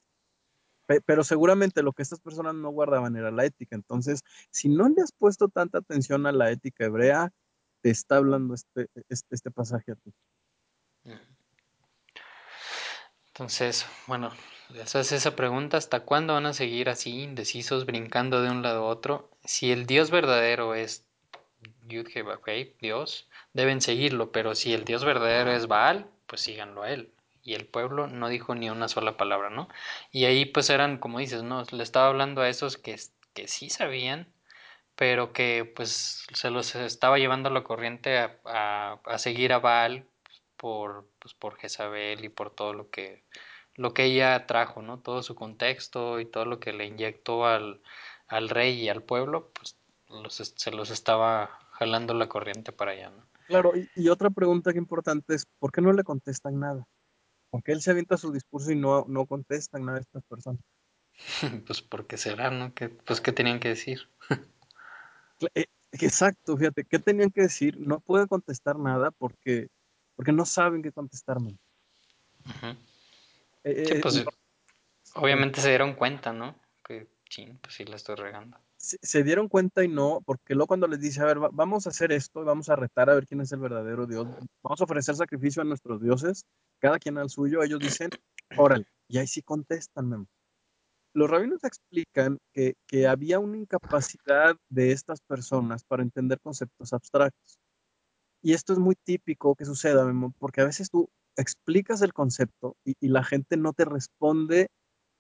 Pero 1.06 1.24
seguramente 1.24 1.84
lo 1.84 1.94
que 1.94 2.02
estas 2.02 2.20
personas 2.20 2.56
no 2.56 2.70
guardaban 2.70 3.16
era 3.16 3.30
la 3.30 3.46
ética. 3.46 3.76
Entonces, 3.76 4.24
si 4.50 4.70
no 4.70 4.90
le 4.90 5.04
has 5.04 5.12
puesto 5.12 5.48
tanta 5.48 5.78
atención 5.78 6.26
a 6.26 6.32
la 6.32 6.50
ética 6.50 6.86
hebrea, 6.86 7.32
te 7.82 7.92
está 7.92 8.16
hablando 8.16 8.56
este, 8.56 8.88
este, 9.08 9.36
este 9.36 9.52
pasaje 9.52 9.92
a 9.92 9.96
ti. 9.96 10.12
Entonces, 13.28 13.86
bueno, 14.08 14.32
les 14.70 14.96
hace 14.96 15.16
esa 15.16 15.36
pregunta, 15.36 15.78
¿hasta 15.78 16.02
cuándo 16.02 16.34
van 16.34 16.48
a 16.48 16.54
seguir 16.54 16.90
así, 16.90 17.22
indecisos, 17.22 17.86
brincando 17.86 18.42
de 18.42 18.50
un 18.50 18.64
lado 18.64 18.86
a 18.86 18.88
otro? 18.88 19.30
Si 19.44 19.72
el 19.72 19.86
Dios 19.86 20.10
verdadero 20.10 20.74
es 20.74 21.06
okay, 22.36 22.76
Dios, 22.80 23.30
deben 23.54 23.82
seguirlo, 23.82 24.32
pero 24.32 24.56
si 24.56 24.74
el 24.74 24.86
Dios 24.86 25.04
verdadero 25.06 25.52
es 25.52 25.68
Baal, 25.68 26.10
pues 26.30 26.42
síganlo 26.42 26.84
a 26.84 26.92
él. 26.92 27.14
Y 27.44 27.56
el 27.56 27.66
pueblo 27.68 28.08
no 28.08 28.30
dijo 28.30 28.56
ni 28.56 28.70
una 28.70 28.88
sola 28.90 29.18
palabra, 29.18 29.50
¿no? 29.50 29.70
Y 30.12 30.26
ahí 30.26 30.46
pues 30.46 30.70
eran, 30.70 31.00
como 31.00 31.20
dices, 31.20 31.44
¿no? 31.44 31.64
Le 31.72 31.84
estaba 31.84 32.08
hablando 32.10 32.42
a 32.42 32.50
esos 32.50 32.78
que, 32.78 32.98
que 33.34 33.48
sí 33.48 33.70
sabían, 33.70 34.28
pero 34.96 35.34
que 35.34 35.66
pues 35.76 36.28
se 36.34 36.50
los 36.52 36.76
estaba 36.76 37.18
llevando 37.20 37.50
la 37.50 37.64
corriente 37.64 38.20
a, 38.20 38.40
a, 38.46 39.00
a 39.06 39.18
seguir 39.20 39.54
a 39.54 39.60
Baal 39.60 40.06
por, 40.58 41.08
pues, 41.20 41.34
por 41.34 41.58
Jezabel 41.58 42.24
y 42.26 42.30
por 42.30 42.52
todo 42.54 42.74
lo 42.74 42.90
que, 42.92 43.24
lo 43.76 43.94
que 43.94 44.06
ella 44.06 44.46
trajo, 44.48 44.82
¿no? 44.82 45.00
Todo 45.00 45.24
su 45.24 45.36
contexto 45.36 46.20
y 46.20 46.26
todo 46.26 46.46
lo 46.46 46.60
que 46.60 46.74
le 46.74 46.86
inyectó 46.86 47.46
al, 47.48 47.82
al 48.28 48.50
rey 48.50 48.82
y 48.82 48.90
al 48.90 49.04
pueblo, 49.04 49.52
pues 49.54 49.78
los, 50.10 50.36
se 50.36 50.72
los 50.72 50.90
estaba 50.92 51.60
jalando 51.72 52.14
la 52.14 52.28
corriente 52.30 52.72
para 52.74 52.92
allá, 52.92 53.10
¿no? 53.12 53.24
Claro, 53.50 53.76
y, 53.76 53.90
y, 53.96 54.10
otra 54.10 54.30
pregunta 54.30 54.72
que 54.72 54.78
importante 54.78 55.34
es, 55.34 55.48
¿por 55.58 55.72
qué 55.72 55.82
no 55.82 55.92
le 55.92 56.04
contestan 56.04 56.60
nada? 56.60 56.86
Porque 57.50 57.72
él 57.72 57.82
se 57.82 57.90
avienta 57.90 58.16
su 58.16 58.32
discurso 58.32 58.72
y 58.72 58.76
no, 58.76 59.06
no 59.08 59.26
contestan 59.26 59.86
nada 59.86 59.98
a 59.98 60.02
estas 60.02 60.24
personas. 60.26 60.62
pues 61.66 61.82
porque 61.82 62.18
será, 62.18 62.52
¿no? 62.52 62.76
que 62.76 62.90
pues, 62.90 63.22
¿qué 63.22 63.32
tenían 63.32 63.60
que 63.60 63.70
decir? 63.70 64.08
Eh, 65.56 65.66
exacto, 65.94 66.58
fíjate, 66.58 66.84
¿qué 66.84 67.00
tenían 67.00 67.32
que 67.32 67.42
decir? 67.42 67.80
No 67.80 68.02
pueden 68.02 68.28
contestar 68.28 68.78
nada 68.78 69.10
porque, 69.10 69.70
porque 70.16 70.32
no 70.32 70.46
saben 70.46 70.84
qué 70.84 70.92
contestarme. 70.92 71.58
Eh, 73.64 73.86
sí, 73.88 73.96
pues, 74.00 74.18
eh, 74.18 74.26
obviamente 75.16 75.60
se 75.60 75.70
dieron 75.70 75.96
cuenta, 75.96 76.34
¿no? 76.34 76.56
Que, 76.86 77.08
ching, 77.28 77.58
pues 77.58 77.74
sí 77.74 77.86
la 77.86 77.96
estoy 77.96 78.16
regando 78.16 78.60
se, 78.80 79.24
dieron 79.24 79.50
cuenta 79.50 79.84
y 79.84 79.90
no, 79.90 80.22
porque 80.26 80.56
luego 80.56 80.68
cuando 80.68 80.88
les 80.88 81.00
dice, 81.02 81.22
a 81.22 81.26
ver, 81.26 81.38
vamos 81.52 81.86
a 81.86 81.90
hacer 81.90 82.12
esto, 82.12 82.46
vamos 82.46 82.70
a 82.70 82.78
retar 82.78 83.10
a 83.10 83.16
ver 83.16 83.28
quién 83.28 83.42
es 83.42 83.52
el 83.52 83.60
verdadero 83.60 84.08
Dios, 84.08 84.26
vamos 84.64 84.82
a 84.82 84.86
ofrecer 84.86 85.16
sacrificio 85.16 85.62
a 85.62 85.66
nuestros 85.66 86.02
dioses, 86.02 86.46
cada 86.80 86.98
quien 86.98 87.18
al 87.18 87.30
suyo, 87.30 87.62
ellos 87.62 87.80
dicen, 87.80 88.10
órale, 88.58 88.88
y 89.10 89.18
ahí 89.18 89.28
sí 89.28 89.42
contestan, 89.42 90.08
Memo. 90.08 90.28
los 91.14 91.30
rabinos 91.30 91.64
explican 91.64 92.40
que, 92.54 92.76
que 92.88 93.06
había 93.06 93.40
una 93.40 93.58
incapacidad 93.58 94.56
de 94.70 94.94
estas 94.94 95.20
personas 95.22 95.84
para 95.84 96.04
entender 96.04 96.40
conceptos 96.40 96.94
abstractos. 96.94 97.60
Y 98.42 98.54
esto 98.54 98.72
es 98.72 98.80
muy 98.80 98.96
típico 98.96 99.56
que 99.56 99.66
suceda, 99.66 100.06
Memo, 100.06 100.34
porque 100.40 100.62
a 100.62 100.66
veces 100.66 100.90
tú 100.90 101.10
explicas 101.36 102.02
el 102.02 102.14
concepto 102.14 102.78
y, 102.86 102.94
y 103.02 103.10
la 103.10 103.26
gente 103.26 103.58
no 103.58 103.74
te 103.74 103.84
responde 103.84 104.70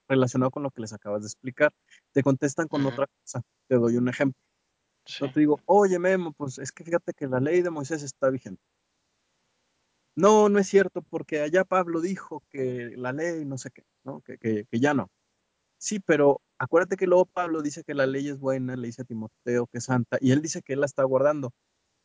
relacionado 0.10 0.52
con 0.52 0.64
lo 0.64 0.72
que 0.72 0.82
les 0.82 0.92
acabas 0.92 1.22
de 1.22 1.28
explicar. 1.28 1.72
Te 2.12 2.24
contestan 2.24 2.68
con 2.68 2.82
Ujú. 2.82 2.90
otra 2.90 3.08
cosa. 3.22 3.42
Te 3.68 3.76
doy 3.76 3.96
un 3.98 4.10
ejemplo. 4.10 4.42
Sí. 5.06 5.26
Yo 5.26 5.32
te 5.32 5.40
digo, 5.40 5.60
oye, 5.66 5.98
Memo, 6.00 6.34
pues 6.34 6.60
es 6.60 6.72
que 6.72 6.84
fíjate 6.84 7.14
que 7.14 7.28
la 7.28 7.40
ley 7.40 7.62
de 7.62 7.70
Moisés 7.70 8.04
está 8.04 8.30
vigente. 8.30 8.62
No, 10.16 10.50
no 10.50 10.60
es 10.60 10.68
cierto, 10.68 11.02
porque 11.02 11.40
allá 11.42 11.64
Pablo 11.64 12.02
dijo 12.02 12.44
que 12.50 12.92
la 12.98 13.14
ley, 13.14 13.46
no 13.46 13.58
sé 13.58 13.72
qué, 13.72 13.84
¿no? 14.04 14.20
Que, 14.22 14.38
que, 14.38 14.66
que 14.66 14.80
ya 14.80 14.94
no. 14.94 15.10
Sí, 15.78 16.00
pero 16.02 16.42
acuérdate 16.58 16.98
que 16.98 17.08
luego 17.08 17.26
Pablo 17.26 17.62
dice 17.62 17.84
que 17.86 17.94
la 17.94 18.06
ley 18.06 18.28
es 18.28 18.38
buena, 18.38 18.76
le 18.76 18.88
dice 18.88 19.04
a 19.04 19.06
Timoteo 19.06 19.68
que 19.68 19.78
es 19.78 19.86
santa, 19.86 20.18
y 20.20 20.32
él 20.32 20.42
dice 20.42 20.62
que 20.62 20.74
él 20.74 20.82
la 20.82 20.86
está 20.88 21.04
guardando. 21.04 21.54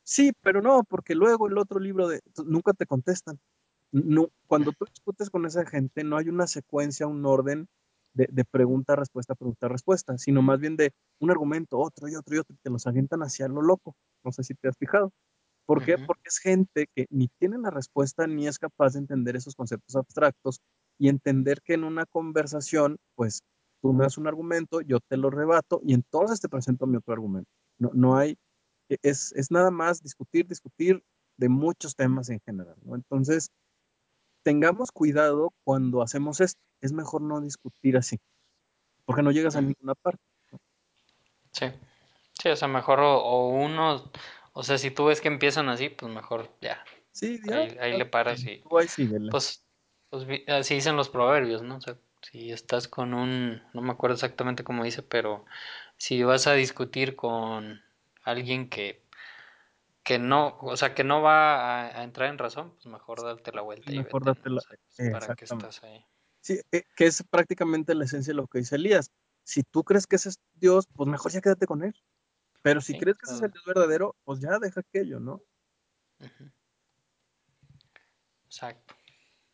Sí, 0.05 0.32
pero 0.42 0.62
no, 0.62 0.84
porque 0.84 1.14
luego 1.14 1.48
el 1.48 1.59
otro 1.59 1.80
libro 1.80 2.07
de... 2.07 2.20
Nunca 2.44 2.72
te 2.72 2.86
contestan. 2.86 3.40
No, 3.90 4.28
cuando 4.46 4.72
tú 4.72 4.84
discutes 4.84 5.30
con 5.30 5.46
esa 5.46 5.64
gente, 5.66 6.05
no 6.05 6.16
hay 6.16 6.28
una 6.28 6.46
secuencia, 6.46 7.07
un 7.07 7.24
orden 7.26 7.68
de, 8.15 8.29
de 8.31 8.45
pregunta, 8.45 8.97
respuesta, 8.97 9.35
pregunta, 9.35 9.69
respuesta, 9.69 10.17
sino 10.19 10.43
más 10.43 10.61
bien 10.61 10.77
de 10.77 10.93
un 11.21 11.31
argumento, 11.31 11.79
otro 11.79 12.09
y 12.09 12.15
otro 12.15 12.37
y 12.37 12.39
otro, 12.39 12.55
y 12.55 12.59
te 12.62 12.71
los 12.71 12.87
avientan 12.87 13.21
hacia 13.21 13.49
lo 13.49 13.62
loco. 13.62 13.95
No 14.25 14.33
sé 14.33 14.43
si 14.45 14.55
te 14.55 14.69
has 14.69 14.77
fijado. 14.79 15.12
¿Por 15.67 15.85
qué? 15.85 15.97
Porque 15.99 16.29
es 16.29 16.39
gente 16.39 16.89
que 16.95 17.07
ni 17.11 17.29
tiene 17.39 17.59
la 17.59 17.71
respuesta 17.71 18.27
ni 18.27 18.47
es 18.47 18.59
capaz 18.59 18.93
de 18.93 19.01
entender 19.01 19.35
esos 19.37 19.55
conceptos 19.55 19.97
abstractos 19.97 20.61
y 20.99 21.09
entender 21.09 21.61
que 21.62 21.75
en 21.75 21.85
una 21.85 22.05
conversación, 22.07 22.99
pues 23.15 23.43
tú 23.81 23.93
me 23.93 24.05
das 24.05 24.19
un 24.19 24.27
argumento, 24.27 24.83
yo 24.83 25.01
te 25.01 25.17
lo 25.17 25.31
rebato 25.31 25.81
y 25.83 25.95
entonces 25.95 26.41
te 26.41 26.49
presento 26.49 26.87
mi 26.87 26.99
otro 26.99 27.15
argumento. 27.15 27.51
No, 27.79 27.91
no 27.95 28.17
hay, 28.17 28.37
e, 28.89 28.99
es, 29.03 29.33
es 29.33 29.51
nada 29.51 29.71
más 29.71 30.03
discutir, 30.03 30.47
discutir 30.47 31.03
de 31.39 31.49
muchos 31.49 31.97
temas 31.97 32.29
en 32.29 32.41
general, 32.41 32.77
¿no? 32.83 32.95
Entonces, 32.95 33.51
tengamos 34.45 34.92
cuidado 34.92 35.53
cuando 35.64 36.03
hacemos 36.03 36.40
esto. 36.40 36.61
Es 36.80 36.92
mejor 36.92 37.22
no 37.22 37.40
discutir 37.40 37.97
así, 37.97 38.20
porque 39.05 39.22
no 39.22 39.32
llegas 39.32 39.57
a 39.57 39.62
ninguna 39.62 39.95
parte. 39.97 40.22
Sí. 41.51 41.66
Sí, 42.40 42.49
o 42.51 42.57
sea, 42.57 42.68
mejor 42.68 43.01
o, 43.01 43.18
o 43.18 43.49
uno, 43.49 44.11
o 44.53 44.62
sea, 44.62 44.78
si 44.78 44.90
tú 44.90 45.07
ves 45.07 45.20
que 45.20 45.28
empiezan 45.28 45.68
así, 45.68 45.88
pues 45.88 46.12
mejor 46.12 46.51
ya, 46.61 46.84
Sí, 47.14 47.40
ya, 47.47 47.59
ahí, 47.59 47.76
ahí 47.80 47.97
le 47.97 48.07
paras 48.07 48.42
y 48.42 48.59
tú 48.59 48.76
ahí 48.76 48.88
pues, 49.30 49.64
pues 50.11 50.26
así 50.49 50.74
dicen 50.74 50.97
los 50.97 51.09
proverbios, 51.09 51.62
¿no? 51.62 51.76
O 51.76 51.80
sea, 51.80 51.97
si 52.22 52.51
estás 52.51 52.88
con 52.88 53.14
un, 53.14 53.62
no 53.72 53.82
me 53.82 53.92
acuerdo 53.92 54.14
exactamente 54.14 54.64
cómo 54.64 54.82
dice, 54.82 55.05
pero 55.05 55.45
si 55.97 56.24
vas 56.24 56.49
a 56.49 56.55
discutir 56.55 57.14
con 57.14 57.80
alguien 58.24 58.68
que, 58.68 59.03
que 60.05 60.18
no, 60.18 60.59
o 60.61 60.76
sea, 60.76 60.94
que 60.94 61.05
no 61.05 61.22
va 61.22 61.82
a, 61.86 62.00
a 62.00 62.05
entrar 62.05 62.28
en 62.30 62.38
razón, 62.38 62.72
pues 62.74 62.86
mejor 62.86 63.22
darte 63.22 63.52
la 63.52 63.62
vuelta 63.62 63.92
y 63.92 63.98
Mejor 63.98 64.24
vete, 64.24 64.50
la... 64.50 64.61
pues, 64.96 65.11
¿para 65.11 65.34
qué 65.34 65.44
estás 65.46 65.82
ahí? 65.82 66.05
Sí, 66.40 66.61
eh, 66.72 66.84
que 66.96 67.07
es 67.07 67.22
prácticamente 67.30 67.94
la 67.94 68.05
esencia 68.05 68.32
de 68.32 68.36
lo 68.36 68.46
que 68.46 68.59
dice 68.59 68.76
Elías. 68.76 69.11
Si 69.44 69.62
tú 69.62 69.82
crees 69.84 70.07
que 70.07 70.16
ese 70.16 70.28
es 70.30 70.40
Dios, 70.55 70.86
pues 70.94 71.09
mejor 71.09 71.32
ya 71.32 71.40
quédate 71.40 71.66
con 71.66 71.82
él. 71.82 71.94
Pero 72.62 72.80
si 72.82 72.94
Sí, 72.94 72.98
crees 72.98 73.16
que 73.18 73.24
ese 73.26 73.34
es 73.36 73.42
el 73.42 73.50
Dios 73.52 73.64
verdadero, 73.64 74.16
pues 74.24 74.40
ya 74.40 74.59
deja 74.59 74.80
aquello, 74.80 75.20
¿no? 75.20 75.42
exacto. 78.46 78.94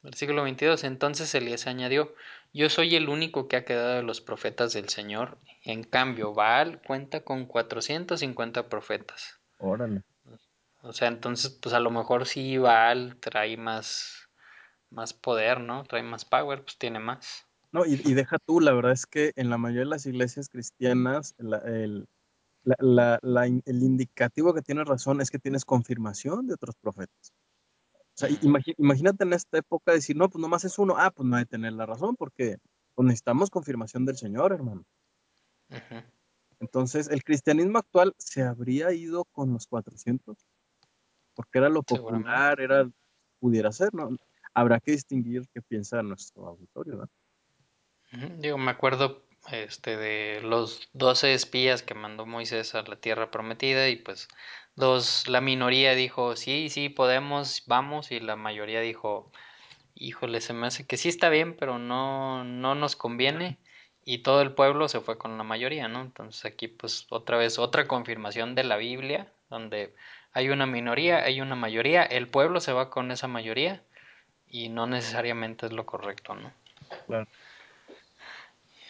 Versículo 0.03 0.43
22. 0.45 0.85
Entonces 0.85 1.35
Elías 1.35 1.67
añadió, 1.67 2.15
Yo 2.53 2.69
soy 2.71 2.97
el 2.97 3.09
único 3.09 3.49
que 3.49 3.57
ha 3.57 3.65
quedado 3.65 3.97
de 3.97 4.03
los 4.03 4.21
profetas 4.21 4.73
del 4.73 4.89
Señor. 4.89 5.39
En 5.63 5.83
cambio, 5.85 6.35
Baal 6.35 6.83
cuenta 6.83 7.23
con 7.25 7.47
450 7.47 8.69
profetas. 8.69 9.41
Órale. 9.59 10.03
O 10.83 10.93
sea, 10.93 11.09
entonces, 11.09 11.51
pues 11.51 11.75
a 11.75 11.81
lo 11.81 11.91
mejor 11.91 12.27
sí 12.27 12.57
Baal 12.59 13.17
trae 13.21 13.57
más, 13.57 14.29
más 14.91 15.13
poder, 15.13 15.61
¿no? 15.61 15.85
Trae 15.85 16.03
más 16.03 16.25
power, 16.25 16.63
pues 16.65 16.79
tiene 16.79 16.99
más. 16.99 17.47
No, 17.73 17.85
y, 17.87 18.01
y 18.05 18.15
deja 18.15 18.39
tú, 18.39 18.61
la 18.61 18.73
verdad 18.73 18.93
es 18.93 19.07
que 19.07 19.33
en 19.37 19.51
la 19.51 19.59
mayoría 19.59 19.83
de 19.85 19.91
las 19.91 20.07
iglesias 20.07 20.49
cristianas, 20.49 21.35
la- 21.39 21.59
el, 21.59 22.09
la- 22.65 22.77
la- 22.81 23.19
la 23.23 23.47
in- 23.47 23.63
el 23.67 23.83
indicativo 23.83 24.55
que 24.55 24.63
tienes 24.63 24.87
razón 24.87 25.21
es 25.21 25.31
que 25.31 25.39
tienes 25.39 25.65
confirmación 25.65 26.47
de 26.47 26.55
otros 26.55 26.75
profetas. 26.81 27.33
O 27.95 28.21
sea, 28.21 28.29
imagínate 28.79 29.25
en 29.25 29.33
esta 29.33 29.59
época 29.59 29.93
decir, 29.93 30.17
no, 30.17 30.29
pues 30.29 30.43
nomás 30.43 30.65
es 30.65 30.79
uno, 30.79 30.95
ah, 30.99 31.11
pues 31.11 31.27
no 31.29 31.37
hay 31.37 31.45
que 31.45 31.51
tener 31.51 31.73
la 31.75 31.87
razón, 31.87 32.17
porque 32.17 32.57
pues, 32.95 33.07
necesitamos 33.07 33.51
confirmación 33.51 34.05
del 34.05 34.17
Señor, 34.17 34.53
hermano. 34.53 34.85
Entonces, 36.59 37.09
el 37.09 37.23
cristianismo 37.25 37.79
actual 37.79 38.15
se 38.19 38.43
habría 38.43 38.93
ido 38.93 39.25
con 39.25 39.53
los 39.53 39.67
400, 39.67 40.37
porque 41.41 41.59
era 41.59 41.71
lo 41.71 41.83
popular, 41.83 42.61
era, 42.61 42.87
pudiera 43.39 43.73
ser, 43.73 43.95
¿no? 43.95 44.15
Habrá 44.53 44.79
que 44.79 44.93
distinguir 44.93 45.49
qué 45.55 45.63
piensa 45.63 46.03
nuestro 46.03 46.49
auditorio, 46.49 46.97
¿no? 46.97 48.59
Me 48.59 48.71
acuerdo 48.71 49.25
este 49.51 49.97
de 49.97 50.43
los 50.43 50.91
12 50.93 51.33
espías 51.33 51.83
que 51.83 51.95
mandó 51.95 52.27
Moisés 52.27 52.75
a 52.75 52.83
la 52.83 52.97
tierra 52.97 53.31
prometida 53.31 53.89
y 53.89 53.97
pues 53.97 54.29
los, 54.77 55.29
la 55.29 55.41
minoría 55.41 55.95
dijo, 55.95 56.37
sí, 56.37 56.69
sí, 56.69 56.91
podemos, 56.91 57.63
vamos, 57.67 58.13
y 58.13 58.21
la 58.21 58.37
mayoría 58.37 58.83
dijo, 58.83 59.33
híjole, 59.95 60.43
se 60.43 60.53
me 60.53 60.67
hace 60.67 60.87
que 60.87 60.99
sí 60.99 61.09
está 61.09 61.31
bien, 61.31 61.57
pero 61.57 61.79
no, 61.79 62.45
no 62.45 62.75
nos 62.75 62.97
conviene. 62.97 63.59
Y 64.05 64.19
todo 64.19 64.43
el 64.43 64.53
pueblo 64.53 64.89
se 64.89 65.01
fue 65.01 65.17
con 65.17 65.39
la 65.39 65.45
mayoría, 65.45 65.89
¿no? 65.89 66.03
Entonces 66.03 66.45
aquí 66.45 66.69
pues 66.69 67.07
otra 67.09 67.39
vez 67.39 67.59
otra 67.59 67.89
confirmación 67.89 68.55
de 68.55 68.65
la 68.65 68.77
Biblia, 68.77 69.33
donde 69.49 69.95
hay 70.33 70.49
una 70.49 70.67
minoría, 70.67 71.23
hay 71.23 71.41
una 71.41 71.55
mayoría, 71.57 72.03
el 72.03 72.29
pueblo 72.29 72.61
se 72.61 72.73
va 72.73 72.91
con 72.91 73.11
esa 73.11 73.27
mayoría 73.29 73.83
y 74.49 74.69
no 74.69 74.87
necesariamente 74.87 75.67
es 75.67 75.73
lo 75.73 75.87
correcto, 75.87 76.35
¿no? 76.35 76.53
Claro. 77.07 77.27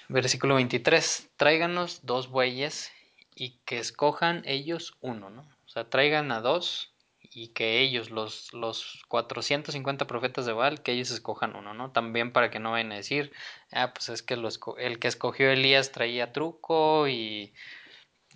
Versículo 0.08 0.56
23. 0.56 1.30
Tráiganos 1.36 2.00
dos 2.04 2.28
bueyes 2.30 2.92
y 3.34 3.50
que 3.64 3.78
escojan 3.78 4.42
ellos 4.44 4.96
uno, 5.00 5.30
¿no? 5.30 5.42
O 5.66 5.68
sea, 5.68 5.88
traigan 5.88 6.32
a 6.32 6.40
dos 6.40 6.92
y 7.32 7.48
que 7.48 7.78
ellos, 7.78 8.10
los, 8.10 8.52
los 8.52 9.04
450 9.06 10.08
profetas 10.08 10.46
de 10.46 10.52
Baal, 10.52 10.82
que 10.82 10.90
ellos 10.92 11.12
escojan 11.12 11.54
uno, 11.54 11.74
¿no? 11.74 11.92
También 11.92 12.32
para 12.32 12.50
que 12.50 12.58
no 12.58 12.72
vayan 12.72 12.90
a 12.90 12.96
decir, 12.96 13.32
ah, 13.70 13.92
pues 13.94 14.08
es 14.08 14.22
que 14.24 14.36
lo 14.36 14.48
esco- 14.48 14.74
el 14.78 14.98
que 14.98 15.06
escogió 15.06 15.48
Elías 15.48 15.92
traía 15.92 16.32
truco 16.32 17.06
y 17.06 17.52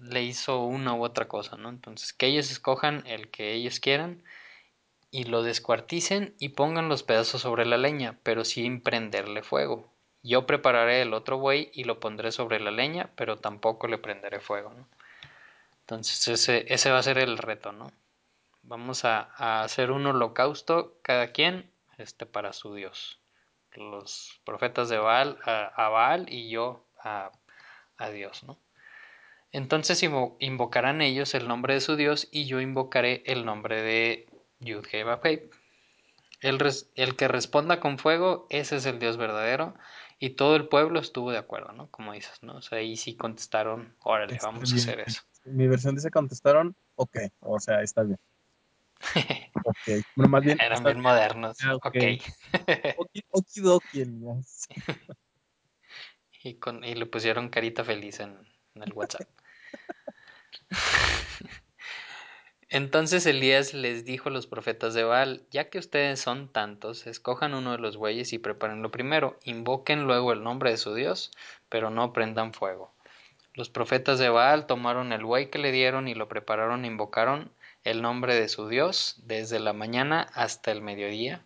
le 0.04 0.22
hizo 0.22 0.60
una 0.64 0.94
u 0.94 1.04
otra 1.04 1.28
cosa, 1.28 1.56
¿no? 1.56 1.68
Entonces, 1.68 2.12
que 2.12 2.26
ellos 2.26 2.50
escojan 2.50 3.06
el 3.06 3.30
que 3.30 3.52
ellos 3.54 3.80
quieran 3.80 4.22
y 5.10 5.24
lo 5.24 5.42
descuarticen 5.42 6.34
y 6.38 6.50
pongan 6.50 6.88
los 6.88 7.02
pedazos 7.02 7.42
sobre 7.42 7.66
la 7.66 7.78
leña, 7.78 8.18
pero 8.22 8.44
sin 8.44 8.80
prenderle 8.82 9.42
fuego. 9.42 9.92
Yo 10.22 10.46
prepararé 10.46 11.02
el 11.02 11.14
otro 11.14 11.38
buey 11.38 11.70
y 11.72 11.84
lo 11.84 12.00
pondré 12.00 12.32
sobre 12.32 12.60
la 12.60 12.70
leña, 12.70 13.10
pero 13.16 13.38
tampoco 13.38 13.86
le 13.86 13.98
prenderé 13.98 14.40
fuego, 14.40 14.72
¿no? 14.74 14.88
Entonces 15.80 16.48
ese, 16.48 16.90
va 16.90 16.98
a 16.98 17.02
ser 17.02 17.18
el 17.18 17.36
reto, 17.38 17.72
¿no? 17.72 17.92
Vamos 18.62 19.04
a, 19.04 19.62
hacer 19.62 19.90
un 19.90 20.06
holocausto 20.06 20.98
cada 21.02 21.32
quien 21.32 21.70
este, 21.98 22.24
para 22.24 22.52
su 22.54 22.74
Dios. 22.74 23.20
Los 23.72 24.40
profetas 24.44 24.88
de 24.88 24.98
Baal 24.98 25.38
a, 25.44 25.88
Baal 25.90 26.32
y 26.32 26.48
yo 26.48 26.86
a 27.02 27.30
Dios, 28.10 28.44
¿no? 28.44 28.63
Entonces 29.54 30.02
invo 30.02 30.36
invocarán 30.40 31.00
ellos 31.00 31.32
el 31.36 31.46
nombre 31.46 31.74
de 31.74 31.80
su 31.80 31.94
Dios 31.94 32.26
y 32.32 32.46
yo 32.46 32.60
invocaré 32.60 33.22
el 33.24 33.44
nombre 33.44 33.82
de 33.82 34.26
Yud 34.58 34.84
el, 36.40 36.58
el, 36.96 37.16
que 37.16 37.28
responda 37.28 37.78
con 37.78 37.98
fuego, 37.98 38.48
ese 38.50 38.74
es 38.74 38.84
el 38.84 38.98
Dios 38.98 39.16
verdadero. 39.16 39.76
Y 40.18 40.30
todo 40.30 40.56
el 40.56 40.66
pueblo 40.66 40.98
estuvo 40.98 41.30
de 41.30 41.38
acuerdo, 41.38 41.70
¿no? 41.70 41.88
Como 41.92 42.12
dices, 42.14 42.42
¿no? 42.42 42.56
O 42.56 42.62
sea, 42.62 42.78
ahí 42.78 42.96
sí 42.96 43.14
contestaron, 43.14 43.94
órale, 44.00 44.34
Está 44.34 44.48
vamos 44.48 44.72
a 44.72 44.74
hacer 44.74 44.98
eso. 45.06 45.22
Mi 45.44 45.68
versión 45.68 45.94
dice 45.94 46.10
contestaron, 46.10 46.74
ok, 46.96 47.16
o 47.38 47.60
sea, 47.60 47.80
está 47.80 48.02
bien. 48.02 48.18
Ok, 49.66 50.04
bueno, 50.16 50.30
más 50.30 50.42
bien, 50.42 50.58
Eran 50.60 50.82
bien 50.82 50.96
bien. 50.96 51.02
modernos, 51.02 51.58
Ah, 51.62 51.76
ok. 51.76 51.84
ok. 51.86 51.94
Oki- 52.98 53.24
Okidoki, 53.30 54.00
Elías. 54.00 54.66
y, 56.42 56.54
con, 56.54 56.82
y 56.82 56.96
le 56.96 57.06
pusieron 57.06 57.50
carita 57.50 57.84
feliz 57.84 58.18
en, 58.18 58.36
en 58.74 58.82
el 58.82 58.92
WhatsApp. 58.92 59.28
Entonces 62.68 63.24
Elías 63.26 63.72
les 63.72 64.04
dijo 64.04 64.30
a 64.30 64.32
los 64.32 64.48
profetas 64.48 64.94
de 64.94 65.04
Baal, 65.04 65.46
ya 65.52 65.70
que 65.70 65.78
ustedes 65.78 66.18
son 66.18 66.48
tantos, 66.48 67.06
escojan 67.06 67.54
uno 67.54 67.70
de 67.70 67.78
los 67.78 67.96
bueyes 67.96 68.32
y 68.32 68.38
prepárenlo 68.38 68.90
primero, 68.90 69.38
invoquen 69.44 70.04
luego 70.04 70.32
el 70.32 70.42
nombre 70.42 70.70
de 70.70 70.76
su 70.76 70.92
Dios, 70.92 71.30
pero 71.68 71.90
no 71.90 72.12
prendan 72.12 72.52
fuego. 72.52 72.92
Los 73.52 73.70
profetas 73.70 74.18
de 74.18 74.28
Baal 74.28 74.66
tomaron 74.66 75.12
el 75.12 75.24
buey 75.24 75.50
que 75.50 75.60
le 75.60 75.70
dieron 75.70 76.08
y 76.08 76.14
lo 76.14 76.26
prepararon 76.26 76.84
e 76.84 76.88
invocaron 76.88 77.52
el 77.84 78.02
nombre 78.02 78.34
de 78.34 78.48
su 78.48 78.66
Dios 78.66 79.20
desde 79.22 79.60
la 79.60 79.72
mañana 79.72 80.26
hasta 80.34 80.72
el 80.72 80.82
mediodía. 80.82 81.44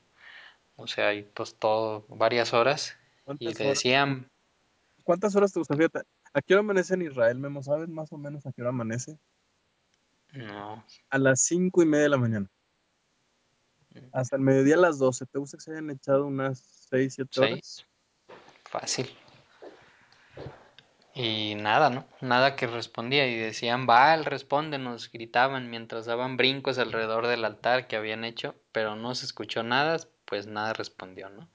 O 0.76 0.86
sea, 0.86 1.12
y 1.12 1.24
pues 1.24 1.56
todo, 1.56 2.06
varias 2.08 2.54
horas. 2.54 2.96
Y 3.38 3.44
¿Cuántas 3.44 3.60
le 3.60 3.66
decían, 3.66 4.30
¿cuántas 5.04 5.36
horas 5.36 5.52
te 5.52 5.58
gusta? 5.60 5.76
¿A 6.38 6.42
qué 6.42 6.54
hora 6.54 6.60
amanece 6.60 6.94
en 6.94 7.02
Israel, 7.02 7.38
Memo? 7.38 7.62
¿Sabes 7.62 7.88
más 7.88 8.12
o 8.12 8.18
menos 8.18 8.46
a 8.46 8.52
qué 8.52 8.62
hora 8.62 8.70
amanece? 8.70 9.18
No. 10.32 10.84
A 11.10 11.18
las 11.18 11.40
cinco 11.40 11.82
y 11.82 11.86
media 11.86 12.04
de 12.04 12.08
la 12.10 12.16
mañana. 12.16 12.50
Hasta 14.12 14.36
el 14.36 14.42
mediodía 14.42 14.76
a 14.76 14.78
las 14.78 14.98
12. 14.98 15.26
¿Te 15.26 15.38
gusta 15.38 15.56
que 15.56 15.62
se 15.62 15.72
hayan 15.72 15.90
echado 15.90 16.26
unas 16.26 16.60
6, 16.90 17.14
7 17.14 17.40
horas? 17.40 17.50
Seis. 17.50 17.86
Fácil. 18.64 19.10
Y 21.14 21.56
nada, 21.56 21.90
¿no? 21.90 22.06
Nada 22.20 22.54
que 22.54 22.66
respondía. 22.66 23.26
Y 23.26 23.36
decían, 23.36 23.86
Baal, 23.86 24.24
respóndenos. 24.24 25.10
Gritaban 25.10 25.68
mientras 25.70 26.06
daban 26.06 26.36
brincos 26.36 26.78
alrededor 26.78 27.26
del 27.26 27.44
altar 27.44 27.88
que 27.88 27.96
habían 27.96 28.24
hecho, 28.24 28.54
pero 28.72 28.94
no 28.94 29.14
se 29.14 29.26
escuchó 29.26 29.62
nada, 29.62 29.96
pues 30.24 30.46
nada 30.46 30.74
respondió, 30.74 31.28
¿no? 31.30 31.48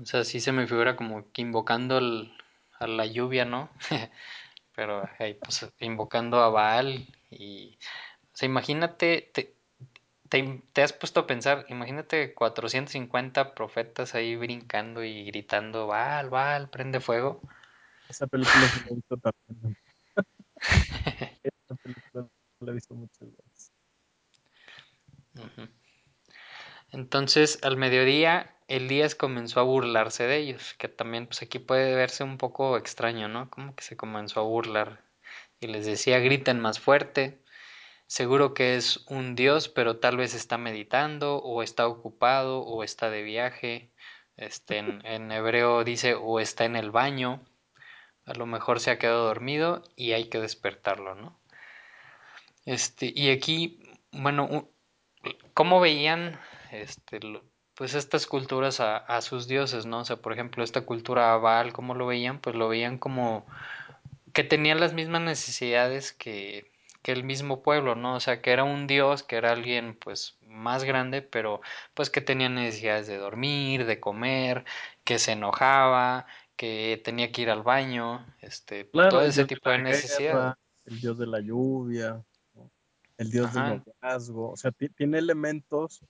O 0.00 0.04
sea, 0.04 0.24
sí 0.24 0.40
se 0.40 0.52
me 0.52 0.66
figura 0.66 0.96
como 0.96 1.30
que 1.32 1.40
invocando 1.42 1.98
el- 1.98 2.32
a 2.84 2.88
la 2.88 3.06
lluvia, 3.06 3.44
¿no? 3.44 3.70
pero 4.74 5.08
ahí, 5.18 5.34
pues 5.34 5.66
invocando 5.80 6.40
a 6.40 6.50
Baal 6.50 7.06
y... 7.30 7.78
O 8.32 8.36
sea, 8.36 8.46
imagínate, 8.46 9.30
te, 9.32 9.54
te, 10.28 10.62
te 10.72 10.82
has 10.82 10.92
puesto 10.92 11.20
a 11.20 11.26
pensar, 11.26 11.66
imagínate 11.68 12.34
450 12.34 13.54
profetas 13.54 14.16
ahí 14.16 14.34
brincando 14.34 15.04
y 15.04 15.24
gritando, 15.26 15.86
Baal, 15.86 16.30
Baal, 16.30 16.68
prende 16.68 16.98
fuego. 17.00 17.40
Esa 18.08 18.26
película 18.26 18.66
sí 18.66 18.80
la 18.80 18.90
he 18.90 18.94
visto 18.94 19.16
también. 19.16 19.76
Esa 21.42 21.74
película 21.76 22.28
la 22.60 22.70
he 22.70 22.74
visto 22.74 22.94
muchas 22.94 23.28
veces. 23.30 23.72
Entonces, 26.90 27.58
al 27.62 27.76
mediodía, 27.76 28.53
Elías 28.68 29.14
comenzó 29.14 29.60
a 29.60 29.64
burlarse 29.64 30.24
de 30.24 30.38
ellos, 30.38 30.74
que 30.78 30.88
también, 30.88 31.26
pues 31.26 31.42
aquí 31.42 31.58
puede 31.58 31.94
verse 31.94 32.24
un 32.24 32.38
poco 32.38 32.76
extraño, 32.76 33.28
¿no? 33.28 33.50
Como 33.50 33.74
que 33.74 33.84
se 33.84 33.96
comenzó 33.96 34.40
a 34.40 34.44
burlar 34.44 35.02
y 35.60 35.66
les 35.66 35.86
decía, 35.86 36.18
griten 36.18 36.60
más 36.60 36.80
fuerte. 36.80 37.40
Seguro 38.06 38.54
que 38.54 38.76
es 38.76 39.04
un 39.08 39.34
dios, 39.34 39.68
pero 39.68 39.98
tal 39.98 40.16
vez 40.16 40.34
está 40.34 40.58
meditando, 40.58 41.38
o 41.38 41.62
está 41.62 41.86
ocupado, 41.86 42.60
o 42.60 42.84
está 42.84 43.10
de 43.10 43.22
viaje. 43.22 43.90
Este, 44.36 44.78
en, 44.78 45.00
en 45.06 45.32
hebreo 45.32 45.84
dice, 45.84 46.14
o 46.14 46.40
está 46.40 46.64
en 46.64 46.76
el 46.76 46.90
baño. 46.90 47.42
A 48.26 48.34
lo 48.34 48.46
mejor 48.46 48.80
se 48.80 48.90
ha 48.90 48.98
quedado 48.98 49.26
dormido 49.26 49.82
y 49.96 50.12
hay 50.12 50.28
que 50.28 50.40
despertarlo, 50.40 51.14
¿no? 51.14 51.38
Este, 52.64 53.12
y 53.14 53.30
aquí, 53.30 53.82
bueno, 54.10 54.70
¿cómo 55.52 55.80
veían 55.80 56.40
este, 56.70 57.20
pues 57.74 57.94
estas 57.94 58.26
culturas 58.26 58.80
a, 58.80 58.96
a 58.98 59.20
sus 59.20 59.48
dioses, 59.48 59.86
¿no? 59.86 60.00
O 60.00 60.04
sea, 60.04 60.16
por 60.16 60.32
ejemplo, 60.32 60.62
esta 60.64 60.82
cultura 60.82 61.32
a 61.34 61.38
Baal, 61.38 61.72
¿cómo 61.72 61.94
lo 61.94 62.06
veían? 62.06 62.38
Pues 62.40 62.56
lo 62.56 62.68
veían 62.68 62.98
como 62.98 63.46
que 64.32 64.44
tenía 64.44 64.74
las 64.74 64.94
mismas 64.94 65.22
necesidades 65.22 66.12
que, 66.12 66.70
que 67.02 67.12
el 67.12 67.24
mismo 67.24 67.62
pueblo, 67.62 67.94
¿no? 67.94 68.16
O 68.16 68.20
sea, 68.20 68.42
que 68.42 68.50
era 68.52 68.64
un 68.64 68.86
dios, 68.86 69.22
que 69.22 69.36
era 69.36 69.52
alguien 69.52 69.96
pues 69.98 70.36
más 70.48 70.84
grande, 70.84 71.22
pero 71.22 71.60
pues 71.94 72.10
que 72.10 72.20
tenía 72.20 72.48
necesidades 72.48 73.06
de 73.06 73.18
dormir, 73.18 73.86
de 73.86 74.00
comer, 74.00 74.64
que 75.04 75.18
se 75.18 75.32
enojaba, 75.32 76.26
que 76.56 77.00
tenía 77.04 77.30
que 77.32 77.42
ir 77.42 77.50
al 77.50 77.62
baño, 77.62 78.24
este, 78.40 78.86
Claro, 78.86 79.10
todo 79.10 79.22
ese 79.22 79.42
de 79.42 79.46
tipo 79.48 79.70
de 79.70 79.78
necesidades. 79.78 80.54
el 80.86 81.00
dios 81.00 81.18
de 81.18 81.26
la 81.26 81.40
lluvia, 81.40 82.22
¿no? 82.54 82.70
el 83.18 83.30
dios 83.30 83.52
del 83.52 83.82
noviazgo. 84.02 84.50
O 84.50 84.56
sea, 84.56 84.70
ti- 84.70 84.88
tiene 84.88 85.18
elementos. 85.18 86.00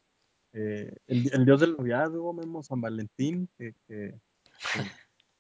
Eh, 0.55 0.97
el, 1.07 1.31
el 1.35 1.45
dios 1.45 1.61
del 1.61 1.77
noviazgo, 1.77 2.33
Memo, 2.33 2.63
San 2.63 2.81
Valentín, 2.81 3.49
que, 3.59 3.75
que- 3.87 4.19
que 4.73 4.81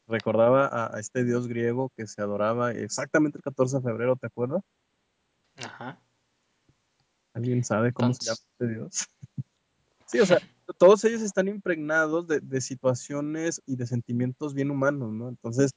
recordaba 0.06 0.66
a, 0.66 0.94
a 0.96 1.00
este 1.00 1.24
dios 1.24 1.48
griego 1.48 1.90
que 1.96 2.06
se 2.06 2.20
adoraba 2.20 2.72
exactamente 2.72 3.38
el 3.38 3.42
14 3.42 3.78
de 3.78 3.82
febrero, 3.82 4.16
¿te 4.16 4.26
acuerdas? 4.26 4.62
ajá. 5.56 5.98
¿Alguien 7.32 7.64
sabe 7.64 7.92
cómo 7.92 8.12
se 8.14 8.26
llama 8.26 8.38
este 8.52 8.68
dios? 8.68 9.06
Sí, 10.06 10.20
o 10.20 10.26
sea, 10.26 10.38
todos 10.78 11.02
ellos 11.04 11.22
están 11.22 11.48
impregnados 11.48 12.28
de, 12.28 12.38
de 12.40 12.60
situaciones 12.60 13.62
y 13.66 13.74
de 13.76 13.86
sentimientos 13.86 14.52
bien 14.54 14.70
humanos, 14.70 15.10
¿no? 15.12 15.28
Entonces, 15.30 15.72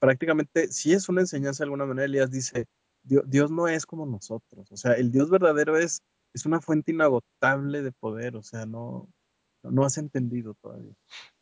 prácticamente, 0.00 0.68
si 0.72 0.92
es 0.92 1.08
una 1.08 1.20
enseñanza 1.20 1.62
de 1.62 1.66
alguna 1.66 1.84
manera, 1.84 2.06
Elías 2.06 2.30
dice, 2.30 2.66
Dios 3.02 3.50
no 3.50 3.68
es 3.68 3.84
como 3.86 4.06
nosotros, 4.06 4.72
o 4.72 4.76
sea, 4.76 4.92
el 4.94 5.12
Dios 5.12 5.30
verdadero 5.30 5.76
es, 5.76 6.02
es 6.34 6.46
una 6.46 6.60
fuente 6.60 6.92
inagotable 6.92 7.82
de 7.82 7.92
poder, 7.92 8.36
o 8.36 8.42
sea, 8.42 8.66
no, 8.66 9.08
no 9.62 9.84
has 9.84 9.98
entendido 9.98 10.54
todavía. 10.54 10.94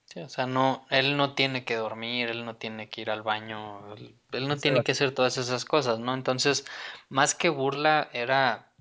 sí, 0.07 0.21
o 0.21 0.29
sea, 0.29 0.47
no, 0.47 0.87
él 0.91 1.17
no 1.17 1.35
tiene 1.35 1.65
que 1.65 1.77
dormir, 1.77 2.29
él 2.31 2.45
no 2.45 2.57
tiene 2.57 2.89
que 2.89 3.03
ir 3.03 3.11
al 3.11 3.23
baño, 3.23 3.95
él, 3.95 4.19
él 4.33 4.49
no 4.49 4.61
tiene 4.61 4.83
que 4.83 4.93
hacer 4.93 5.15
todas 5.15 5.37
esas 5.39 5.65
cosas, 5.65 5.99
¿no? 5.99 6.15
Entonces, 6.15 6.65
más 7.09 7.35
que 7.35 7.49
burla, 7.49 8.09
era 8.13 8.73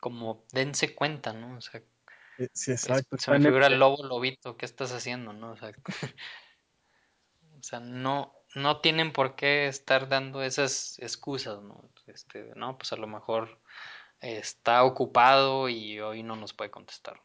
como 0.00 0.44
dense 0.52 0.94
cuenta, 0.94 1.32
¿no? 1.32 1.58
O 1.58 1.60
sea, 1.60 1.82
eh, 2.38 2.48
sí, 2.52 2.72
es- 2.82 3.06
exacto, 3.06 3.16
se 3.16 3.30
me 3.30 3.40
figura 3.40 3.66
el 3.68 3.78
lobo 3.78 4.04
lobito, 4.04 4.56
¿qué 4.56 4.66
estás 4.66 4.92
haciendo, 4.92 5.32
no? 5.32 5.52
O 5.52 5.56
sea, 5.56 5.72
o 7.58 7.62
sea, 7.62 7.80
no, 7.80 8.34
no 8.54 8.80
tienen 8.80 9.12
por 9.12 9.36
qué 9.36 9.66
estar 9.68 10.08
dando 10.08 10.42
esas 10.42 10.98
excusas, 10.98 11.62
¿no? 11.62 11.90
Este, 12.06 12.52
no, 12.56 12.76
pues 12.78 12.92
a 12.92 12.96
lo 12.96 13.06
mejor 13.06 13.60
está 14.20 14.84
ocupado 14.84 15.68
y 15.68 16.00
hoy 16.00 16.22
no 16.22 16.36
nos 16.36 16.52
puede 16.52 16.70
contestar. 16.70 17.20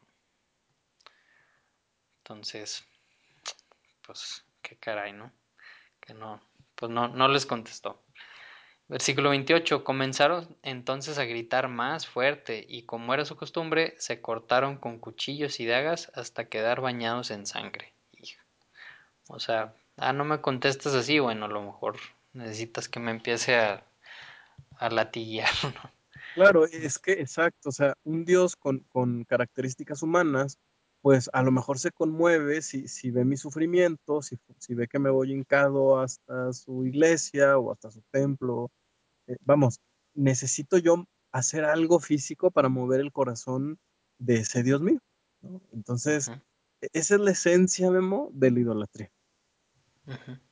Entonces, 2.18 2.84
pues, 4.06 4.44
qué 4.62 4.76
caray, 4.76 5.12
¿no? 5.12 5.32
Que 6.00 6.14
no, 6.14 6.40
pues 6.74 6.90
no, 6.90 7.08
no 7.08 7.28
les 7.28 7.46
contestó. 7.46 8.00
Versículo 8.88 9.30
28. 9.30 9.84
Comenzaron 9.84 10.56
entonces 10.62 11.18
a 11.18 11.24
gritar 11.24 11.68
más 11.68 12.06
fuerte 12.06 12.64
y 12.68 12.82
como 12.82 13.14
era 13.14 13.24
su 13.24 13.36
costumbre, 13.36 13.94
se 13.98 14.20
cortaron 14.20 14.76
con 14.76 14.98
cuchillos 14.98 15.60
y 15.60 15.66
dagas 15.66 16.12
hasta 16.14 16.48
quedar 16.48 16.80
bañados 16.80 17.30
en 17.30 17.46
sangre. 17.46 17.92
O 19.28 19.40
sea, 19.40 19.74
ah, 19.96 20.12
no 20.12 20.24
me 20.24 20.40
contestas 20.40 20.94
así, 20.94 21.18
bueno, 21.18 21.46
a 21.46 21.48
lo 21.48 21.62
mejor 21.62 21.96
necesitas 22.32 22.88
que 22.88 23.00
me 23.00 23.10
empiece 23.10 23.56
a, 23.56 23.82
a 24.78 24.90
latiguear, 24.90 25.48
¿no? 25.74 26.01
Claro, 26.34 26.64
es 26.64 26.98
que, 26.98 27.12
exacto, 27.12 27.68
o 27.68 27.72
sea, 27.72 27.94
un 28.04 28.24
Dios 28.24 28.56
con, 28.56 28.80
con 28.88 29.24
características 29.24 30.02
humanas, 30.02 30.56
pues 31.02 31.28
a 31.32 31.42
lo 31.42 31.50
mejor 31.50 31.78
se 31.78 31.90
conmueve 31.90 32.62
si, 32.62 32.88
si 32.88 33.10
ve 33.10 33.24
mi 33.24 33.36
sufrimiento, 33.36 34.22
si, 34.22 34.38
si 34.58 34.74
ve 34.74 34.88
que 34.88 34.98
me 34.98 35.10
voy 35.10 35.32
hincado 35.32 36.00
hasta 36.00 36.52
su 36.54 36.86
iglesia 36.86 37.58
o 37.58 37.72
hasta 37.72 37.90
su 37.90 38.02
templo. 38.10 38.70
Eh, 39.26 39.36
vamos, 39.42 39.80
necesito 40.14 40.78
yo 40.78 41.04
hacer 41.32 41.64
algo 41.64 42.00
físico 42.00 42.50
para 42.50 42.70
mover 42.70 43.00
el 43.00 43.12
corazón 43.12 43.78
de 44.18 44.36
ese 44.36 44.62
Dios 44.62 44.80
mío, 44.80 45.00
¿no? 45.42 45.60
Entonces, 45.72 46.28
e- 46.80 46.88
esa 46.94 47.16
es 47.16 47.20
la 47.20 47.32
esencia, 47.32 47.90
Memo, 47.90 48.30
de 48.32 48.50
la 48.52 48.60
idolatría. 48.60 49.12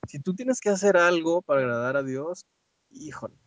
Si 0.07 0.19
tú 0.19 0.35
tienes 0.35 0.61
que 0.61 0.69
hacer 0.69 0.97
algo 0.99 1.41
para 1.41 1.61
agradar 1.61 1.97
a 1.97 2.03
Dios, 2.03 2.45
híjole 2.91 3.40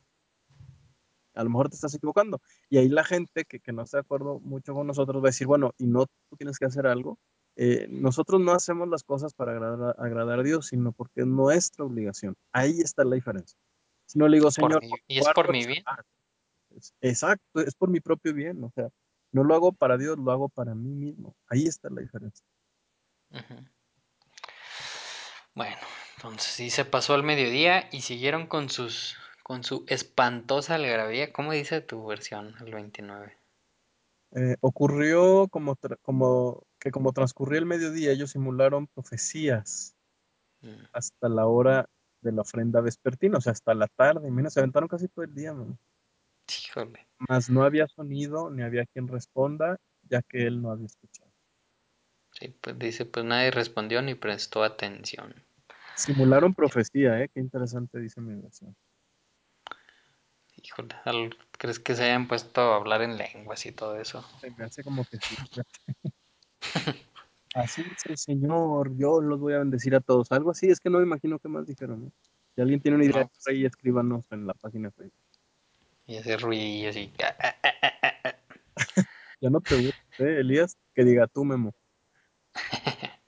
a 1.34 1.43
lo 1.43 1.49
mejor 1.49 1.69
te 1.69 1.75
estás 1.75 1.93
equivocando. 1.93 2.41
Y 2.69 2.77
ahí 2.77 2.89
la 2.89 3.03
gente 3.03 3.45
que, 3.45 3.59
que 3.59 3.71
no 3.71 3.84
está 3.84 3.97
de 3.97 4.01
acuerdo 4.01 4.39
mucho 4.39 4.73
con 4.73 4.88
nosotros 4.88 5.21
va 5.21 5.27
a 5.27 5.31
decir, 5.31 5.47
bueno, 5.47 5.73
y 5.77 5.88
no 5.88 6.05
tú 6.05 6.38
tienes 6.38 6.59
que 6.59 6.65
hacer 6.65 6.88
algo. 6.88 7.17
Eh, 7.55 7.88
nosotros 7.89 8.41
no 8.41 8.51
hacemos 8.51 8.88
las 8.88 9.03
cosas 9.03 9.34
para 9.34 9.51
agradar, 9.51 9.95
agradar 9.99 10.39
a 10.39 10.43
Dios, 10.43 10.67
sino 10.67 10.91
porque 10.91 11.21
es 11.21 11.27
nuestra 11.27 11.86
obligación. 11.86 12.36
Ahí 12.51 12.79
está 12.79 13.03
la 13.03 13.15
diferencia. 13.15 13.57
Si 14.05 14.17
no 14.17 14.27
le 14.27 14.38
digo, 14.38 14.51
Señor, 14.51 14.79
por 14.79 14.99
y 15.07 15.19
es 15.19 15.29
por 15.34 15.45
el 15.47 15.51
mi 15.51 15.65
bien. 15.65 15.84
Exacto, 17.01 17.61
es 17.61 17.75
por 17.75 17.89
mi 17.89 17.99
propio 17.99 18.34
bien. 18.34 18.63
O 18.63 18.71
sea, 18.71 18.89
no 19.31 19.43
lo 19.43 19.53
hago 19.55 19.71
para 19.71 19.97
Dios, 19.97 20.17
lo 20.17 20.31
hago 20.31 20.49
para 20.49 20.73
mí 20.73 20.93
mismo. 20.93 21.36
Ahí 21.47 21.65
está 21.65 21.89
la 21.89 22.01
diferencia. 22.01 22.45
Bueno, 25.55 25.77
entonces 26.17 26.51
sí 26.51 26.69
se 26.69 26.86
pasó 26.86 27.13
al 27.13 27.23
mediodía 27.23 27.88
y 27.91 28.01
siguieron 28.01 28.47
con 28.47 28.69
sus 28.69 29.17
con 29.43 29.63
su 29.63 29.83
espantosa 29.87 30.75
algarabía. 30.75 31.31
¿Cómo 31.31 31.51
dice 31.51 31.81
tu 31.81 32.05
versión, 32.07 32.55
el 32.65 32.73
29? 32.73 33.37
Eh, 34.35 34.55
ocurrió 34.61 35.47
como, 35.49 35.77
como 36.01 36.63
que 36.79 36.89
como 36.89 37.13
transcurría 37.13 37.59
el 37.59 37.67
mediodía, 37.67 38.11
ellos 38.11 38.31
simularon 38.31 38.87
profecías 38.87 39.95
Mm, 40.63 40.85
hasta 40.93 41.27
la 41.27 41.45
hora 41.45 41.89
de 42.21 42.31
la 42.31 42.41
ofrenda 42.41 42.79
vespertina, 42.79 43.37
o 43.37 43.41
sea, 43.41 43.51
hasta 43.51 43.73
la 43.73 43.87
tarde. 43.87 44.31
Mira, 44.31 44.49
se 44.49 44.61
aventaron 44.61 44.87
casi 44.87 45.09
todo 45.09 45.25
el 45.25 45.35
día, 45.35 45.53
man. 45.53 45.77
Híjole. 46.47 47.05
Mas 47.29 47.49
no 47.49 47.63
había 47.63 47.87
sonido, 47.87 48.49
ni 48.49 48.63
había 48.63 48.85
quien 48.85 49.09
responda, 49.09 49.77
ya 50.03 50.21
que 50.21 50.47
él 50.47 50.61
no 50.61 50.71
había 50.71 50.85
escuchado. 50.85 51.29
Sí, 52.31 52.55
pues 52.61 52.79
dice, 52.79 53.05
pues 53.05 53.25
nadie 53.25 53.51
respondió 53.51 54.01
ni 54.01 54.15
prestó 54.15 54.63
atención. 54.63 55.35
Simularon 55.95 56.53
profecía, 56.53 57.21
¿eh? 57.21 57.29
Qué 57.33 57.41
interesante 57.41 57.99
dice 57.99 58.21
mi 58.21 58.41
versión. 58.41 58.75
Híjole, 60.64 60.95
al- 61.05 61.36
¿crees 61.57 61.80
que 61.80 61.95
se 61.95 62.03
hayan 62.05 62.28
puesto 62.28 62.61
a 62.61 62.76
hablar 62.78 63.01
en 63.01 63.18
lenguas 63.18 63.66
y 63.66 63.72
todo 63.72 63.97
eso? 63.99 64.26
Se 64.39 64.49
me 64.51 64.64
hace 64.66 64.84
como 64.84 65.05
que 65.05 65.18
sí. 65.18 65.36
Así 67.53 67.84
dice 67.84 68.09
el 68.09 68.18
Señor, 68.18 68.97
yo 68.97 69.22
los 69.22 69.39
voy 69.39 69.53
a 69.53 69.59
bendecir 69.59 69.93
a 69.95 69.99
todos. 69.99 70.32
Algo 70.32 70.49
así, 70.49 70.70
es 70.70 70.80
que 70.80 70.89
no 70.89 70.97
me 70.97 71.03
imagino 71.03 71.38
qué 71.38 71.47
más 71.49 71.68
dijeron. 71.68 72.05
¿no? 72.05 72.11
Si 72.55 72.61
alguien 72.61 72.82
tiene 72.82 72.95
una 72.95 73.05
idea, 73.05 73.22
No. 73.22 73.28
pues 73.28 73.47
ahí 73.47 73.64
escríbanos 73.64 74.26
en 74.32 74.47
la 74.47 74.55
página 74.55 74.88
de 74.89 74.93
Facebook. 74.93 75.20
Y 76.07 76.16
ese 76.16 76.36
ruidillo 76.38 76.89
así. 76.89 77.14
Ya 79.39 79.49
no 79.51 79.61
te 79.61 79.76
gusta, 79.76 79.99
¿eh, 80.18 80.39
Elías? 80.39 80.78
Que 80.95 81.03
diga 81.03 81.28
tú, 81.28 81.45
Memo. 81.45 81.76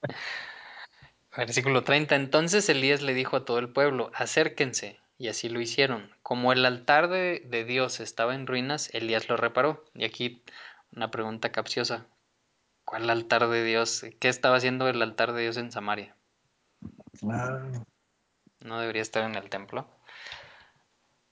Versículo 1.37 1.83
30. 1.83 2.15
Entonces 2.15 2.67
Elías 2.69 3.01
le 3.03 3.13
dijo 3.13 3.35
a 3.37 3.45
todo 3.45 3.59
el 3.59 3.69
pueblo, 3.69 4.09
acérquense. 4.15 4.99
Y 5.17 5.29
así 5.29 5.49
lo 5.49 5.61
hicieron. 5.61 6.11
Como 6.23 6.51
el 6.51 6.65
altar 6.65 7.07
de, 7.07 7.41
de 7.45 7.63
Dios 7.63 7.99
estaba 7.99 8.35
en 8.35 8.47
ruinas, 8.47 8.89
Elías 8.93 9.29
lo 9.29 9.37
reparó. 9.37 9.85
Y 9.93 10.03
aquí 10.05 10.43
una 10.95 11.09
pregunta 11.11 11.51
capciosa. 11.51 12.05
¿Cuál 12.83 13.09
altar 13.09 13.47
de 13.47 13.63
Dios? 13.63 14.05
¿Qué 14.19 14.29
estaba 14.29 14.57
haciendo 14.57 14.87
el 14.87 15.01
altar 15.01 15.33
de 15.33 15.43
Dios 15.43 15.57
en 15.57 15.71
Samaria? 15.71 16.15
Claro. 17.19 17.85
¿No 18.59 18.79
debería 18.79 19.01
estar 19.01 19.23
en 19.23 19.35
el 19.35 19.49
templo? 19.49 19.87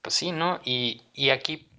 Pues 0.02 0.16
sí, 0.16 0.32
¿no? 0.32 0.60
Y, 0.64 1.04
y 1.14 1.30
aquí 1.30 1.70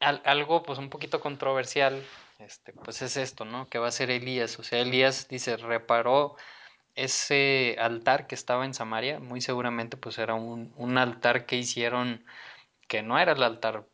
al- 0.00 0.22
algo 0.24 0.62
pues 0.62 0.78
un 0.78 0.90
poquito 0.90 1.20
controversial, 1.20 2.02
este, 2.38 2.72
pues 2.72 3.02
es 3.02 3.16
esto, 3.16 3.44
¿no? 3.44 3.68
Que 3.68 3.78
va 3.78 3.88
a 3.88 3.92
ser 3.92 4.10
Elías. 4.10 4.58
O 4.58 4.62
sea, 4.62 4.80
Elías 4.80 5.28
dice, 5.28 5.56
reparó 5.56 6.36
ese 6.94 7.76
altar 7.80 8.26
que 8.26 8.34
estaba 8.34 8.64
en 8.64 8.74
Samaria, 8.74 9.18
muy 9.20 9.40
seguramente 9.40 9.96
pues 9.96 10.18
era 10.18 10.34
un, 10.34 10.72
un 10.76 10.98
altar 10.98 11.46
que 11.46 11.56
hicieron 11.56 12.24
que 12.88 13.02
no 13.02 13.18
era 13.18 13.32
el 13.32 13.42
altar 13.42 13.86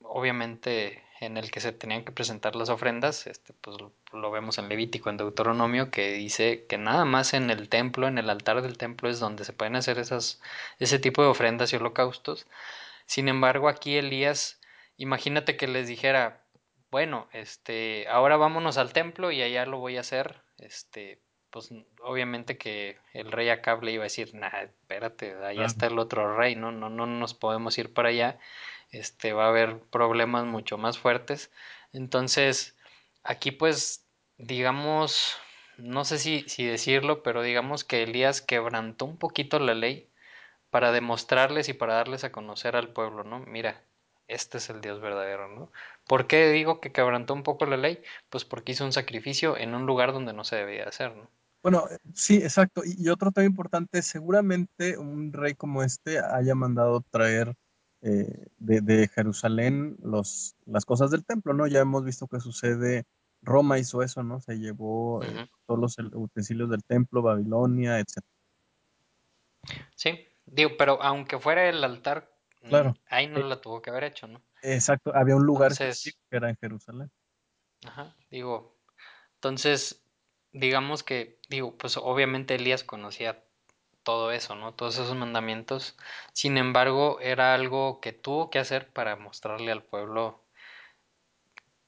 obviamente 0.00 1.02
en 1.20 1.36
el 1.36 1.50
que 1.50 1.60
se 1.60 1.72
tenían 1.72 2.04
que 2.04 2.12
presentar 2.12 2.56
las 2.56 2.68
ofrendas, 2.68 3.26
este, 3.26 3.52
pues 3.54 3.76
lo, 4.12 4.30
vemos 4.30 4.58
en 4.58 4.68
Levítico, 4.68 5.10
en 5.10 5.16
Deuteronomio, 5.16 5.90
que 5.90 6.12
dice 6.12 6.66
que 6.68 6.78
nada 6.78 7.04
más 7.04 7.34
en 7.34 7.50
el 7.50 7.68
templo, 7.68 8.06
en 8.08 8.18
el 8.18 8.28
altar 8.30 8.62
del 8.62 8.78
templo 8.78 9.08
es 9.08 9.18
donde 9.20 9.44
se 9.44 9.52
pueden 9.52 9.76
hacer 9.76 9.98
esas, 9.98 10.40
ese 10.78 10.98
tipo 10.98 11.22
de 11.22 11.28
ofrendas 11.28 11.72
y 11.72 11.76
holocaustos. 11.76 12.46
Sin 13.06 13.28
embargo, 13.28 13.68
aquí 13.68 13.96
Elías, 13.96 14.60
imagínate 14.96 15.56
que 15.56 15.68
les 15.68 15.88
dijera, 15.88 16.44
bueno, 16.90 17.28
este, 17.32 18.06
ahora 18.08 18.36
vámonos 18.36 18.78
al 18.78 18.92
templo 18.92 19.32
y 19.32 19.42
allá 19.42 19.66
lo 19.66 19.78
voy 19.78 19.96
a 19.96 20.00
hacer, 20.00 20.42
este, 20.58 21.20
pues 21.50 21.72
obviamente 22.02 22.58
que 22.58 22.98
el 23.12 23.32
rey 23.32 23.48
Acab 23.48 23.82
le 23.82 23.92
iba 23.92 24.02
a 24.02 24.04
decir, 24.04 24.34
nah, 24.34 24.62
espérate, 24.62 25.34
allá 25.44 25.64
está 25.64 25.86
el 25.86 25.98
otro 25.98 26.36
rey, 26.36 26.56
no, 26.56 26.72
no, 26.72 26.90
no 26.90 27.06
nos 27.06 27.34
podemos 27.34 27.76
ir 27.78 27.92
para 27.92 28.10
allá, 28.10 28.38
este, 28.90 29.32
va 29.32 29.46
a 29.46 29.48
haber 29.48 29.78
problemas 29.78 30.44
mucho 30.44 30.78
más 30.78 30.98
fuertes. 30.98 31.50
Entonces, 31.92 32.76
aquí 33.22 33.50
pues, 33.50 34.04
digamos, 34.38 35.36
no 35.78 36.04
sé 36.04 36.18
si, 36.18 36.42
si 36.48 36.64
decirlo, 36.64 37.22
pero 37.22 37.42
digamos 37.42 37.84
que 37.84 38.02
Elías 38.02 38.42
quebrantó 38.42 39.04
un 39.04 39.16
poquito 39.16 39.58
la 39.58 39.74
ley 39.74 40.08
para 40.70 40.92
demostrarles 40.92 41.68
y 41.68 41.72
para 41.72 41.94
darles 41.94 42.24
a 42.24 42.32
conocer 42.32 42.76
al 42.76 42.88
pueblo, 42.88 43.24
¿no? 43.24 43.40
Mira, 43.40 43.82
este 44.28 44.58
es 44.58 44.70
el 44.70 44.80
Dios 44.80 45.00
verdadero, 45.00 45.48
¿no? 45.48 45.70
¿Por 46.06 46.26
qué 46.26 46.50
digo 46.50 46.80
que 46.80 46.92
quebrantó 46.92 47.34
un 47.34 47.42
poco 47.42 47.66
la 47.66 47.76
ley? 47.76 48.02
Pues 48.30 48.44
porque 48.44 48.72
hizo 48.72 48.84
un 48.84 48.92
sacrificio 48.92 49.56
en 49.56 49.74
un 49.74 49.86
lugar 49.86 50.12
donde 50.12 50.32
no 50.32 50.44
se 50.44 50.56
debía 50.56 50.84
hacer, 50.84 51.14
¿no? 51.16 51.30
Bueno, 51.62 51.84
eh, 51.90 51.98
sí, 52.14 52.36
exacto. 52.36 52.82
Y, 52.84 52.94
y 53.04 53.08
otro 53.08 53.32
tema 53.32 53.46
importante, 53.46 54.02
seguramente 54.02 54.98
un 54.98 55.32
rey 55.32 55.54
como 55.54 55.82
este 55.82 56.18
haya 56.20 56.54
mandado 56.54 57.00
traer 57.10 57.56
eh, 58.02 58.46
de, 58.58 58.80
de 58.82 59.08
Jerusalén 59.08 59.96
los, 60.02 60.54
las 60.64 60.84
cosas 60.84 61.10
del 61.10 61.24
templo, 61.24 61.54
¿no? 61.54 61.66
Ya 61.66 61.80
hemos 61.80 62.04
visto 62.04 62.28
que 62.28 62.38
sucede, 62.38 63.04
Roma 63.42 63.78
hizo 63.78 64.02
eso, 64.02 64.22
¿no? 64.22 64.38
Se 64.38 64.58
llevó 64.58 65.24
eh, 65.24 65.48
todos 65.66 65.80
los 65.80 65.98
utensilios 66.14 66.70
del 66.70 66.84
templo, 66.84 67.22
Babilonia, 67.22 67.98
etc. 67.98 68.22
Sí, 69.96 70.28
digo, 70.44 70.70
pero 70.78 71.02
aunque 71.02 71.38
fuera 71.38 71.68
el 71.68 71.82
altar, 71.82 72.30
Claro, 72.68 72.94
ahí 73.08 73.26
no 73.28 73.40
eh, 73.40 73.44
la 73.48 73.60
tuvo 73.60 73.82
que 73.82 73.90
haber 73.90 74.04
hecho, 74.04 74.26
¿no? 74.26 74.42
exacto. 74.62 75.14
Había 75.14 75.36
un 75.36 75.46
lugar 75.46 75.76
Entonces, 75.78 76.18
que 76.30 76.36
era 76.36 76.50
en 76.50 76.56
Jerusalén. 76.56 77.10
ajá, 77.86 78.14
digo, 78.30 78.76
entonces, 79.36 80.04
digamos 80.52 81.02
que, 81.04 81.40
digo, 81.50 81.76
pues 81.78 81.96
obviamente 81.98 82.56
Elías 82.56 82.84
conocía 82.84 83.44
todo 84.04 84.32
eso, 84.32 84.56
¿no? 84.56 84.74
Todos 84.74 84.96
esos 84.98 85.16
mandamientos. 85.16 85.96
Sin 86.34 86.58
embargo, 86.58 87.20
era 87.20 87.54
algo 87.54 88.00
que 88.02 88.12
tuvo 88.14 88.50
que 88.50 88.58
hacer 88.60 88.92
para 88.92 89.16
mostrarle 89.16 89.72
al 89.72 89.84
pueblo, 89.84 90.44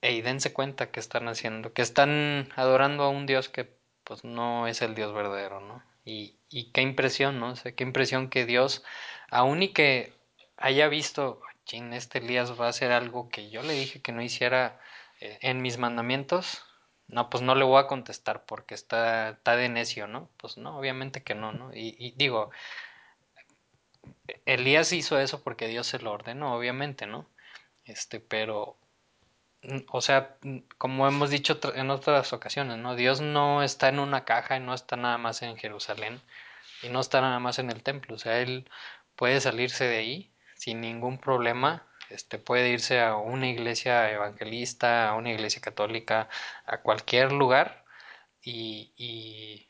hey, 0.01 0.22
dense 0.22 0.53
cuenta 0.53 0.91
que 0.91 1.01
están 1.01 1.29
haciendo, 1.29 1.72
que 1.72 1.83
están 1.83 2.49
adorando 2.57 3.05
a 3.05 3.11
un 3.11 3.26
Dios 3.26 3.49
que 3.49 3.76
pues 4.05 4.24
no 4.24 4.66
es 4.66 4.81
el 4.83 4.95
Dios 4.95 5.12
verdadero, 5.12 5.61
¿no? 5.61 5.83
Y, 6.05 6.39
y 6.49 6.72
qué 6.72 6.81
impresión, 6.83 7.39
¿no? 7.41 7.51
O 7.53 7.57
sea, 7.57 7.72
qué 7.74 7.85
impresión 7.85 8.31
que 8.31 8.47
Dios, 8.47 8.85
aun 9.31 9.62
y 9.62 9.68
que 9.72 10.12
haya 10.59 10.89
visto, 10.89 11.41
chin, 11.65 11.93
este 11.93 12.19
Elías 12.19 12.59
va 12.61 12.67
a 12.67 12.71
hacer 12.71 12.93
algo 12.93 13.29
que 13.29 13.51
yo 13.51 13.63
le 13.63 13.75
dije 13.75 14.03
que 14.03 14.13
no 14.13 14.23
hiciera 14.23 14.81
eh, 15.21 15.39
en 15.43 15.63
mis 15.63 15.79
mandamientos, 15.79 16.65
no, 17.09 17.31
pues 17.31 17.43
no 17.43 17.55
le 17.55 17.65
voy 17.65 17.81
a 17.81 17.87
contestar 17.87 18.45
porque 18.45 18.75
está, 18.75 19.31
está 19.31 19.57
de 19.57 19.69
necio, 19.69 20.07
¿no? 20.07 20.29
Pues 20.37 20.59
no, 20.59 20.79
obviamente 20.79 21.23
que 21.23 21.35
no, 21.35 21.53
¿no? 21.53 21.75
Y, 21.75 21.97
y 21.99 22.13
digo, 22.13 22.51
Elías 24.47 24.93
hizo 24.93 25.19
eso 25.19 25.43
porque 25.43 25.69
Dios 25.69 25.87
se 25.87 25.99
lo 25.99 26.13
ordenó, 26.13 26.55
obviamente, 26.55 27.07
¿no? 27.07 27.27
Este, 27.85 28.21
pero, 28.21 28.77
o 29.91 30.01
sea, 30.01 30.37
como 30.79 31.09
hemos 31.09 31.31
dicho 31.31 31.59
en 31.75 31.91
otras 31.91 32.33
ocasiones, 32.33 32.79
¿no? 32.79 32.95
Dios 32.97 33.21
no 33.21 33.63
está 33.63 33.89
en 33.89 33.99
una 33.99 34.25
caja 34.25 34.57
y 34.57 34.61
no 34.61 34.75
está 34.75 34.97
nada 34.97 35.19
más 35.19 35.43
en 35.43 35.57
Jerusalén 35.57 36.21
y 36.83 36.89
no 36.91 37.01
está 37.01 37.21
nada 37.21 37.39
más 37.39 37.59
en 37.59 37.71
el 37.71 37.83
templo, 37.83 38.17
o 38.17 38.19
sea, 38.19 38.41
Él 38.41 38.69
puede 39.17 39.41
salirse 39.41 39.85
de 39.85 39.99
ahí 39.99 40.33
sin 40.59 40.81
ningún 40.83 41.19
problema, 41.19 41.87
este, 42.11 42.39
puede 42.39 42.69
irse 42.69 43.01
a 43.01 43.17
una 43.17 43.49
iglesia 43.49 44.11
evangelista, 44.11 45.09
a 45.09 45.15
una 45.15 45.31
iglesia 45.31 45.63
católica, 45.63 46.29
a 46.67 46.79
cualquier 46.83 47.33
lugar 47.33 47.85
y, 48.43 48.93
y, 48.97 49.69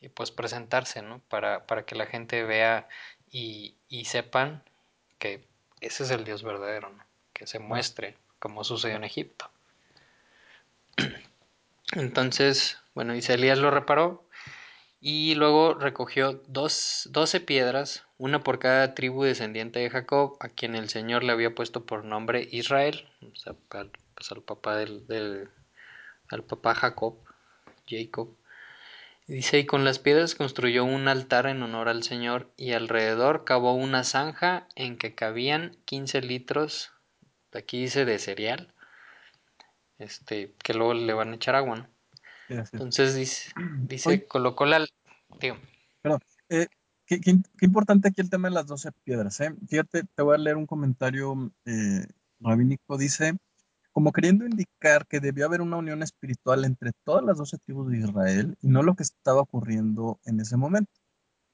y 0.00 0.08
pues 0.10 0.30
presentarse, 0.30 1.02
¿no? 1.02 1.20
Para, 1.28 1.66
para 1.66 1.84
que 1.84 1.94
la 1.94 2.06
gente 2.06 2.44
vea 2.44 2.88
y, 3.30 3.76
y 3.88 4.04
sepan 4.04 4.62
que 5.18 5.46
ese 5.80 6.04
es 6.04 6.10
el 6.10 6.24
Dios 6.24 6.42
verdadero, 6.42 6.90
¿no? 6.90 7.04
Que 7.32 7.46
se 7.46 7.58
muestre 7.58 8.16
como 8.38 8.62
sucedió 8.62 8.96
en 8.96 9.04
Egipto. 9.04 9.50
Entonces, 11.92 12.78
bueno, 12.94 13.14
dice 13.14 13.34
Elías 13.34 13.58
lo 13.58 13.70
reparó 13.70 14.25
y 15.08 15.36
luego 15.36 15.74
recogió 15.74 16.42
dos, 16.48 17.08
doce 17.12 17.38
piedras, 17.38 18.02
una 18.18 18.42
por 18.42 18.58
cada 18.58 18.92
tribu 18.96 19.22
descendiente 19.22 19.78
de 19.78 19.88
Jacob, 19.88 20.36
a 20.40 20.48
quien 20.48 20.74
el 20.74 20.88
Señor 20.88 21.22
le 21.22 21.30
había 21.30 21.54
puesto 21.54 21.86
por 21.86 22.04
nombre 22.04 22.48
Israel, 22.50 23.08
o 23.22 23.36
sea, 23.36 23.54
al, 23.70 23.92
pues 24.16 24.32
al 24.32 24.42
papá 24.42 24.74
del, 24.74 25.06
del, 25.06 25.48
al 26.28 26.42
papá 26.42 26.74
Jacob, 26.74 27.18
Jacob. 27.88 28.36
Dice, 29.28 29.60
y 29.60 29.66
con 29.66 29.84
las 29.84 30.00
piedras 30.00 30.34
construyó 30.34 30.84
un 30.84 31.06
altar 31.06 31.46
en 31.46 31.62
honor 31.62 31.88
al 31.88 32.02
Señor 32.02 32.50
y 32.56 32.72
alrededor 32.72 33.44
cavó 33.44 33.74
una 33.74 34.02
zanja 34.02 34.66
en 34.74 34.98
que 34.98 35.14
cabían 35.14 35.76
15 35.84 36.20
litros, 36.22 36.90
aquí 37.52 37.82
dice 37.82 38.04
de 38.06 38.18
cereal, 38.18 38.74
este, 40.00 40.52
que 40.64 40.74
luego 40.74 40.94
le 40.94 41.12
van 41.12 41.30
a 41.30 41.36
echar 41.36 41.54
agua, 41.54 41.76
¿no? 41.76 41.95
Entonces 42.48 43.14
dice, 43.14 43.50
Oye, 43.56 43.86
dice, 43.88 44.26
colocó 44.26 44.66
la, 44.66 44.86
digo, 45.40 45.56
perdón. 46.02 46.20
eh, 46.48 46.66
qué, 47.06 47.20
qué- 47.20 47.40
qué 47.58 47.66
importante 47.66 48.08
aquí 48.08 48.20
el 48.20 48.30
tema 48.30 48.48
de 48.48 48.54
las 48.54 48.66
12 48.66 48.90
piedras, 49.04 49.40
¿eh? 49.40 49.54
Fíjate, 49.68 50.04
te 50.04 50.22
voy 50.22 50.34
a 50.34 50.38
leer 50.38 50.56
un 50.56 50.66
comentario 50.66 51.52
eh, 51.64 52.06
rabínico. 52.40 52.96
Dice, 52.98 53.36
como 53.92 54.12
queriendo 54.12 54.44
indicar 54.44 55.06
que 55.06 55.20
debió 55.20 55.46
haber 55.46 55.60
una 55.62 55.76
unión 55.78 56.02
espiritual 56.02 56.64
entre 56.64 56.92
todas 57.04 57.24
las 57.24 57.38
12 57.38 57.58
tribus 57.58 57.90
de 57.90 57.98
Israel 57.98 58.56
y 58.60 58.68
no 58.68 58.82
lo 58.82 58.94
que 58.94 59.02
estaba 59.02 59.40
ocurriendo 59.40 60.20
en 60.24 60.40
ese 60.40 60.56
momento. 60.56 60.92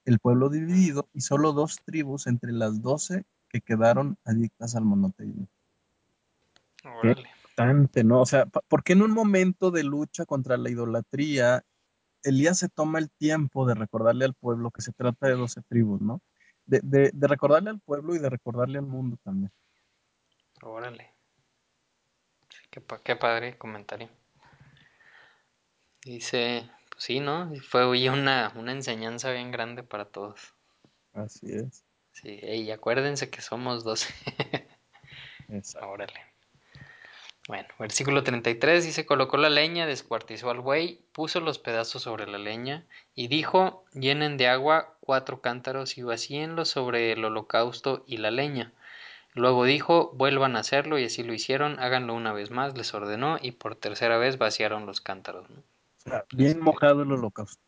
El 0.05 0.19
pueblo 0.19 0.49
dividido 0.49 1.07
y 1.13 1.21
solo 1.21 1.53
dos 1.53 1.79
tribus 1.85 2.27
entre 2.27 2.51
las 2.51 2.81
12 2.81 3.23
que 3.47 3.61
quedaron 3.61 4.17
adictas 4.25 4.75
al 4.75 4.83
monoteísmo. 4.83 5.47
Órale, 6.83 7.29
importante, 7.57 8.03
¿no? 8.03 8.21
O 8.21 8.25
sea, 8.25 8.45
¿por 8.45 8.83
qué 8.83 8.93
en 8.93 9.01
un 9.01 9.11
momento 9.11 9.71
de 9.71 9.83
lucha 9.83 10.25
contra 10.25 10.57
la 10.57 10.69
idolatría 10.69 11.63
Elías 12.23 12.59
se 12.59 12.69
toma 12.69 12.99
el 12.99 13.11
tiempo 13.11 13.65
de 13.67 13.75
recordarle 13.75 14.25
al 14.25 14.33
pueblo 14.35 14.71
que 14.71 14.81
se 14.81 14.93
trata 14.93 15.27
de 15.27 15.35
12 15.35 15.61
tribus, 15.69 16.01
¿no? 16.01 16.21
De, 16.65 16.81
de- 16.83 17.11
de 17.13 17.27
recordarle 17.27 17.69
al 17.71 17.79
pueblo 17.81 18.15
y 18.15 18.19
de 18.19 18.29
recordarle 18.29 18.79
al 18.79 18.85
mundo 18.87 19.17
también. 19.23 19.51
órale, 20.63 21.13
qué, 22.71 22.81
qué 23.03 23.15
padre 23.15 23.57
comentario. 23.57 24.09
Dice, 26.05 26.69
pues 26.91 27.03
sí, 27.03 27.19
¿no? 27.19 27.51
Fue 27.69 27.83
hoy 27.83 28.07
una, 28.07 28.53
una 28.55 28.71
enseñanza 28.71 29.31
bien 29.31 29.51
grande 29.51 29.83
para 29.83 30.05
todos. 30.05 30.53
Así 31.13 31.47
es. 31.51 31.83
Sí, 32.11 32.39
y 32.41 32.71
acuérdense 32.71 33.29
que 33.29 33.41
somos 33.41 33.83
12. 33.83 34.13
Exacto. 35.49 35.89
Órale. 35.89 36.32
Bueno, 37.47 37.67
versículo 37.77 38.23
33 38.23 38.85
dice, 38.85 39.05
colocó 39.05 39.35
la 39.35 39.49
leña, 39.49 39.85
descuartizó 39.85 40.49
al 40.49 40.61
buey, 40.61 41.01
puso 41.11 41.41
los 41.41 41.59
pedazos 41.59 42.03
sobre 42.03 42.25
la 42.25 42.37
leña 42.37 42.85
y 43.15 43.27
dijo, 43.27 43.83
llenen 43.93 44.37
de 44.37 44.47
agua 44.47 44.95
cuatro 45.01 45.41
cántaros 45.41 45.97
y 45.97 46.03
vacíenlos 46.03 46.69
sobre 46.69 47.11
el 47.11 47.25
holocausto 47.25 48.05
y 48.07 48.17
la 48.17 48.31
leña. 48.31 48.71
Luego 49.33 49.65
dijo, 49.65 50.11
vuelvan 50.13 50.55
a 50.55 50.59
hacerlo 50.59 50.97
y 50.99 51.05
así 51.05 51.21
lo 51.23 51.33
hicieron, 51.33 51.79
háganlo 51.79 52.13
una 52.13 52.31
vez 52.31 52.49
más, 52.49 52.77
les 52.77 52.93
ordenó 52.93 53.37
y 53.41 53.51
por 53.51 53.75
tercera 53.75 54.17
vez 54.17 54.37
vaciaron 54.37 54.85
los 54.85 55.01
cántaros. 55.01 55.45
bien 56.31 56.61
mojado 56.61 57.01
el 57.01 57.11
holocausto. 57.11 57.61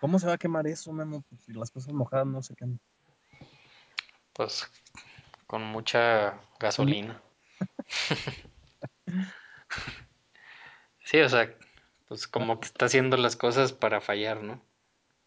¿Cómo 0.00 0.18
se 0.20 0.26
va 0.26 0.34
a 0.34 0.38
quemar 0.38 0.66
eso, 0.68 0.92
Memo? 0.92 1.24
Pues 1.28 1.42
si 1.42 1.52
las 1.52 1.70
cosas 1.72 1.92
mojadas 1.92 2.26
no 2.26 2.42
se 2.42 2.54
queman. 2.54 2.78
Pues 4.32 4.70
con 5.46 5.62
mucha 5.62 6.38
gasolina. 6.60 7.20
Sí, 11.04 11.20
o 11.20 11.28
sea, 11.28 11.54
pues 12.08 12.26
como 12.28 12.60
que 12.60 12.66
está 12.66 12.86
haciendo 12.86 13.16
las 13.16 13.36
cosas 13.36 13.72
para 13.72 14.00
fallar, 14.00 14.42
¿no? 14.42 14.62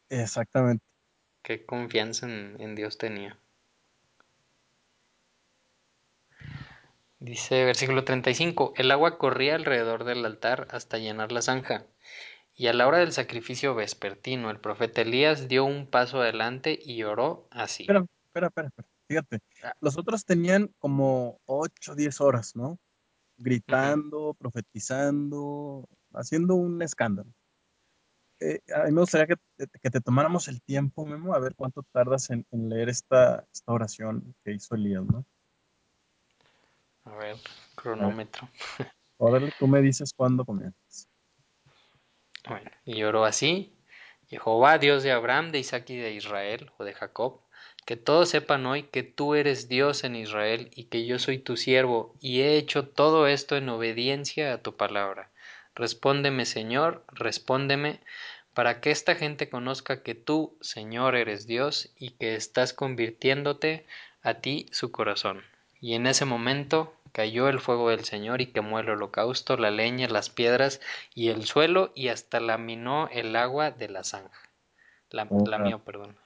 Exactamente. 0.10 0.84
Qué 1.42 1.66
confianza 1.66 2.26
en, 2.28 2.56
en 2.60 2.76
Dios 2.76 2.98
tenía. 2.98 3.38
Dice 7.20 7.66
versículo 7.66 8.04
35, 8.04 8.74
el 8.76 8.92
agua 8.92 9.18
corría 9.18 9.56
alrededor 9.56 10.04
del 10.04 10.26
altar 10.26 10.68
hasta 10.70 10.98
llenar 10.98 11.32
la 11.32 11.42
zanja. 11.42 11.88
Y 12.54 12.68
a 12.68 12.74
la 12.74 12.88
hora 12.88 13.00
del 13.00 13.12
sacrificio 13.12 13.74
vespertino, 13.76 14.50
el 14.50 14.60
profeta 14.60 15.02
Elías 15.02 15.48
dio 15.48 15.66
un 15.66 15.88
paso 15.88 16.22
adelante 16.22 16.80
y 16.82 17.04
oró 17.04 17.48
así. 17.52 17.84
Espera, 17.84 18.06
espera, 18.28 18.48
espera, 18.48 18.68
espera. 18.68 18.88
Fíjate, 19.08 19.40
los 19.82 19.98
otros 19.98 20.26
tenían 20.26 20.70
como 20.80 21.40
8 21.46 21.92
o 21.92 21.96
10 21.96 22.20
horas, 22.22 22.56
¿no? 22.56 22.80
Gritando, 23.38 24.34
profetizando, 24.34 25.88
haciendo 26.14 26.56
un 26.56 26.82
escándalo. 26.82 27.30
Eh, 28.40 28.60
a 28.76 28.84
mí 28.86 28.92
me 28.92 29.02
gustaría 29.02 29.28
que, 29.28 29.36
te- 29.56 29.80
que 29.80 29.90
te 29.90 30.02
tomáramos 30.02 30.48
el 30.48 30.62
tiempo, 30.62 31.06
Memo, 31.06 31.34
a 31.34 31.40
ver 31.40 31.56
cuánto 31.56 31.84
tardas 31.84 32.30
en, 32.32 32.46
en 32.52 32.68
leer 32.70 32.90
esta, 32.90 33.46
esta 33.54 33.72
oración 33.72 34.36
que 34.44 34.54
hizo 34.54 34.76
Elías, 34.76 35.04
¿no? 35.06 35.26
A 37.06 37.16
ver, 37.16 37.38
cronómetro. 37.76 38.50
Órale, 39.18 39.52
tú 39.58 39.68
me 39.68 39.82
dices 39.82 40.12
cuándo 40.14 40.44
comienzas. 40.44 41.08
Bueno, 42.48 42.70
y 42.84 43.04
oró 43.04 43.24
así, 43.26 43.74
Jehová, 44.28 44.78
Dios 44.78 45.04
de 45.04 45.12
Abraham, 45.12 45.52
de 45.52 45.60
Isaac 45.60 45.90
y 45.92 45.96
de 45.98 46.14
Israel, 46.14 46.72
o 46.78 46.84
de 46.84 46.94
Jacob, 46.94 47.42
que 47.86 47.96
todos 47.96 48.30
sepan 48.30 48.66
hoy 48.66 48.84
que 48.84 49.04
tú 49.04 49.36
eres 49.36 49.70
Dios 49.70 50.04
en 50.04 50.16
Israel 50.16 50.72
y 50.76 50.86
que 50.86 51.06
yo 51.06 51.20
soy 51.20 51.38
tu 51.38 51.56
siervo, 51.56 52.16
y 52.20 52.42
he 52.42 52.58
hecho 52.58 52.88
todo 52.88 53.28
esto 53.28 53.56
en 53.56 53.70
obediencia 53.70 54.54
a 54.54 54.58
tu 54.58 54.76
palabra. 54.76 55.30
Respóndeme, 55.76 56.46
Señor, 56.46 57.04
respóndeme, 57.12 58.00
para 58.56 58.80
que 58.82 58.90
esta 58.90 59.16
gente 59.16 59.50
conozca 59.50 60.02
que 60.02 60.16
tú, 60.16 60.58
Señor, 60.62 61.16
eres 61.16 61.46
Dios 61.46 61.90
y 61.98 62.12
que 62.12 62.36
estás 62.36 62.74
convirtiéndote 62.74 63.86
a 64.24 64.36
ti 64.36 64.68
su 64.72 64.92
corazón. 64.92 65.44
Y 65.82 65.94
en 65.94 66.08
ese 66.08 66.26
momento 66.26 66.94
cayó 67.12 67.50
el 67.50 67.60
fuego 67.60 67.90
del 67.90 68.06
Señor 68.06 68.42
y 68.42 68.48
quemó 68.48 68.80
el 68.80 68.90
holocausto, 68.90 69.58
la 69.58 69.72
leña, 69.72 70.08
las 70.08 70.30
piedras 70.30 70.82
y 71.14 71.30
el 71.30 71.46
suelo 71.46 71.92
y 71.94 72.08
hasta 72.08 72.40
laminó 72.40 73.10
el 73.12 73.36
agua 73.36 73.72
de 73.72 73.90
la 73.90 74.04
zanja. 74.04 74.50
La, 75.12 75.28
lamió, 75.46 75.80
perdón. 75.80 76.18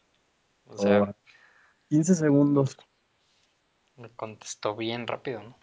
O 0.66 0.78
sea. 0.78 1.16
15 1.89 2.13
segundos, 2.13 2.77
me 3.95 4.09
contestó 4.11 4.75
bien 4.75 5.07
rápido, 5.07 5.41
¿no? 5.41 5.57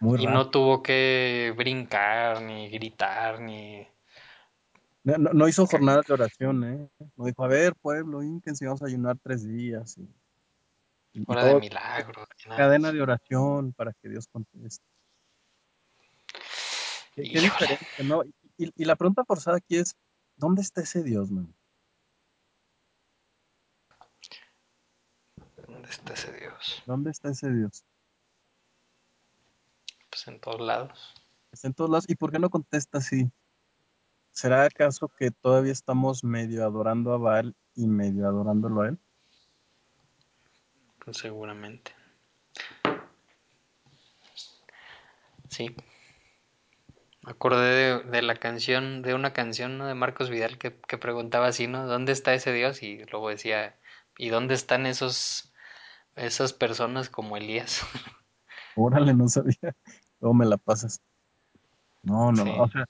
muy 0.00 0.18
Y 0.18 0.22
rápido. 0.24 0.32
no 0.32 0.50
tuvo 0.50 0.82
que 0.82 1.54
brincar, 1.56 2.42
ni 2.42 2.70
gritar, 2.70 3.40
ni... 3.40 3.86
No, 5.04 5.18
no- 5.18 5.32
no 5.32 5.48
hizo 5.48 5.66
jornadas 5.66 6.06
de 6.06 6.14
oración, 6.14 6.64
¿eh? 6.64 6.88
No 7.16 7.26
dijo, 7.26 7.44
a 7.44 7.48
ver, 7.48 7.74
pueblo, 7.74 8.22
ínquense, 8.22 8.64
vamos 8.64 8.82
a 8.82 8.86
ayunar 8.86 9.18
tres 9.22 9.46
días. 9.46 9.98
Y, 11.12 11.24
Hora 11.26 11.44
de 11.44 11.68
nada. 11.68 12.06
cadena 12.56 12.90
de 12.90 13.02
oración 13.02 13.72
para 13.74 13.92
que 13.92 14.08
Dios 14.08 14.26
conteste. 14.28 14.84
Qué, 17.14 17.22
diferente, 17.24 18.02
¿no? 18.04 18.24
Y, 18.56 18.72
y 18.74 18.84
la 18.86 18.96
pregunta 18.96 19.24
forzada 19.24 19.58
aquí 19.58 19.76
es, 19.76 19.94
¿dónde 20.36 20.62
está 20.62 20.80
ese 20.80 21.02
Dios, 21.02 21.30
man? 21.30 21.54
Está 25.92 26.14
ese 26.14 26.32
Dios? 26.32 26.82
¿Dónde 26.86 27.10
está 27.10 27.30
ese 27.30 27.52
Dios? 27.52 27.84
Pues 30.10 30.26
en 30.26 30.40
todos 30.40 30.60
lados. 30.60 31.14
Está 31.52 31.68
en 31.68 31.74
todos 31.74 31.90
lados. 31.90 32.04
¿Y 32.08 32.16
por 32.16 32.32
qué 32.32 32.38
no 32.38 32.50
contesta 32.50 32.98
así? 32.98 33.30
¿Será 34.30 34.64
acaso 34.64 35.08
que 35.08 35.30
todavía 35.30 35.72
estamos 35.72 36.24
medio 36.24 36.64
adorando 36.64 37.12
a 37.12 37.18
Baal 37.18 37.54
y 37.74 37.86
medio 37.86 38.26
adorándolo 38.26 38.82
a 38.82 38.88
él? 38.88 38.98
Pues 41.04 41.18
seguramente. 41.18 41.92
Sí. 45.48 45.76
Me 47.22 47.32
acordé 47.32 48.02
de, 48.02 48.02
de 48.04 48.22
la 48.22 48.36
canción, 48.36 49.02
de 49.02 49.14
una 49.14 49.32
canción 49.32 49.78
¿no? 49.78 49.86
de 49.86 49.94
Marcos 49.94 50.30
Vidal 50.30 50.58
que, 50.58 50.74
que 50.80 50.98
preguntaba 50.98 51.48
así, 51.48 51.66
¿no? 51.66 51.86
¿Dónde 51.86 52.12
está 52.12 52.32
ese 52.34 52.52
Dios? 52.52 52.82
Y 52.82 53.04
luego 53.04 53.28
decía, 53.28 53.76
¿y 54.16 54.30
dónde 54.30 54.54
están 54.54 54.86
esos, 54.86 55.51
esas 56.16 56.52
personas 56.52 57.10
como 57.10 57.36
Elías? 57.36 57.82
Órale, 58.76 59.14
no 59.14 59.28
sabía. 59.28 59.74
Luego 60.20 60.34
me 60.34 60.46
la 60.46 60.56
pasas. 60.56 61.00
No, 62.02 62.32
no, 62.32 62.44
Sí. 62.44 62.50
no. 62.50 62.62
O 62.62 62.68
sea, 62.68 62.84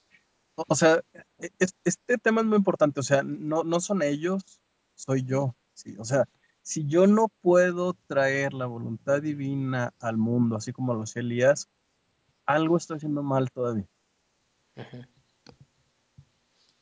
o- 0.54 0.64
o 0.68 0.74
sea, 0.74 1.00
e- 1.38 1.50
es- 1.58 1.74
este 1.84 2.18
tema 2.18 2.40
es 2.40 2.46
muy 2.46 2.58
importante. 2.58 3.00
O 3.00 3.02
sea, 3.02 3.22
no, 3.22 3.64
no 3.64 3.80
son 3.80 4.02
ellos, 4.02 4.60
soy 4.94 5.24
yo. 5.24 5.54
Sí, 5.74 5.96
o 5.98 6.04
sea, 6.04 6.28
si 6.62 6.86
yo 6.86 7.06
no 7.06 7.28
puedo 7.40 7.94
traer 8.06 8.52
la 8.52 8.66
voluntad 8.66 9.20
divina 9.22 9.92
al 9.98 10.16
mundo, 10.16 10.56
así 10.56 10.72
como 10.72 10.94
lo 10.94 11.02
hacía 11.02 11.20
Elías, 11.20 11.68
algo 12.46 12.76
estoy 12.76 12.98
haciendo 12.98 13.22
mal 13.22 13.50
todavía. 13.50 13.88
O 14.76 14.84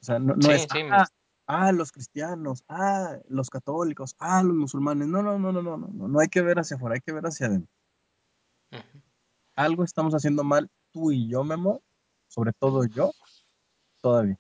sea, 0.05 0.19
no, 0.19 0.35
no 0.35 0.43
Sí, 0.43 0.51
es, 0.53 0.63
sí, 0.63 0.79
ah, 0.91 1.07
ah, 1.51 1.73
los 1.73 1.91
cristianos, 1.91 2.65
ah, 2.69 3.19
los 3.29 3.51
católicos, 3.51 4.15
ah, 4.19 4.43
los 4.43 4.55
musulmanes. 4.55 5.09
No, 5.09 5.23
no, 5.23 5.39
no, 5.39 5.53
no, 5.53 5.63
no, 5.63 5.77
no, 5.77 6.09
no, 6.09 6.21
hay 6.21 6.29
que 6.29 6.43
ver 6.43 6.59
hacia 6.59 6.77
afuera, 6.77 6.95
hay 6.95 7.01
que 7.01 7.13
ver 7.13 7.27
hacia 7.27 7.47
adentro. 7.47 7.75
Algo 9.57 9.85
estamos 9.85 10.15
haciendo 10.15 10.45
mal 10.45 10.71
tú 10.93 11.11
y 11.11 11.29
yo, 11.29 11.43
Memo, 11.43 11.83
sobre 12.29 12.53
todo 12.53 12.85
yo, 12.85 13.11
todavía. 14.01 14.39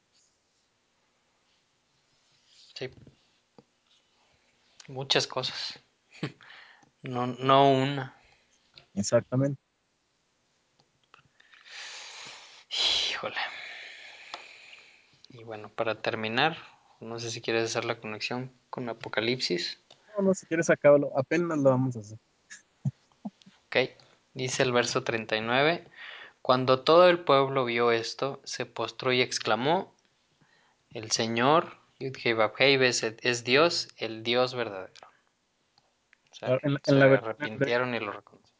Sí. 2.46 2.90
Muchas 4.88 5.26
cosas. 5.26 5.78
No, 7.02 7.26
no 7.26 7.72
una. 7.72 8.14
Exactamente. 8.92 9.58
Híjole. 12.68 13.36
Y 15.30 15.44
bueno, 15.44 15.70
para 15.70 16.02
terminar, 16.02 16.58
no 17.00 17.18
sé 17.18 17.30
si 17.30 17.40
quieres 17.40 17.64
hacer 17.64 17.84
la 17.84 17.98
conexión 17.98 18.52
con 18.68 18.88
Apocalipsis. 18.88 19.82
No, 20.16 20.22
no, 20.22 20.34
si 20.34 20.46
quieres 20.46 20.68
acábalo, 20.70 21.12
apenas 21.16 21.58
lo 21.58 21.70
vamos 21.70 21.96
a 21.96 22.00
hacer. 22.00 22.18
Ok, 23.66 23.76
dice 24.34 24.62
el 24.62 24.72
verso 24.72 25.02
39. 25.02 25.86
Cuando 26.42 26.80
todo 26.82 27.08
el 27.08 27.20
pueblo 27.20 27.64
vio 27.64 27.92
esto, 27.92 28.40
se 28.44 28.66
postró 28.66 29.12
y 29.12 29.22
exclamó, 29.22 29.94
el 30.90 31.10
Señor, 31.10 31.76
es, 31.98 33.02
es 33.02 33.44
Dios, 33.44 33.88
el 33.96 34.22
Dios 34.22 34.54
verdadero. 34.54 34.92
O 36.30 36.34
sea, 36.34 36.48
Ahora, 36.48 36.60
En, 36.64 36.78
se 36.82 36.90
en 36.90 36.98
la 36.98 37.06
versión 37.06 37.30
hebrea, 37.30 37.30
arrepintieron 37.30 37.94
y 37.94 38.00
lo 38.00 38.12
reconocieron. 38.12 38.56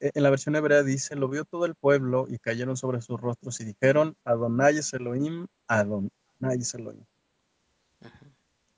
en 0.00 0.22
la 0.22 0.30
versión 0.30 0.56
hebrea 0.56 0.82
dice, 0.82 1.16
lo 1.16 1.28
vio 1.28 1.44
todo 1.44 1.64
el 1.64 1.74
pueblo 1.74 2.26
y 2.28 2.38
cayeron 2.38 2.76
sobre 2.76 3.00
sus 3.00 3.20
rostros 3.20 3.60
y 3.60 3.64
dijeron, 3.64 4.16
Adonai 4.24 4.78
es 4.78 4.92
Elohim, 4.92 5.46
Adonai 5.68 6.10
es 6.58 6.74
Elohim. 6.74 7.04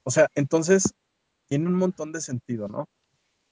O 0.07 0.11
sea, 0.13 0.29
entonces 0.37 0.95
tiene 1.47 1.67
un 1.67 1.75
montón 1.75 2.13
de 2.13 2.21
sentido, 2.21 2.69
¿no? 2.69 2.89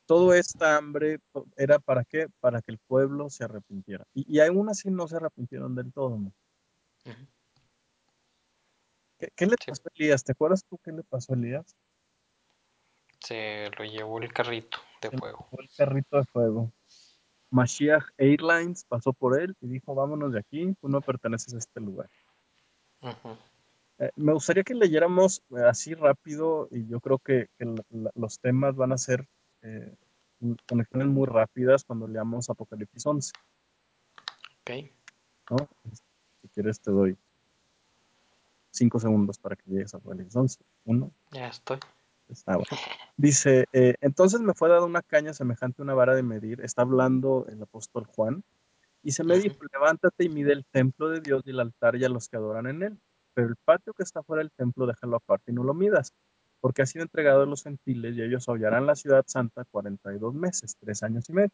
Todo 0.07 0.35
esta 0.35 0.77
hambre 0.77 1.19
era 1.57 1.81
para 1.81 2.05
qué? 2.05 2.29
Para 2.39 2.63
que 2.63 2.71
el 2.71 2.79
pueblo 2.79 3.29
se 3.29 3.43
arrepintiera. 3.43 4.07
Y, 4.15 4.37
y 4.37 4.39
aún 4.41 4.69
así 4.69 4.89
no 4.89 5.09
se 5.09 5.17
arrepintieron 5.17 5.75
del 5.75 5.93
todo, 5.93 6.17
¿no? 6.17 6.33
¿Qué, 9.19 9.31
qué 9.35 9.47
le 9.47 9.57
Sí. 9.59 9.67
pasó 9.71 9.83
a 9.85 9.91
Elías? 9.97 10.23
¿Te 10.23 10.31
acuerdas 10.31 10.65
tú 10.65 10.79
qué 10.79 10.93
le 10.93 11.03
pasó 11.03 11.33
a 11.33 11.37
Elías? 11.37 11.75
Se 13.19 13.69
lo 13.77 13.85
llevó 13.85 14.21
el 14.21 14.33
carrito 14.33 14.79
de 15.03 15.11
Se 15.11 15.19
fuego. 15.19 15.49
fue 15.51 15.65
el 15.65 15.71
carrito 15.77 16.19
de 16.19 16.25
fuego. 16.25 16.73
Mashiach 17.51 18.05
Airlines 18.17 18.85
pasó 18.85 19.13
por 19.13 19.41
él 19.41 19.57
y 19.61 19.67
dijo, 19.67 19.93
vámonos 19.93 20.33
de 20.33 20.39
aquí, 20.39 20.73
tú 20.81 20.89
no 20.89 21.01
perteneces 21.01 21.53
a 21.55 21.59
este 21.59 21.81
lugar. 21.81 22.11
Eh, 23.99 24.11
me 24.16 24.32
gustaría 24.32 24.64
que 24.64 24.74
leyéramos 24.74 25.42
eh, 25.51 25.62
así 25.68 25.95
rápido 25.95 26.68
y 26.70 26.86
yo 26.86 27.01
creo 27.01 27.18
que, 27.18 27.49
que 27.59 27.64
la- 27.64 27.84
la- 27.90 28.11
los 28.14 28.38
temas 28.40 28.74
van 28.74 28.92
a 28.92 28.99
ser 28.99 29.26
eh, 29.62 29.95
conexiones 30.68 31.09
muy 31.09 31.26
rápidas 31.26 31.84
cuando 31.84 32.07
leamos 32.09 32.51
Apocalipsis 32.51 33.07
11. 33.07 33.32
Ok. 34.61 34.90
¿no? 35.51 35.68
Si 36.42 36.49
quieres 36.49 36.80
te 36.80 36.90
doy 36.90 37.16
cinco 38.70 38.99
segundos 38.99 39.38
para 39.38 39.57
que 39.57 39.62
llegues 39.70 39.95
a 39.95 39.99
Apocalipsis 39.99 40.36
11. 40.36 40.61
Uno, 40.86 41.12
Ya 41.30 41.49
estoy. 41.49 41.78
Ah, 42.47 42.57
bueno. 42.57 42.64
Dice, 43.16 43.66
eh, 43.72 43.95
entonces 44.01 44.40
me 44.40 44.55
fue 44.55 44.68
dada 44.68 44.84
una 44.84 45.03
caña 45.03 45.32
semejante 45.34 45.82
a 45.82 45.84
una 45.84 45.95
vara 45.95 46.14
de 46.14 46.22
medir, 46.22 46.61
está 46.62 46.82
hablando 46.82 47.47
el 47.49 47.62
apóstol 47.62 48.07
Juan, 48.07 48.42
y 49.03 49.12
se 49.12 49.22
me 49.22 49.38
dijo, 49.38 49.57
levántate 49.72 50.24
y 50.24 50.28
mide 50.30 50.53
el 50.53 50.64
templo 50.64 51.11
de 51.11 51.20
Dios 51.20 51.42
y 51.47 51.51
el 51.51 51.61
altar 51.61 51.95
y 51.97 52.05
a 52.05 52.09
los 52.09 52.28
que 52.28 52.36
adoran 52.38 52.66
en 52.66 52.82
él, 52.82 52.99
pero 53.35 53.49
el 53.49 53.57
patio 53.64 53.93
que 53.95 54.03
está 54.03 54.22
fuera 54.22 54.43
del 54.43 54.53
templo 54.53 54.87
déjalo 54.87 55.16
aparte 55.16 55.51
y 55.51 55.55
no 55.55 55.64
lo 55.64 55.74
midas, 55.74 56.12
porque 56.61 56.82
ha 56.82 56.87
sido 56.87 57.03
entregado 57.03 57.43
a 57.43 57.47
los 57.47 57.62
gentiles 57.62 58.16
y 58.16 58.22
ellos 58.22 58.49
hollarán 58.49 58.87
la 58.87 58.95
ciudad 58.95 59.24
santa 59.26 59.64
42 59.64 60.35
meses, 60.35 60.76
tres 60.80 61.03
años 61.03 61.28
y 61.28 61.32
medio. 61.35 61.51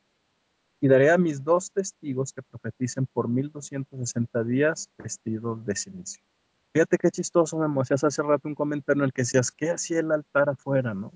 Y 0.82 0.88
daré 0.88 1.10
a 1.10 1.18
mis 1.18 1.44
dos 1.44 1.72
testigos 1.72 2.32
que 2.32 2.42
profeticen 2.42 3.06
por 3.06 3.28
1260 3.28 4.44
días 4.44 4.88
vestidos 4.96 5.64
de 5.66 5.76
silicio. 5.76 6.22
Fíjate 6.72 6.96
qué 6.98 7.10
chistoso, 7.10 7.58
me 7.58 7.80
hacías 7.82 8.04
hace 8.04 8.22
rato 8.22 8.48
un 8.48 8.54
comentario 8.54 9.02
en 9.02 9.06
el 9.06 9.12
que 9.12 9.22
decías, 9.22 9.50
¿qué 9.50 9.70
hacía 9.70 10.00
el 10.00 10.12
altar 10.12 10.48
afuera, 10.48 10.94
no? 10.94 11.12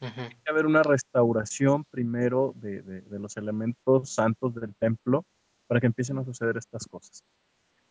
Ujú. 0.00 0.14
que 0.44 0.50
haber 0.50 0.66
una 0.66 0.82
restauración 0.82 1.84
primero 1.84 2.52
de, 2.56 2.82
de- 2.82 3.02
de 3.02 3.18
los 3.20 3.36
elementos 3.36 4.10
santos 4.12 4.52
del 4.56 4.74
templo 4.74 5.24
para 5.68 5.78
que 5.80 5.86
empiecen 5.86 6.18
a 6.18 6.24
suceder 6.24 6.56
estas 6.56 6.86
cosas. 6.88 7.22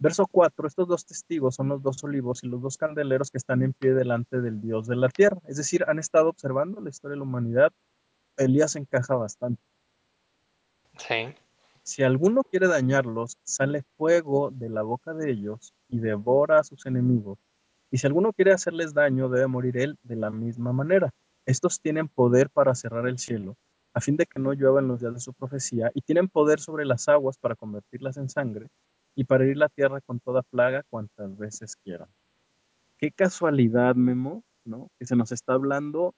Verso 0.02 0.26
4, 0.26 0.68
estos 0.68 0.88
dos 0.88 1.06
testigos 1.06 1.54
son 1.54 1.68
los 1.68 1.84
dos 1.84 2.04
olivos 2.04 2.43
y 2.43 2.47
los 2.47 2.60
dos 2.60 2.76
candeleros 2.76 3.30
que 3.30 3.38
están 3.38 3.62
en 3.62 3.72
pie 3.72 3.93
delante 3.93 4.41
del 4.41 4.60
Dios 4.60 4.88
de 4.88 4.95
la 4.95 5.10
tierra. 5.10 5.38
Es 5.47 5.58
decir, 5.58 5.86
han 5.88 5.99
estado 5.99 6.30
observando 6.30 6.82
la 6.82 6.89
historia 6.89 7.12
de 7.12 7.18
la 7.18 7.24
humanidad. 7.24 7.72
Elías 8.36 8.76
encaja 8.76 9.14
bastante. 9.14 9.62
Sí. 10.97 11.36
Si 11.84 12.02
alguno 12.02 12.41
quiere 12.41 12.68
dañarlos, 12.68 13.38
sale 13.43 13.84
fuego 13.95 14.49
de 14.49 14.70
la 14.70 14.82
boca 14.82 15.14
de 15.14 15.30
ellos 15.30 15.76
y 15.88 15.99
devora 15.99 16.58
a 16.58 16.64
sus 16.64 16.88
enemigos. 16.88 17.38
Y 17.91 17.99
si 17.99 18.08
alguno 18.08 18.34
quiere 18.34 18.54
hacerles 18.54 18.95
daño, 18.95 19.30
debe 19.30 19.45
morir 19.45 19.78
él 19.78 19.99
de 20.02 20.16
la 20.16 20.32
misma 20.32 20.74
manera. 20.74 21.14
Estos 21.45 21.80
tienen 21.80 22.08
poder 22.08 22.49
para 22.49 22.74
cerrar 22.74 23.08
el 23.08 23.20
cielo, 23.20 23.56
a 23.93 24.02
fin 24.02 24.18
de 24.18 24.26
que 24.26 24.39
no 24.39 24.54
llueva 24.54 24.80
en 24.80 24.88
los 24.88 24.99
días 24.99 25.14
de 25.14 25.20
su 25.20 25.32
profecía, 25.32 25.91
y 25.93 26.02
tienen 26.02 26.28
poder 26.28 26.60
sobre 26.60 26.86
las 26.86 27.08
aguas 27.08 27.38
para 27.38 27.56
convertirlas 27.56 28.18
en 28.18 28.30
sangre, 28.30 28.68
y 29.16 29.26
para 29.26 29.43
herir 29.43 29.57
la 29.57 29.70
tierra 29.70 30.01
con 30.01 30.20
toda 30.20 30.41
plaga 30.43 30.84
cuantas 30.89 31.38
veces 31.38 31.76
quieran. 31.76 32.09
Qué 32.97 33.12
casualidad, 33.12 33.95
Memo, 33.95 34.43
¿no? 34.64 34.89
Que 34.99 35.05
se 35.05 35.16
nos 35.16 35.32
está 35.32 35.53
hablando 35.53 36.14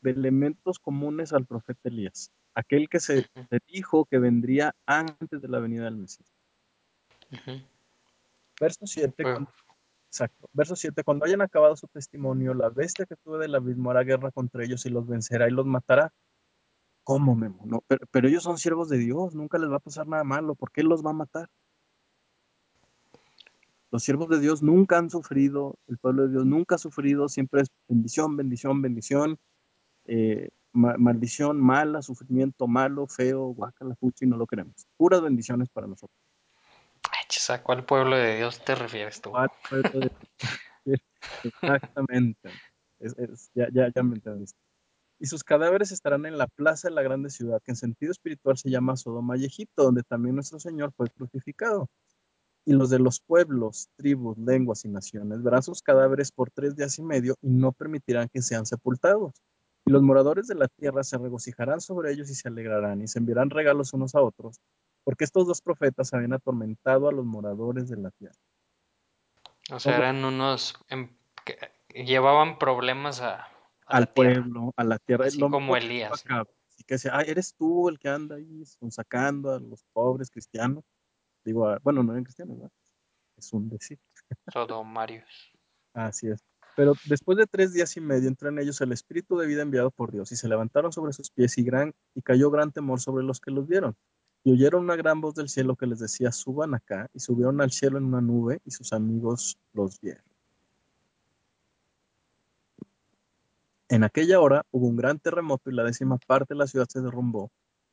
de 0.00 0.12
elementos 0.12 0.78
comunes 0.78 1.32
al 1.32 1.44
profeta 1.44 1.88
Elías, 1.88 2.32
aquel 2.54 2.88
que 2.88 3.00
se, 3.00 3.26
dijo 3.66 4.06
que 4.06 4.18
vendría 4.18 4.74
antes 4.86 5.42
de 5.42 5.48
la 5.48 5.58
venida 5.58 5.84
del 5.84 5.96
Mesías. 5.96 6.32
Ujú. 7.30 7.60
Verso 8.58 8.86
7, 8.86 9.22
Fuego. 9.22 9.36
cuando, 9.36 9.52
exacto. 10.06 10.48
Verso 10.52 10.76
7, 10.76 11.04
cuando 11.04 11.26
hayan 11.26 11.42
acabado 11.42 11.76
su 11.76 11.86
testimonio, 11.88 12.54
la 12.54 12.70
bestia 12.70 13.06
que 13.06 13.16
tuve 13.16 13.38
del 13.38 13.54
abismo 13.54 13.90
hará 13.90 14.02
guerra 14.02 14.30
contra 14.30 14.64
ellos 14.64 14.84
y 14.86 14.90
los 14.90 15.06
vencerá 15.06 15.48
y 15.48 15.52
los 15.52 15.66
matará. 15.66 16.12
¿Cómo, 17.04 17.34
Memo? 17.34 17.62
No, 17.66 17.82
pero, 17.86 18.06
pero 18.10 18.28
ellos 18.28 18.42
son 18.42 18.58
siervos 18.58 18.88
de 18.88 18.98
Dios, 18.98 19.34
nunca 19.34 19.58
les 19.58 19.70
va 19.70 19.76
a 19.76 19.80
pasar 19.80 20.06
nada 20.06 20.24
malo. 20.24 20.54
¿Por 20.54 20.70
qué 20.70 20.82
los 20.82 21.04
va 21.04 21.10
a 21.10 21.14
matar? 21.14 21.48
Los 23.90 24.04
siervos 24.04 24.28
de 24.28 24.38
Dios 24.38 24.62
nunca 24.62 24.98
han 24.98 25.10
sufrido, 25.10 25.76
el 25.88 25.98
pueblo 25.98 26.22
de 26.22 26.30
Dios 26.30 26.46
nunca 26.46 26.76
ha 26.76 26.78
sufrido, 26.78 27.28
siempre 27.28 27.62
es 27.62 27.68
bendición, 27.88 28.36
bendición, 28.36 28.82
bendición, 28.82 29.38
eh, 30.04 30.50
ma- 30.72 30.96
maldición 30.96 31.60
mala, 31.60 32.00
sufrimiento 32.02 32.68
malo, 32.68 33.06
feo, 33.08 33.46
guacala, 33.48 33.96
fuchi, 33.96 34.26
no 34.26 34.36
lo 34.36 34.46
queremos. 34.46 34.86
Puras 34.96 35.20
bendiciones 35.20 35.68
para 35.70 35.88
nosotros. 35.88 36.16
Ay, 37.10 37.26
¿a 37.54 37.62
cuál 37.62 37.84
pueblo 37.84 38.16
de 38.16 38.36
Dios 38.36 38.64
te 38.64 38.74
refieres 38.76 39.20
tú? 39.20 39.30
¿Cuál 39.30 39.50
pueblo 39.68 40.00
de- 40.00 40.10
Exactamente. 41.42 42.50
Es- 43.00 43.18
es- 43.18 43.50
ya, 43.54 43.68
ya, 43.72 43.90
ya 43.94 44.02
me 44.02 44.14
entendiste. 44.14 44.58
Y 45.18 45.26
sus 45.26 45.44
cadáveres 45.44 45.92
estarán 45.92 46.24
en 46.26 46.38
la 46.38 46.46
plaza 46.46 46.88
de 46.88 46.94
la 46.94 47.02
grande 47.02 47.28
ciudad, 47.28 47.60
que 47.62 47.72
en 47.72 47.76
sentido 47.76 48.10
espiritual 48.12 48.56
se 48.56 48.70
llama 48.70 48.96
Sodoma 48.96 49.36
y 49.36 49.44
Egipto, 49.44 49.82
donde 49.82 50.02
también 50.02 50.34
nuestro 50.34 50.58
Señor 50.60 50.92
fue 50.96 51.10
crucificado. 51.10 51.88
Y 52.64 52.72
los 52.72 52.90
de 52.90 52.98
los 52.98 53.20
pueblos, 53.20 53.88
tribus, 53.96 54.36
lenguas 54.38 54.84
y 54.84 54.88
naciones 54.88 55.42
verán 55.42 55.62
sus 55.62 55.82
cadáveres 55.82 56.30
por 56.30 56.50
tres 56.50 56.76
días 56.76 56.98
y 56.98 57.02
medio 57.02 57.34
y 57.40 57.48
no 57.48 57.72
permitirán 57.72 58.28
que 58.28 58.42
sean 58.42 58.66
sepultados. 58.66 59.32
Y 59.86 59.92
los 59.92 60.02
moradores 60.02 60.46
de 60.46 60.54
la 60.54 60.68
tierra 60.68 61.02
se 61.02 61.16
regocijarán 61.16 61.80
sobre 61.80 62.12
ellos 62.12 62.30
y 62.30 62.34
se 62.34 62.48
alegrarán 62.48 63.00
y 63.00 63.08
se 63.08 63.18
enviarán 63.18 63.50
regalos 63.50 63.94
unos 63.94 64.14
a 64.14 64.20
otros, 64.20 64.60
porque 65.04 65.24
estos 65.24 65.46
dos 65.46 65.62
profetas 65.62 66.12
habían 66.12 66.34
atormentado 66.34 67.08
a 67.08 67.12
los 67.12 67.24
moradores 67.24 67.88
de 67.88 67.96
la 67.96 68.10
tierra. 68.10 68.36
O 69.72 69.80
sea, 69.80 69.96
eran 69.96 70.24
unos 70.24 70.74
em, 70.88 71.08
que 71.44 71.56
llevaban 72.04 72.58
problemas 72.58 73.20
a, 73.20 73.36
a 73.36 73.46
al 73.86 74.02
la 74.02 74.14
pueblo, 74.14 74.72
a 74.76 74.84
la 74.84 74.98
tierra. 74.98 75.26
así 75.26 75.38
Lo 75.38 75.50
como 75.50 75.76
Elías. 75.76 76.12
Así 76.12 76.84
que 76.84 76.94
decía, 76.94 77.12
ah, 77.14 77.22
eres 77.22 77.54
tú 77.54 77.88
el 77.88 77.98
que 77.98 78.08
anda 78.08 78.36
ahí 78.36 78.64
sacando 78.88 79.52
a 79.52 79.60
los 79.60 79.84
pobres 79.92 80.30
cristianos. 80.30 80.84
Digo, 81.44 81.76
bueno, 81.82 82.02
no 82.02 82.12
eran 82.12 82.24
cristianos, 82.24 82.56
¿verdad? 82.56 82.72
Es 83.36 83.52
un 83.52 83.68
decir. 83.68 83.98
Sodomarios. 84.52 85.52
Así 85.94 86.28
es. 86.28 86.44
Pero 86.76 86.94
después 87.06 87.36
de 87.36 87.46
tres 87.46 87.72
días 87.72 87.96
y 87.96 88.00
medio 88.00 88.28
entró 88.28 88.48
en 88.48 88.58
ellos 88.58 88.80
el 88.80 88.92
espíritu 88.92 89.36
de 89.36 89.46
vida 89.46 89.62
enviado 89.62 89.90
por 89.90 90.12
Dios 90.12 90.30
y 90.32 90.36
se 90.36 90.48
levantaron 90.48 90.92
sobre 90.92 91.12
sus 91.12 91.30
pies 91.30 91.58
y, 91.58 91.64
gran, 91.64 91.92
y 92.14 92.22
cayó 92.22 92.50
gran 92.50 92.72
temor 92.72 93.00
sobre 93.00 93.24
los 93.24 93.40
que 93.40 93.50
los 93.50 93.66
vieron. 93.66 93.96
Y 94.44 94.52
oyeron 94.52 94.84
una 94.84 94.96
gran 94.96 95.20
voz 95.20 95.34
del 95.34 95.48
cielo 95.48 95.76
que 95.76 95.86
les 95.86 95.98
decía, 95.98 96.32
suban 96.32 96.74
acá, 96.74 97.10
y 97.12 97.20
subieron 97.20 97.60
al 97.60 97.72
cielo 97.72 97.98
en 97.98 98.04
una 98.04 98.20
nube 98.20 98.60
y 98.64 98.70
sus 98.70 98.92
amigos 98.92 99.58
los 99.72 100.00
vieron. 100.00 100.24
En 103.88 104.04
aquella 104.04 104.40
hora 104.40 104.64
hubo 104.70 104.86
un 104.86 104.96
gran 104.96 105.18
terremoto 105.18 105.68
y 105.68 105.74
la 105.74 105.82
décima 105.82 106.16
parte 106.18 106.54
de 106.54 106.58
la 106.58 106.68
ciudad 106.68 106.86
se 106.88 107.00
derrumbó, 107.00 107.50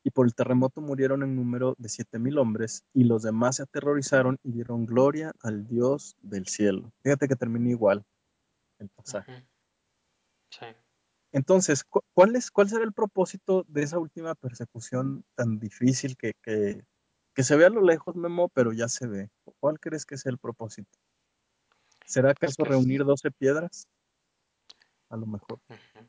y 0.08 0.10
por 0.10 0.26
el 0.26 0.34
terremoto 0.34 0.80
murieron 0.80 1.22
en 1.22 1.36
número 1.36 1.74
de 1.76 1.90
siete 1.90 2.18
mil 2.18 2.38
hombres, 2.38 2.82
y 2.94 3.04
los 3.04 3.22
demás 3.22 3.56
se 3.56 3.64
aterrorizaron 3.64 4.38
y 4.42 4.52
dieron 4.52 4.86
gloria 4.86 5.34
al 5.42 5.66
Dios 5.66 6.16
del 6.22 6.46
cielo. 6.46 6.90
Fíjate 7.02 7.28
que 7.28 7.36
termina 7.36 7.68
igual 7.68 8.06
el 8.78 8.88
pasaje. 8.88 9.46
Sí. 10.50 10.64
Entonces, 11.32 11.84
cu- 11.84 12.00
¿cuál, 12.14 12.36
es, 12.36 12.50
¿cuál 12.50 12.70
será 12.70 12.84
el 12.84 12.94
propósito 12.94 13.66
de 13.68 13.82
esa 13.82 13.98
última 13.98 14.34
persecución 14.34 15.26
tan 15.34 15.58
difícil 15.58 16.16
que, 16.16 16.32
que, 16.42 16.86
que 17.34 17.42
se 17.42 17.54
ve 17.56 17.66
a 17.66 17.70
lo 17.70 17.82
lejos, 17.82 18.16
Memo, 18.16 18.48
pero 18.48 18.72
ya 18.72 18.88
se 18.88 19.06
ve? 19.06 19.28
¿Cuál 19.60 19.78
crees 19.78 20.06
que 20.06 20.14
es 20.14 20.24
el 20.24 20.38
propósito? 20.38 20.98
¿Será 22.06 22.32
Pues 22.32 22.52
acaso 22.54 22.62
que 22.62 22.62
es- 22.62 22.68
reunir 22.70 23.04
12 23.04 23.30
piedras? 23.30 23.86
A 25.10 25.18
lo 25.18 25.26
mejor. 25.26 25.60
ujú. 25.68 26.06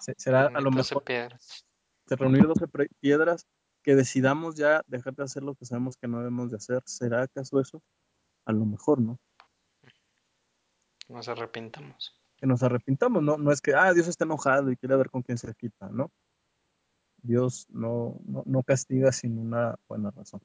Se- 0.00 0.14
¿Será 0.18 0.46
a 0.46 0.60
lo 0.60 0.72
12 0.72 0.94
mejor 0.96 1.04
piedras. 1.04 1.64
De 2.08 2.16
reunir 2.16 2.46
12 2.46 2.66
pre- 2.68 2.88
piedras 3.00 3.46
que 3.82 3.94
decidamos 3.94 4.56
ya 4.56 4.82
dejar 4.86 5.14
de 5.14 5.24
hacer 5.24 5.42
lo 5.42 5.54
que 5.54 5.64
sabemos 5.64 5.96
que 5.96 6.08
no 6.08 6.18
debemos 6.18 6.50
de 6.50 6.56
hacer? 6.56 6.82
¿Será 6.86 7.22
acaso 7.22 7.60
eso? 7.60 7.82
A 8.44 8.52
lo 8.52 8.64
mejor, 8.64 9.00
¿no? 9.00 9.18
Nos 11.08 11.28
arrepintamos. 11.28 12.14
Que 12.36 12.46
nos 12.46 12.62
arrepintamos, 12.62 13.22
¿no? 13.22 13.36
No 13.38 13.50
es 13.52 13.60
que, 13.60 13.74
ah, 13.74 13.92
Dios 13.92 14.08
está 14.08 14.24
enojado 14.24 14.70
y 14.70 14.76
quiere 14.76 14.96
ver 14.96 15.10
con 15.10 15.22
quién 15.22 15.38
se 15.38 15.54
quita, 15.54 15.88
¿no? 15.90 16.10
Dios 17.22 17.66
no, 17.70 18.20
no, 18.24 18.42
no 18.46 18.62
castiga 18.62 19.10
sin 19.12 19.38
una 19.38 19.76
buena 19.88 20.10
razón. 20.10 20.40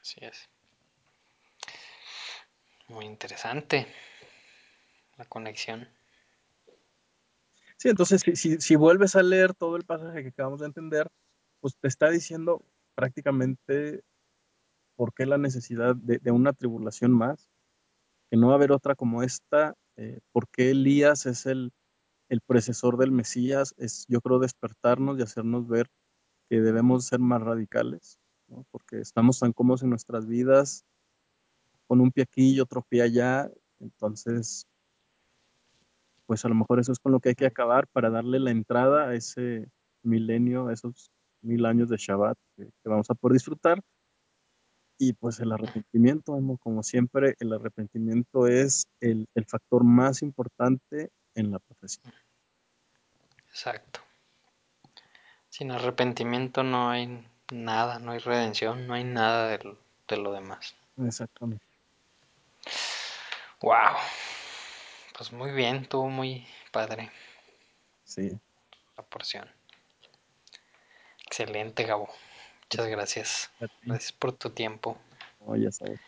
Así 0.00 0.18
es. 0.20 0.48
Muy 2.88 3.04
interesante 3.04 3.86
la 5.16 5.24
conexión. 5.26 5.88
Sí, 7.76 7.88
entonces 7.88 8.22
si, 8.34 8.60
si, 8.60 8.76
vuelves 8.76 9.16
a 9.16 9.22
leer 9.22 9.54
todo 9.54 9.76
el 9.76 9.84
pasaje 9.84 10.22
que 10.22 10.28
acabamos 10.28 10.60
de 10.60 10.66
entender, 10.66 11.08
pues 11.60 11.76
te 11.76 11.88
está 11.88 12.10
diciendo 12.10 12.64
prácticamente 12.94 14.02
por 14.96 15.12
qué 15.12 15.26
la 15.26 15.38
necesidad 15.38 15.96
de, 15.96 16.18
de 16.18 16.30
una 16.30 16.52
tribulación 16.52 17.12
más, 17.12 17.50
que 18.30 18.36
no 18.36 18.48
va 18.48 18.54
a 18.54 18.56
haber 18.56 18.72
otra 18.72 18.94
como 18.94 19.22
esta, 19.22 19.74
eh, 19.96 20.20
por 20.32 20.48
qué 20.48 20.70
Elías 20.70 21.26
es 21.26 21.46
el, 21.46 21.72
el 22.28 22.40
precesor 22.40 22.96
del 22.96 23.12
Mesías, 23.12 23.74
es 23.76 24.06
yo 24.08 24.20
creo 24.20 24.38
despertarnos 24.38 25.18
y 25.18 25.22
hacernos 25.22 25.68
ver 25.68 25.88
que 26.48 26.60
debemos 26.60 27.06
ser 27.06 27.20
más 27.20 27.42
radicales, 27.42 28.18
porque 28.70 29.00
estamos 29.00 29.38
tan 29.40 29.52
cómodos 29.52 29.82
en 29.82 29.90
nuestras 29.90 30.26
vidas, 30.26 30.84
con 31.86 32.00
un 32.00 32.10
pie 32.12 32.24
aquí 32.24 32.54
y 32.54 32.60
otro 32.60 32.82
pie 32.82 33.02
allá, 33.02 33.50
entonces 33.80 34.66
pues 36.26 36.44
a 36.44 36.48
lo 36.48 36.54
mejor 36.54 36.80
eso 36.80 36.92
es 36.92 36.98
con 36.98 37.12
lo 37.12 37.20
que 37.20 37.30
hay 37.30 37.34
que 37.34 37.46
acabar 37.46 37.86
para 37.88 38.10
darle 38.10 38.38
la 38.40 38.50
entrada 38.50 39.08
a 39.08 39.14
ese 39.14 39.68
milenio, 40.02 40.68
a 40.68 40.72
esos 40.72 41.10
mil 41.42 41.66
años 41.66 41.88
de 41.88 41.96
Shabbat 41.96 42.38
que, 42.56 42.64
que 42.64 42.88
vamos 42.88 43.10
a 43.10 43.14
poder 43.14 43.34
disfrutar. 43.34 43.80
Y 44.98 45.12
pues 45.14 45.40
el 45.40 45.52
arrepentimiento, 45.52 46.38
como 46.60 46.82
siempre, 46.82 47.34
el 47.40 47.52
arrepentimiento 47.52 48.46
es 48.46 48.86
el, 49.00 49.26
el 49.34 49.44
factor 49.44 49.82
más 49.82 50.22
importante 50.22 51.10
en 51.34 51.50
la 51.50 51.58
profesión. 51.58 52.12
Exacto. 53.48 54.00
Sin 55.48 55.72
arrepentimiento 55.72 56.62
no 56.62 56.90
hay 56.90 57.26
nada, 57.52 57.98
no 57.98 58.12
hay 58.12 58.18
redención, 58.20 58.86
no 58.86 58.94
hay 58.94 59.04
nada 59.04 59.48
de, 59.48 59.76
de 60.08 60.16
lo 60.16 60.32
demás. 60.32 60.74
Exactamente. 60.96 61.64
Wow. 63.60 63.96
Pues 65.16 65.32
muy 65.32 65.52
bien, 65.52 65.76
estuvo 65.76 66.08
muy 66.08 66.46
padre 66.72 67.10
Sí. 68.04 68.32
la 68.96 69.04
porción. 69.04 69.48
Excelente, 71.26 71.84
Gabo. 71.84 72.08
Muchas 72.62 72.86
gracias. 72.88 73.50
Gracias 73.82 74.12
por 74.12 74.32
tu 74.32 74.50
tiempo. 74.50 74.98
No, 75.40 75.56
ya 75.56 75.70
sabes. 75.70 76.00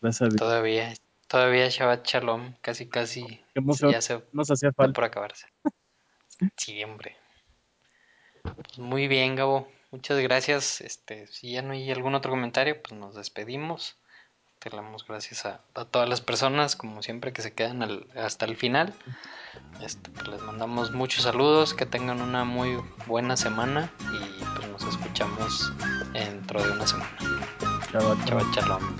Gracias. 0.00 0.36
Todavía, 0.36 0.94
todavía 1.28 1.68
Shabbat 1.68 2.06
Shalom, 2.06 2.54
casi 2.60 2.88
casi 2.88 3.44
ya 3.90 4.00
se 4.00 4.22
Nos 4.32 4.50
hacía 4.50 4.72
falta. 4.72 4.92
por 4.92 5.04
acabarse. 5.04 5.46
Sí, 6.56 6.82
hombre. 6.82 7.16
Pues 8.42 8.78
muy 8.78 9.08
bien, 9.08 9.36
Gabo. 9.36 9.70
Muchas 9.90 10.18
gracias. 10.18 10.80
Este, 10.80 11.26
si 11.28 11.52
ya 11.52 11.62
no 11.62 11.72
hay 11.72 11.90
algún 11.90 12.14
otro 12.14 12.30
comentario, 12.30 12.82
pues 12.82 12.92
nos 12.98 13.14
despedimos. 13.14 13.96
Te 14.64 14.70
damos 14.74 15.06
gracias 15.06 15.44
a, 15.44 15.60
a 15.74 15.84
todas 15.84 16.08
las 16.08 16.22
personas, 16.22 16.74
como 16.74 17.02
siempre, 17.02 17.34
que 17.34 17.42
se 17.42 17.52
quedan 17.52 17.82
al- 17.82 18.06
hasta 18.16 18.46
el 18.46 18.56
final. 18.56 18.94
Este, 19.82 20.08
pues 20.10 20.26
les 20.28 20.40
mandamos 20.42 20.90
muchos 20.92 21.24
saludos, 21.24 21.74
que 21.74 21.84
tengan 21.84 22.22
una 22.22 22.44
muy 22.44 22.82
buena 23.06 23.36
semana 23.36 23.92
y 24.00 24.42
pues 24.56 24.68
nos 24.68 24.82
escuchamos 24.84 25.70
dentro 26.14 26.62
de 26.64 26.70
una 26.72 26.86
semana. 26.86 27.10
Shabbat 27.92 28.24
Chao, 28.24 28.52
shalom. 28.54 28.96